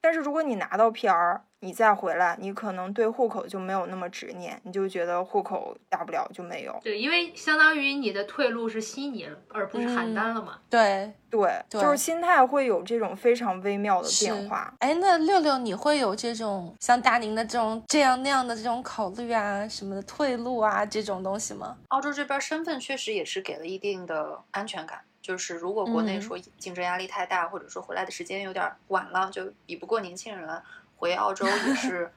[0.00, 6.78] 但是如果你拿到 PR，你再回来，你可能对户口就没有那么执念，你就觉得户口大不了就没有。
[6.84, 10.60] 对，因为相当于你的退路是悉尼了，而不是邯郸了嘛。
[10.70, 14.72] 对对，就是心态会有这种非常微妙的变化。
[14.78, 21.76] 哎，那六六，你会有这种像大宁的这种这样那样的这种考虑啊，什么的退路啊这种东西吗？
[21.88, 25.00] 澳洲这边身份确实也是给了一定的安全感。
[25.28, 30.62] 就是如果国内说竞争压力太大，或者说回来的时间有点晚了，就比不过年轻人，
[30.96, 32.10] 回澳洲也 是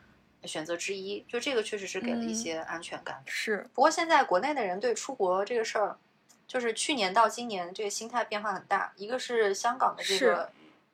[0.45, 1.19] 选择之一。
[1.27, 3.21] 就这个确实是给了一嗯些安全感。
[3.25, 5.97] 是，不过现在国内的人对出国这个事儿，
[6.47, 8.93] 就是去年到今年这个心态变化很大。
[8.95, 10.49] 一个是香港的这个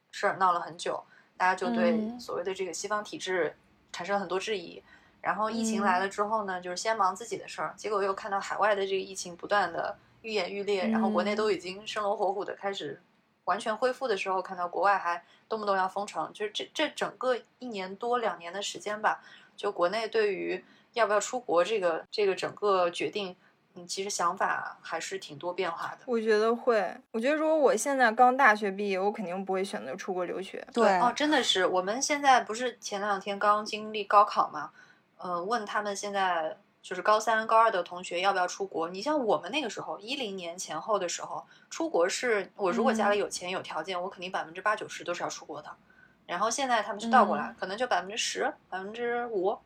[0.10, 1.04] 事儿闹了很久，
[1.38, 3.56] 大家就对嗯所谓的这个西方体制
[3.92, 4.82] 产生了很多质疑。
[5.22, 13.02] 然后疫情嗯来了之后呢，就是先忙自己的事儿，结果又看到海外的这个疫情不断的愈演愈烈，然后国内嗯都已经生龙活虎的开始
[13.46, 19.24] 完全恢复的时候，看到国外还动不动要封城，就是这这整个一年多两年的时间吧，
[19.56, 20.64] 就国内对于
[20.94, 23.36] 要不要出国这个这个整个决定，
[23.76, 26.00] 嗯，其实想法还是挺多变化的。
[26.06, 26.94] 我觉得会。
[27.12, 30.66] 我觉得如果我现在刚大学毕业，我肯定不会选择出国留学。
[30.74, 34.72] 对哦，真的是，我们现在不是前两天刚经历高考嘛，
[35.18, 36.58] 呃，问他们现在
[36.88, 38.88] 就是高三、高二的同学要不要出国？
[38.88, 45.70] 你像我们那个时候，一零年前后的时候，出国是我如果家里有钱有条件，我肯定百分之八九十都是要出国的。
[46.26, 49.60] 然后现在他们就倒过来，可能就百分之十、百分之五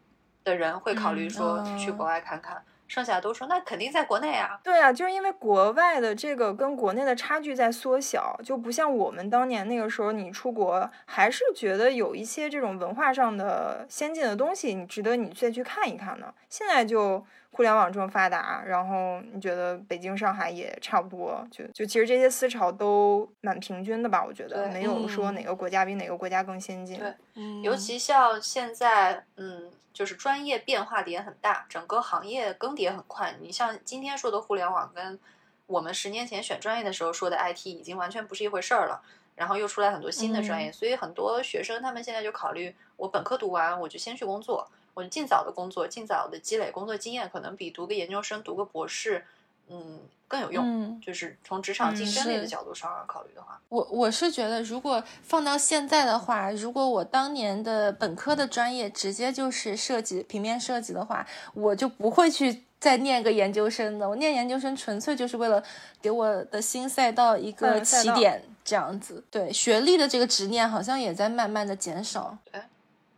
[0.43, 4.59] 的人会考虑嗯说去国外看看，剩下都说那肯定在国内啊。
[4.61, 16.33] 对啊，就是因为国外的这个跟国内的差距在缩小，就不像我们当年那个时候，你出国还是觉得有一些这种文化上的先进的东西，你值得你再去看一看呢。
[16.49, 24.23] 现在就互联网这么发达，然后你觉得北京、上海也差不多，就就其实这些思潮都蛮平均的吧？
[24.25, 26.97] 我觉得没有说嗯哪个国家比哪个国家更先进。
[26.97, 33.35] 对嗯尤其像现在，嗯，就是专业变化点很大，整个行业更迭很快。
[33.41, 35.19] 你像今天说的互联网，跟
[35.67, 39.01] 我们十年前选专业的时候说的 IT 已经完全不是一回事儿了。
[39.33, 49.25] 然后又出来很多新的专业，所以很多学生他们现在就考虑，我本科读完，我就先去工作，我尽早的工作，尽早的积累工作经验，可能比读个研究生、读个博士，
[49.69, 50.65] 嗯，更有用。
[50.65, 64.07] 嗯就是从职场竞争力的角度上来考虑的话，我我是觉得，如果放到现在的话，如果我当年的本科的专业直接就是设计平面设计的话，我就不会去再念个研究生的。
[64.07, 65.63] 我念研究生纯粹就是为了
[66.01, 69.23] 给我的新赛道一个起点，这样子。
[69.31, 72.37] 对学历的这个执念好像也在慢慢的减少。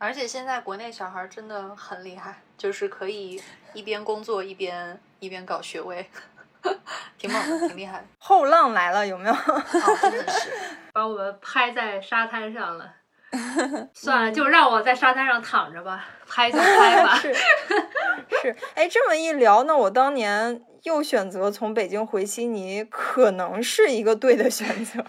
[0.04, 3.42] 而且现在国内小孩真的很厉害，就是可以
[3.74, 6.06] 一边工作一边一边搞学位，
[7.18, 8.04] 挺猛的，挺厉害。
[8.18, 9.34] 后浪来了，有没有？
[9.40, 10.52] 哦，真的是，
[10.92, 12.94] 把我们拍在沙滩上了。
[13.96, 17.16] 算了，就让我在沙滩上躺着吧，拍就拍吧。
[17.16, 25.02] 是是，哎，这么一聊，那我当年又选择从北京回悉尼，可能是一个对的选择。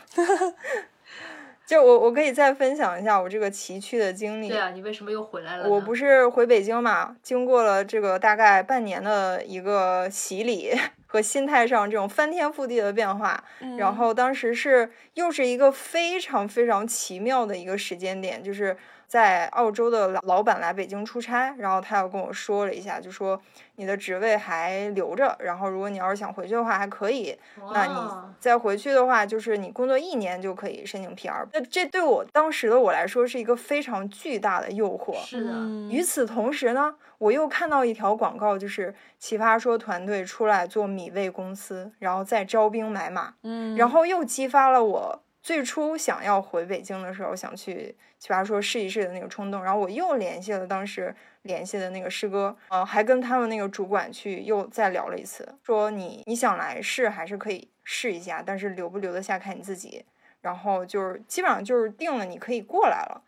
[1.66, 4.49] 就我我可以再分享一下我这个崎岖的经历。
[4.49, 5.69] 对啊，你为什么又回来了？
[5.69, 10.73] 我不是回北京嘛，经过了这个大概半年的一个洗礼
[11.07, 18.77] 和心态上这种翻天覆地的变化，嗯然后当时是又是一个非常非常奇妙的一个时间点，就是
[19.07, 23.41] 在澳洲的老老板来北京出差，然后他又跟我说了一下，就说
[23.77, 27.37] 你的职位还留着，然后如果你要是想回去的话还可以，
[27.73, 27.95] 那你
[28.41, 31.47] 再回去的话，就是你工作一年就可以申请 PR。
[31.53, 35.15] 那这对我当时的我来说是一个非常巨大的诱惑。
[35.25, 49.62] 是的，嗯与此同时呢，我又看到一条广告，就是奇葩说团队出来做米味公司，然后再招兵买马，嗯，然后又激发了我最初想要回北京的时候想去奇葩说试一试的那个冲动。
[49.62, 60.07] 然后我又联系了当时联系的那个师哥，呃，还跟他们那个主管去又再聊了一次，说你你想来试还是可以试一下，但是留不留得下看你自己。
[60.41, 63.23] 然后就是基本上就是定了，你可以过来了。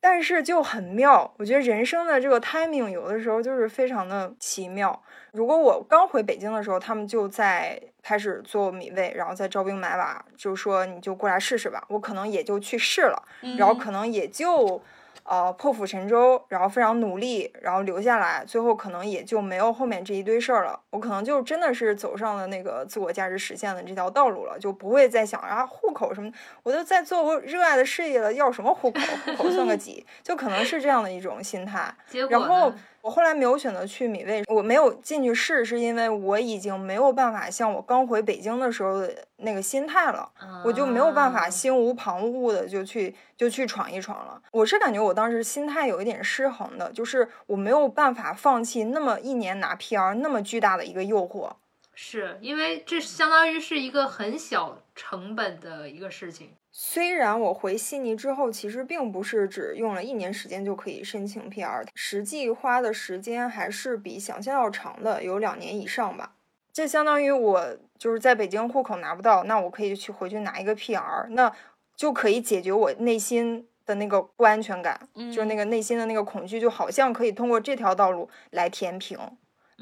[0.00, 5.02] 但是就很妙，我觉得人生的这个 timing 有的时候就是非常的奇妙。
[5.32, 13.22] 如果我刚回北京的时候，他们就在开始做米味，然后再招兵买马，就说你就过来试试吧，我可能也就去试了，
[13.56, 14.80] 然后嗯可能也就
[15.24, 20.78] 呃破釜沉舟，然后非常努力，然后留下来，最后可能也就没有后面这一堆事儿了。
[20.90, 26.30] 我可能就真的是走上了那个自我价值实现的这条道路了，就不会再想啊户口什么，
[26.62, 29.00] 我都在做我热爱的事业了，要什么户口？
[29.34, 30.04] 户口算个 几？
[30.22, 31.94] 就可能是这样的一种心态。
[32.28, 40.30] 然后呢我后来没有选择去米味，我没有进去试，是因为我已经没有办法像我刚回北京的时候的那个心态了。
[40.64, 44.40] 我就没有办法啊心无旁骛的就去就去闯一闯了。
[44.52, 51.50] 我是感觉我当时心态有一点失衡的，就是我没有办法放弃那么一年拿 PR 那么巨大的一个诱惑。
[51.94, 56.52] 是因为这相当于是一个很小成本的一个事情。
[56.74, 66.34] 虽然我回悉尼之后，其实并不是只用了一年时间就可以申请 PR，实际花的时间还是比想象要长的，有两年以上吧。
[66.72, 71.52] 这相当于我就是在北京户口拿不到，那我可以去回去拿一个 PR，那
[71.94, 79.18] 就可以解决我内心的那个不安全感，就是那嗯个内心的那个恐惧，就好像可以通过这条道路来填平。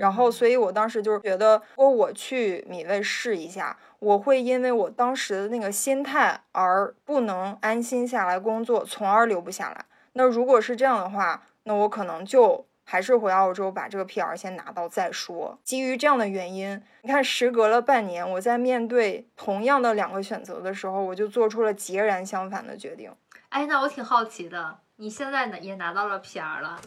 [0.00, 9.84] 然后，所以我当时就是觉得，如果我去米味试一下，我会因为我当时的那个心态而不能安心下来工作，从而留不下来。
[10.14, 15.58] 那如果是这样的话，那我可能就还是回澳洲把这个 PR 先拿到再说。
[15.62, 23.12] 基于这样的原因，你看，时隔了半年，我在面对同样的两个选择的时候，我就做出了截然相反的决定。
[23.50, 26.80] 哎，那我挺好奇的，你现在呢也拿到了 PR 了，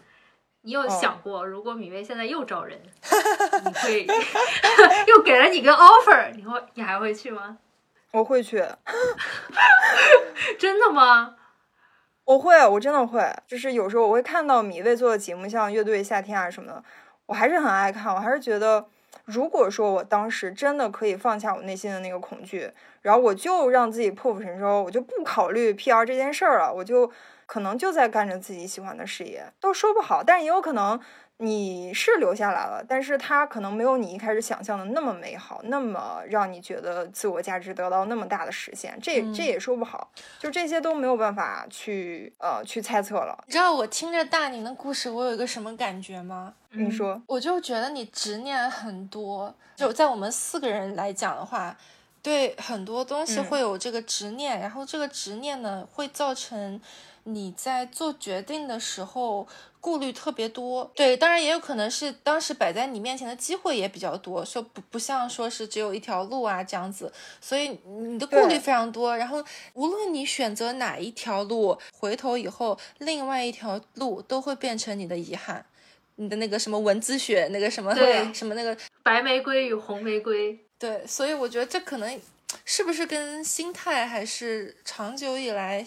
[0.64, 2.82] 你有想过，如果米未现在又招人，
[3.66, 4.08] 你会
[5.08, 7.58] 又给了你个 offer，你会你还会去吗？
[8.12, 8.64] 我会去，
[10.58, 11.36] 真的吗？
[12.26, 13.22] 我会，我真的会。
[13.46, 16.84] 就是有时候我会看到米未做的节目，像《乐队夏天》啊什么的，
[17.26, 18.14] 我还是很爱看。
[18.16, 18.86] 我还是觉得，
[19.26, 22.72] 如果说我当时真的可以放下我内心的那个恐惧，
[23.02, 27.10] 然后我就让自己破釜沉舟，我就不考虑 PR 这件事儿了，我就
[27.46, 30.24] 可能就在干着自己喜欢的事业，都说不好。
[30.24, 31.00] 但也有可能
[31.38, 38.98] 你是留下来了，但是它可能没有你一开始想象的那么美好，那么让你觉得自我价值得到那么大的实现。
[39.02, 43.44] 这嗯这也说不好，就这些都没有办法去呃去猜测了。
[43.48, 46.54] 你知道我听着大宁的故事，我有一个什么感觉吗？
[46.70, 51.76] 你说，我就觉得你执念很多，就在我们四个人来讲的话，
[52.22, 56.80] 对很多东西嗯会有这个执念，然后这个执念呢会造成
[57.24, 59.48] 你在做决定的时候
[59.80, 60.92] 顾虑特别多。
[60.96, 69.16] 对，当然也有可能是当时摆在你面前的机会也比较多，说不不像说是只有一条路啊这样子，所以你的顾虑非常多。
[69.18, 69.44] 然后
[69.74, 75.66] 无论你选择哪一条路，回头以后另外一条路都会变成你的遗憾。
[76.18, 82.22] 你的那个什么文字学，那个什么对什么那个白玫瑰与红玫瑰，对，所以我觉得这可能
[82.64, 85.84] 是不是跟心态还是长久以来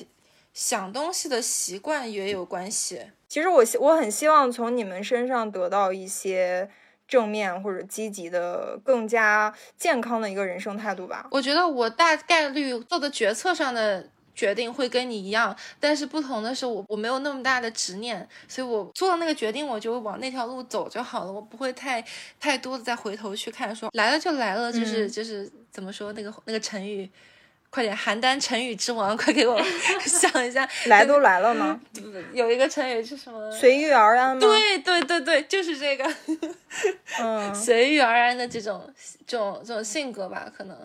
[0.57, 3.03] 想东西的习惯也有关系。
[3.28, 6.70] 其实我希我很希望从你们身上得到一些
[7.07, 11.28] 正面或者积极的、更加健康的一个人生态度吧。
[11.31, 22.03] 我觉得我大概率做的决策上的决定会跟你一样，但是不同的是我我没有那么大的执念，所以我做了那个决定，我就往那条路走就好了，我不会太
[22.41, 27.11] 太多的再回头去看说来了就来了，就是、嗯就是怎么说那个那个成语。
[27.70, 29.60] 快点，邯郸成语之王， 快给我
[30.05, 31.78] 想一下， 来都来了吗，
[32.32, 33.51] 有一个成语是什么？
[33.51, 36.05] 随遇而安吗？，对对对对，就是这个
[37.20, 38.93] 嗯，随遇而安的这种
[39.26, 40.76] 这种这种性格吧，可能。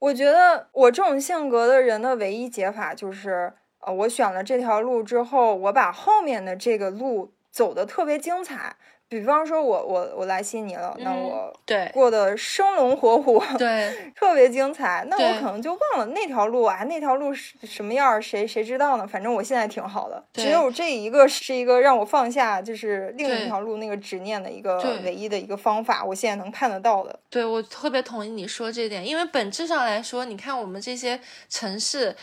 [0.00, 8.76] 我觉得我这种性格的人的唯一解法就是，呃，我选了这条路之后，我把后面的这个路走的特别精彩。
[9.08, 15.06] 比方说我我我来悉尼了，那嗯我对过得生龙活虎，对 特别精彩。
[15.08, 19.06] 那我可能就忘了那条路啊，那条路是什么样儿，谁谁知道呢？
[19.06, 27.18] 反正我现在挺好的，只有这一个是一个让我放下就是另一条路那个执念的一个对唯一的一个方法，我现在能看得到的。
[27.30, 31.18] 对，我特别同意你说这点，因为本质上来说，你看我们这些
[31.48, 32.14] 城市。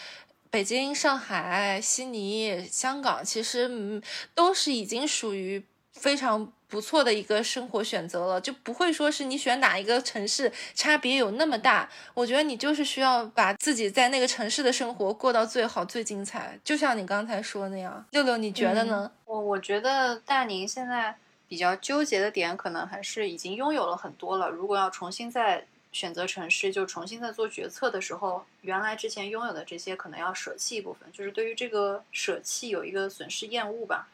[0.51, 4.01] 北京、上海、悉尼、香港，其实嗯
[4.33, 11.89] 都是已经属于非常不错的一个生活选择了，就不会说是你选哪一个城市差别有那么大。
[12.13, 18.05] 我觉得你就是需要把自己在那个城市的生活过到最好、最精彩，就像你刚才说那样。
[18.11, 19.09] 六六，你觉得呢？
[19.23, 21.15] 我我觉得大宁现在
[21.47, 24.49] 比较纠结的点，可能还是已经拥有了很多了。
[24.49, 34.09] 如果要重新再选择城市，就重新再做决策的时候，原来之前拥有的这些可能要舍弃一部分，就是对于这个舍弃有一个损失厌恶吧。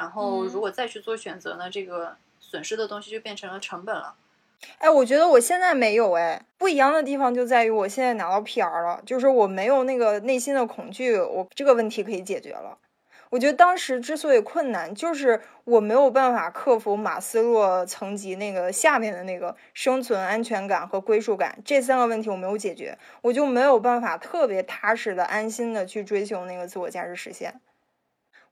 [0.00, 4.14] 然后嗯如果再去做选择呢，这个损失的东西就变成了成本了。
[4.78, 12.78] 哎，我觉得我现在没有哎，不一样的地方就在于我现在拿到 PR 了，就是我没有那个内心的恐惧，我这个问题可以解决了。
[13.28, 27.60] 我觉得当时之所以困难，就是我没有办法克服马斯洛层级那个下面的那个生存安全感和归属感这三个问题，我没有解决，我就没有办法特别踏实的、安心的去追求那个自我价值实现。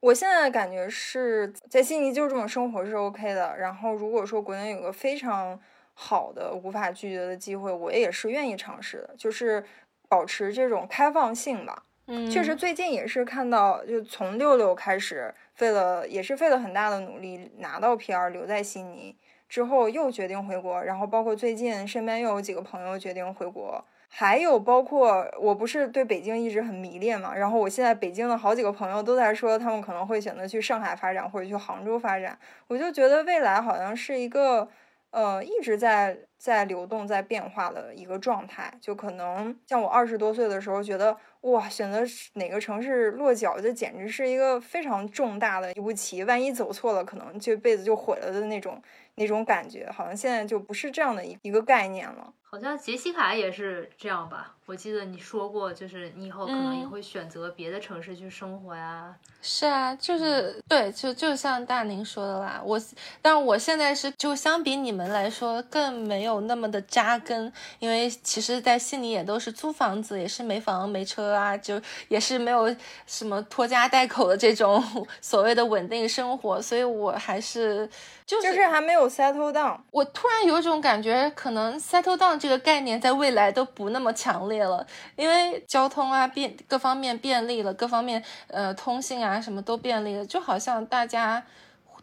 [0.01, 5.59] 我现在的感觉是在悉尼就是这么生活是 OK 的，然后如果说国内有个非常
[5.95, 9.65] 好的无法拒绝的机会，我也是愿意尝试的，就是
[10.09, 11.83] 保持这种开放性吧。
[12.07, 19.15] 嗯，确实，最近也是看到，就从六六开始，费了也是费了很大的努力拿到 PR，留在悉尼
[19.49, 32.37] 之后又决定回国，然后包括最近身边又有几个朋友决定回国，还有包括我不是对北京一直很迷恋嘛，然后我现在北京的好几个朋友都在说他们可能会选择去上海发展或者去杭州发展，
[32.67, 34.69] 我就觉得未来好像是一个
[35.11, 38.73] 呃一直在在流动、在变化的一个状态。
[38.81, 42.03] 就可能像我二十多岁的时候，觉得哇，选择
[42.35, 48.81] 哪个城市落脚，这简直是一个非常重大的一步棋，万一走错了，可能这辈子就毁了的那种
[49.19, 49.91] 那种感觉。
[49.95, 52.33] 好像现在就不是这样的一一个概念了。
[52.51, 54.55] 好像杰西卡也是这样吧？
[54.65, 59.15] 我记得你说过，就是你以后可能也会选择别的城市去生活呀。
[59.43, 62.59] 是啊，就是对，就就像大宁说的啦。
[62.65, 62.81] 我，
[63.21, 71.79] 但我现在是就相比你们来说更没有那么的扎根，因为其实，在悉尼也都是租房子，也是没房没车啊，就
[72.09, 72.75] 也是没有
[73.07, 74.83] 什么拖家带口的这种
[75.21, 77.89] 所谓的稳定生活，所以我还是
[78.29, 79.79] 就是还没有 settle down。
[79.91, 82.39] 我突然有一种感觉，可能 settle down。
[82.39, 84.87] 这个概念在未来都不那么强烈了，
[85.17, 91.43] 因为交通啊便各方面便利了，各方面呃通信啊什么都便利了，就好像大家。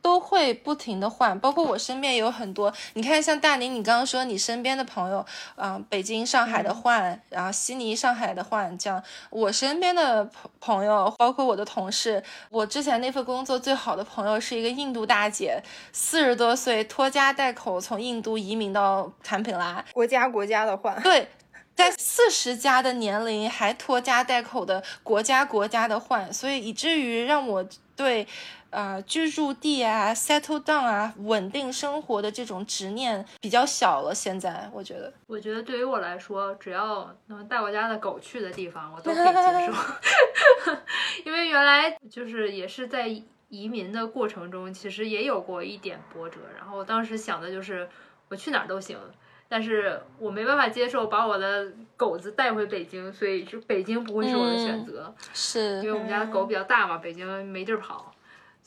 [0.06, 5.26] 都会不停的换，包括我身边有很多，你看像大宁，你刚刚说你身边的朋友，
[5.56, 9.03] 嗯，北京、上海的换，然后悉尼、上海的换，这样。
[9.32, 10.23] 我身边的
[10.60, 21.27] 朋朋友，包括我的同事，我之前那份工作最好的朋友是一个印度大姐，四十多岁拖家带口从印度移民到坎培拉，国家国家的换，对，
[21.76, 27.65] 在四十加的年龄还拖家带口的国家国家的换，所以以至于让我
[27.95, 28.27] 对。
[28.72, 34.14] 呃，居住地啊，settle down 啊，稳定生活的这种执念比较小了。
[34.14, 40.76] 现在我觉得，我觉得对于我来说，只要能带我家的狗去的地方，我都可以接受。
[41.23, 43.07] 因为原来就是也是在
[43.47, 46.41] 移民的过程中，其实也有过一点波折。
[46.57, 47.88] 然后当时想的就是
[48.27, 48.99] 我去哪儿都行，
[49.47, 55.13] 但是我没办法接受把我的狗子带回北京，所以就北京不会是我的选择。
[55.34, 58.11] 是因为我们家的狗比较大嘛，北京没地儿跑。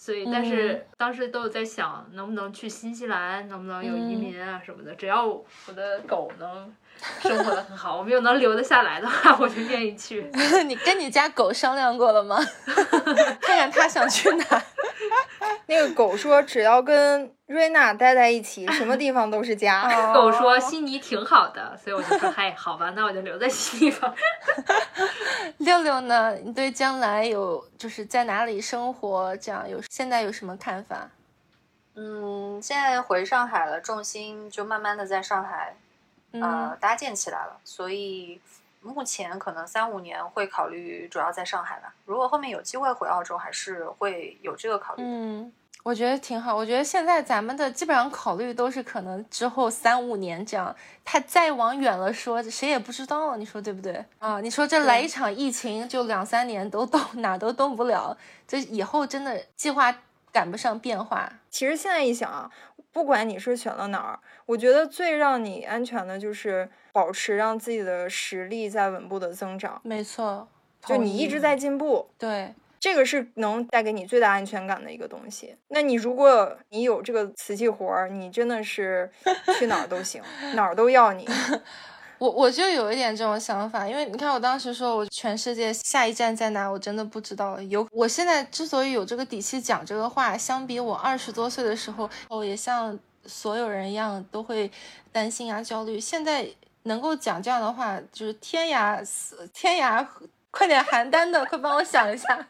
[0.00, 4.94] 所以，但是当时都有在想，能不能去新西兰，能不能有移民啊什么的。
[4.94, 5.44] 只要我
[5.74, 6.72] 的狗能
[7.20, 10.30] 生活的很好，我们又能留得下来的话，我就愿意去。
[10.68, 12.38] 你跟你家狗商量过了吗？
[13.42, 14.44] 看看它想去哪。
[15.66, 24.14] 那个狗说：“只要跟瑞娜待在一起，什么地方都是家。”狗说：“悉尼挺好的。”所以我就说：“嗨，好吧，那我就留在悉尼吧。
[25.58, 26.34] ”六六呢？
[26.42, 29.36] 你对将来有就是在哪里生活？
[29.36, 31.10] 这样有现在有什么看法？
[31.94, 35.74] 嗯，现在回上海了，重心就慢慢的在上海
[36.32, 38.40] 呃搭建起来了，所以
[38.82, 41.94] 目前可能三五年会考虑主要在上海吧。
[42.04, 45.02] 如果后面有机会回澳洲，还是会有这个考虑。
[45.04, 45.52] 嗯。
[45.84, 46.54] 我觉得挺好。
[46.54, 54.38] 我觉得现在咱们的基本上考虑都是可能之后三五年这样，他再往远了说，谁也不知道，你说对不对啊？
[54.40, 58.14] 你说这来一场疫情，就两三年都动 哪都动不了，
[58.46, 59.96] 这以后真的计划
[60.30, 61.32] 赶不上变化。
[61.48, 62.50] 其实现在一想啊，
[62.92, 69.80] 不管你是选了哪儿，我觉得最让你安全的就是保持让自己的实力在稳步的增长。
[69.84, 70.48] 没错，
[70.84, 72.08] 就你一直在进步。
[72.18, 72.54] 对。
[72.80, 75.56] 这个是能带给你最大安全感的一个东西。
[75.66, 79.10] 那你如果你有这个瓷器活儿，你真的是
[79.58, 80.22] 去哪儿都行，
[80.54, 81.26] 哪儿都要你。
[82.18, 87.60] 我我就有一点这种想法，因为你看我当时说我全世界下一站在哪，我真的不知道。
[87.62, 94.70] 有我现在之所以有这个底气讲这个话，相比我二十多岁的时候，我也像所有人一样都会
[95.12, 96.00] 担心啊、焦虑。
[96.00, 96.48] 现在
[96.84, 99.04] 能够讲这样的话，就是天涯
[99.52, 100.06] 天涯。
[100.50, 102.26] 快点邯郸的，快帮我想一下。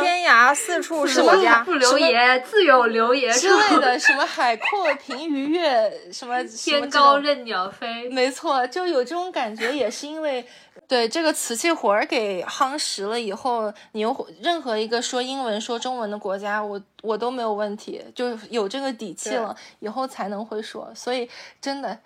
[0.00, 8.08] 天涯四处是我家，不留爷自有留爷之类的，什么海阔凭鱼跃，什么天高任鸟飞。
[8.08, 10.44] 没错，就有这种感觉，也是因为
[10.88, 20.92] 对这个瓷器活儿给夯实了以后，你又任何一个说英文、说中文的国家，我我都没有问题，就有这个底气了，以后才能会说。
[20.94, 21.30] 所以
[21.60, 21.98] 真的。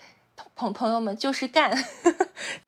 [0.56, 1.70] 朋朋友们就是干，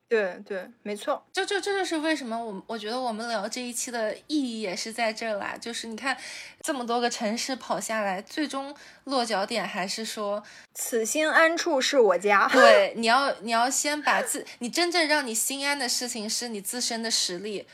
[0.06, 5.56] 对对，没错，就就这就是为什么我我觉得我们聊这一期的意义也是在这儿啦。
[5.60, 6.16] 就是你看
[6.60, 8.74] 这么多个城市跑下来，最终
[9.04, 10.42] 落脚点还是说
[10.74, 12.46] 此心安处是我家。
[12.52, 17.66] 对， 你要你要先把自你真正让你心安的事情是你自身的实力。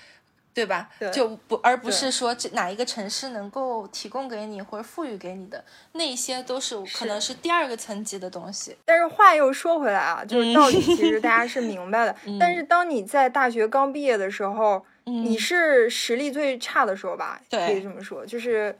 [0.61, 0.89] 对吧？
[1.13, 8.77] 就不而不是说这哪一个城市能够提供给你或者赋予给你的那些都是可能是第二个层级的东西。
[8.85, 12.15] 但是话又说回来啊，就是道理 其实大家是明白的。
[12.39, 17.41] 但是当你在大学刚毕业的时候，你是实力最差的时候吧？
[17.51, 18.77] 可以这么说，就是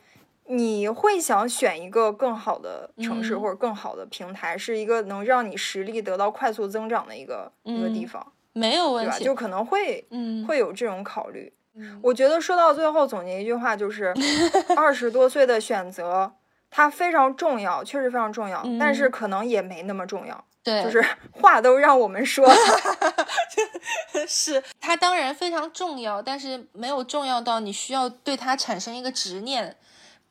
[0.47, 10.05] 你会想选一个更好的城市或者更好的平台，是一个能让你实力得到快速增长的一个一个地方，没有问题，就可能会
[10.47, 11.53] 会有这种考虑。
[12.03, 14.15] 我觉得说到最后总结一句话就是，
[14.77, 16.33] 二十多岁的选择
[16.71, 19.11] 它非常重要，确实非常重要，但是嗯。
[19.11, 20.45] 可能也没那么重要。
[20.63, 21.03] 对，就是
[21.33, 22.55] 话都让我们说了，
[24.29, 29.75] 是它当然非常重要，但是没有重要到你需要对它产生一个执念，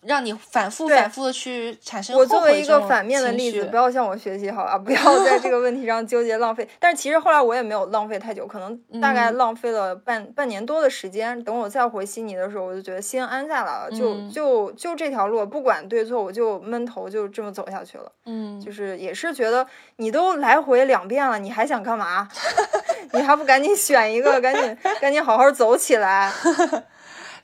[0.02, 6.68] 让你反复反复的去产生我作为一个反面的例子，不要向我学习好吧， 不要在这个问题上纠结浪费。
[6.80, 11.44] 但是其实后来我也没有浪费太久，可能大概嗯浪费了半、半年多的时间。
[11.44, 18.12] 等我再回悉尼的时候，我就觉得心安下来了，就嗯就就这条路，不管对错，我就闷头就这么走下去了。
[18.26, 19.68] 嗯，就是也是觉得
[19.98, 22.30] 你都来回两遍了，你还想干嘛？
[23.12, 26.32] 你还不赶紧选一个，赶紧赶紧好好走起来。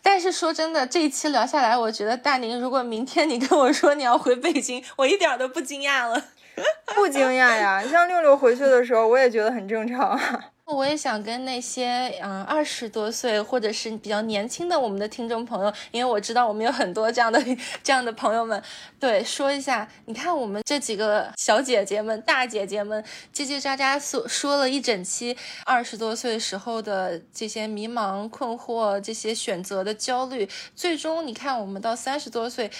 [0.07, 6.25] 但是说真的，这一期聊下来，我觉得大宁，如果明天你跟我说你要回北京，我一点都不惊讶了。
[6.93, 10.45] 不惊讶呀，像六六回去的时候，我也觉得很正常啊。
[10.73, 17.39] 我也想跟那些嗯二十多岁或者是比较年轻的我们的听众朋友，因为我知道我们有很多这样的
[17.83, 18.61] 这样的朋友们，
[18.99, 32.71] 对说一下，你看我们这几个小姐姐们、大姐姐们叽叽喳喳说说了一整期二十多岁时候的这些迷茫、困惑、这些选择的焦虑，最终你看我们到三十多岁。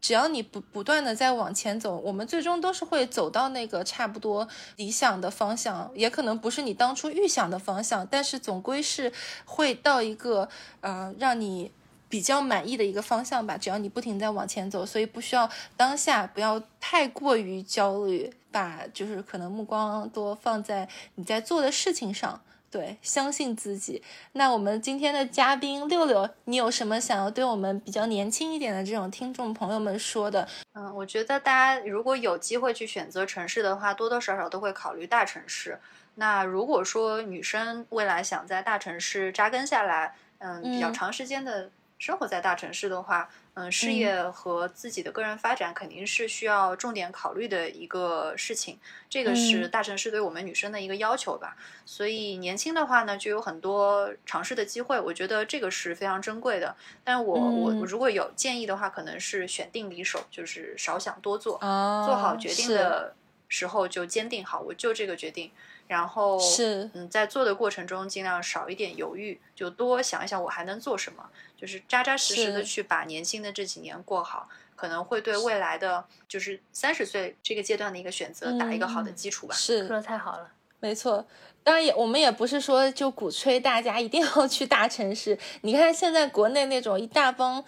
[0.00, 9.12] 只要你不不断的在往前走，我们最终都是会走到那个差不多理想的方向，也可能不是你当初预想的方向，但是总归是
[9.44, 10.48] 会到一个
[10.80, 11.70] 呃让你
[12.08, 13.58] 比较满意的一个方向吧。
[13.58, 22.40] 只要你不停在往前走，所以不需要当下不要太过于焦虑，把就是可能目光多放在你在做的事情上。
[22.70, 24.00] 对，相信自己。
[24.32, 30.46] 那我们今天的嘉宾六六，你有什么想要对我们比较年轻一点的这种听众朋友们说的？
[30.74, 35.80] 嗯，我觉得大家如果有机会去选择城市的话，多多少少都会考虑大城市。
[36.14, 48.78] 那如果说女生未来想在大城市扎根下来，嗯，比较嗯长时间的生活在大城市的话，嗯，事嗯业和自己的个人发展肯定是需要重点考虑的一个事情。
[49.08, 51.56] 这个是嗯大城市对我们女生的一个要求吧。
[51.84, 56.76] 所以年轻的话呢，就有很多尝试的机会，我觉得这个是非常珍贵的。
[57.02, 63.14] 但我、我嗯如果有建议的话，可能是选定离手，就是少想多做，啊做好决定的
[63.48, 65.50] 时候就坚定好，我就这个决定。
[65.90, 79.54] 然后是嗯，在做的过程中尽量少一点犹豫，就多想一想我还能做什么，就是扎扎实实的去把年轻的这几年过好，可能会对未来的就是三十岁这个阶段的一个选择打一个好的嗯基础吧。
[79.56, 80.52] 是说的太好了。
[80.78, 81.26] 没错，
[81.64, 85.36] 当然也我们也不是说就鼓吹大家一定要去大城市。
[85.62, 87.64] 你看现在国内那种一大帮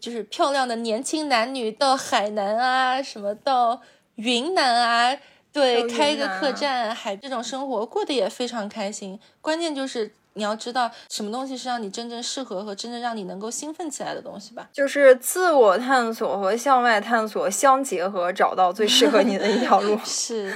[0.00, 3.82] 就是漂亮的年轻男女到海南啊，什么到
[4.14, 5.20] 云南啊，
[5.56, 9.18] 对，开一个客栈，还这种生活过得也非常开心。
[9.40, 14.68] 关键就是你要知道什么东西是让你真正适合和真正让你能够兴奋起来的东西吧。
[14.70, 19.98] 就是自我探索和向外探索相结合，找到最适合你的一条路。
[20.04, 20.54] 是，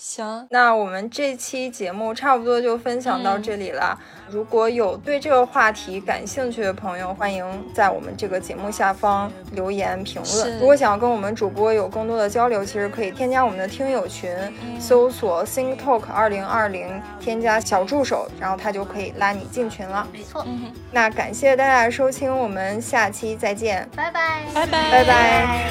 [0.00, 3.98] 行，那我们这期节目差不多就分享到这里了。
[4.30, 7.44] 如果有对这个话题感兴趣的朋友，欢迎
[7.74, 10.58] 在我们这个节目下方留言评论。
[10.58, 14.34] 如果想要跟我们主播有更多的交流，其实可以添加我们的听友群，
[14.80, 16.88] 搜索 Think Talk 二零二零，
[17.20, 20.08] 添加小助手，然后他就可以拉你进群了。
[20.10, 25.68] 没错，嗯，那感谢大家的收听，我们下期再见，拜拜，拜拜，拜拜。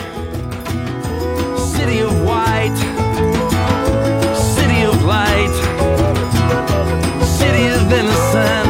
[1.58, 2.99] City of white,
[7.26, 8.69] City of innocence.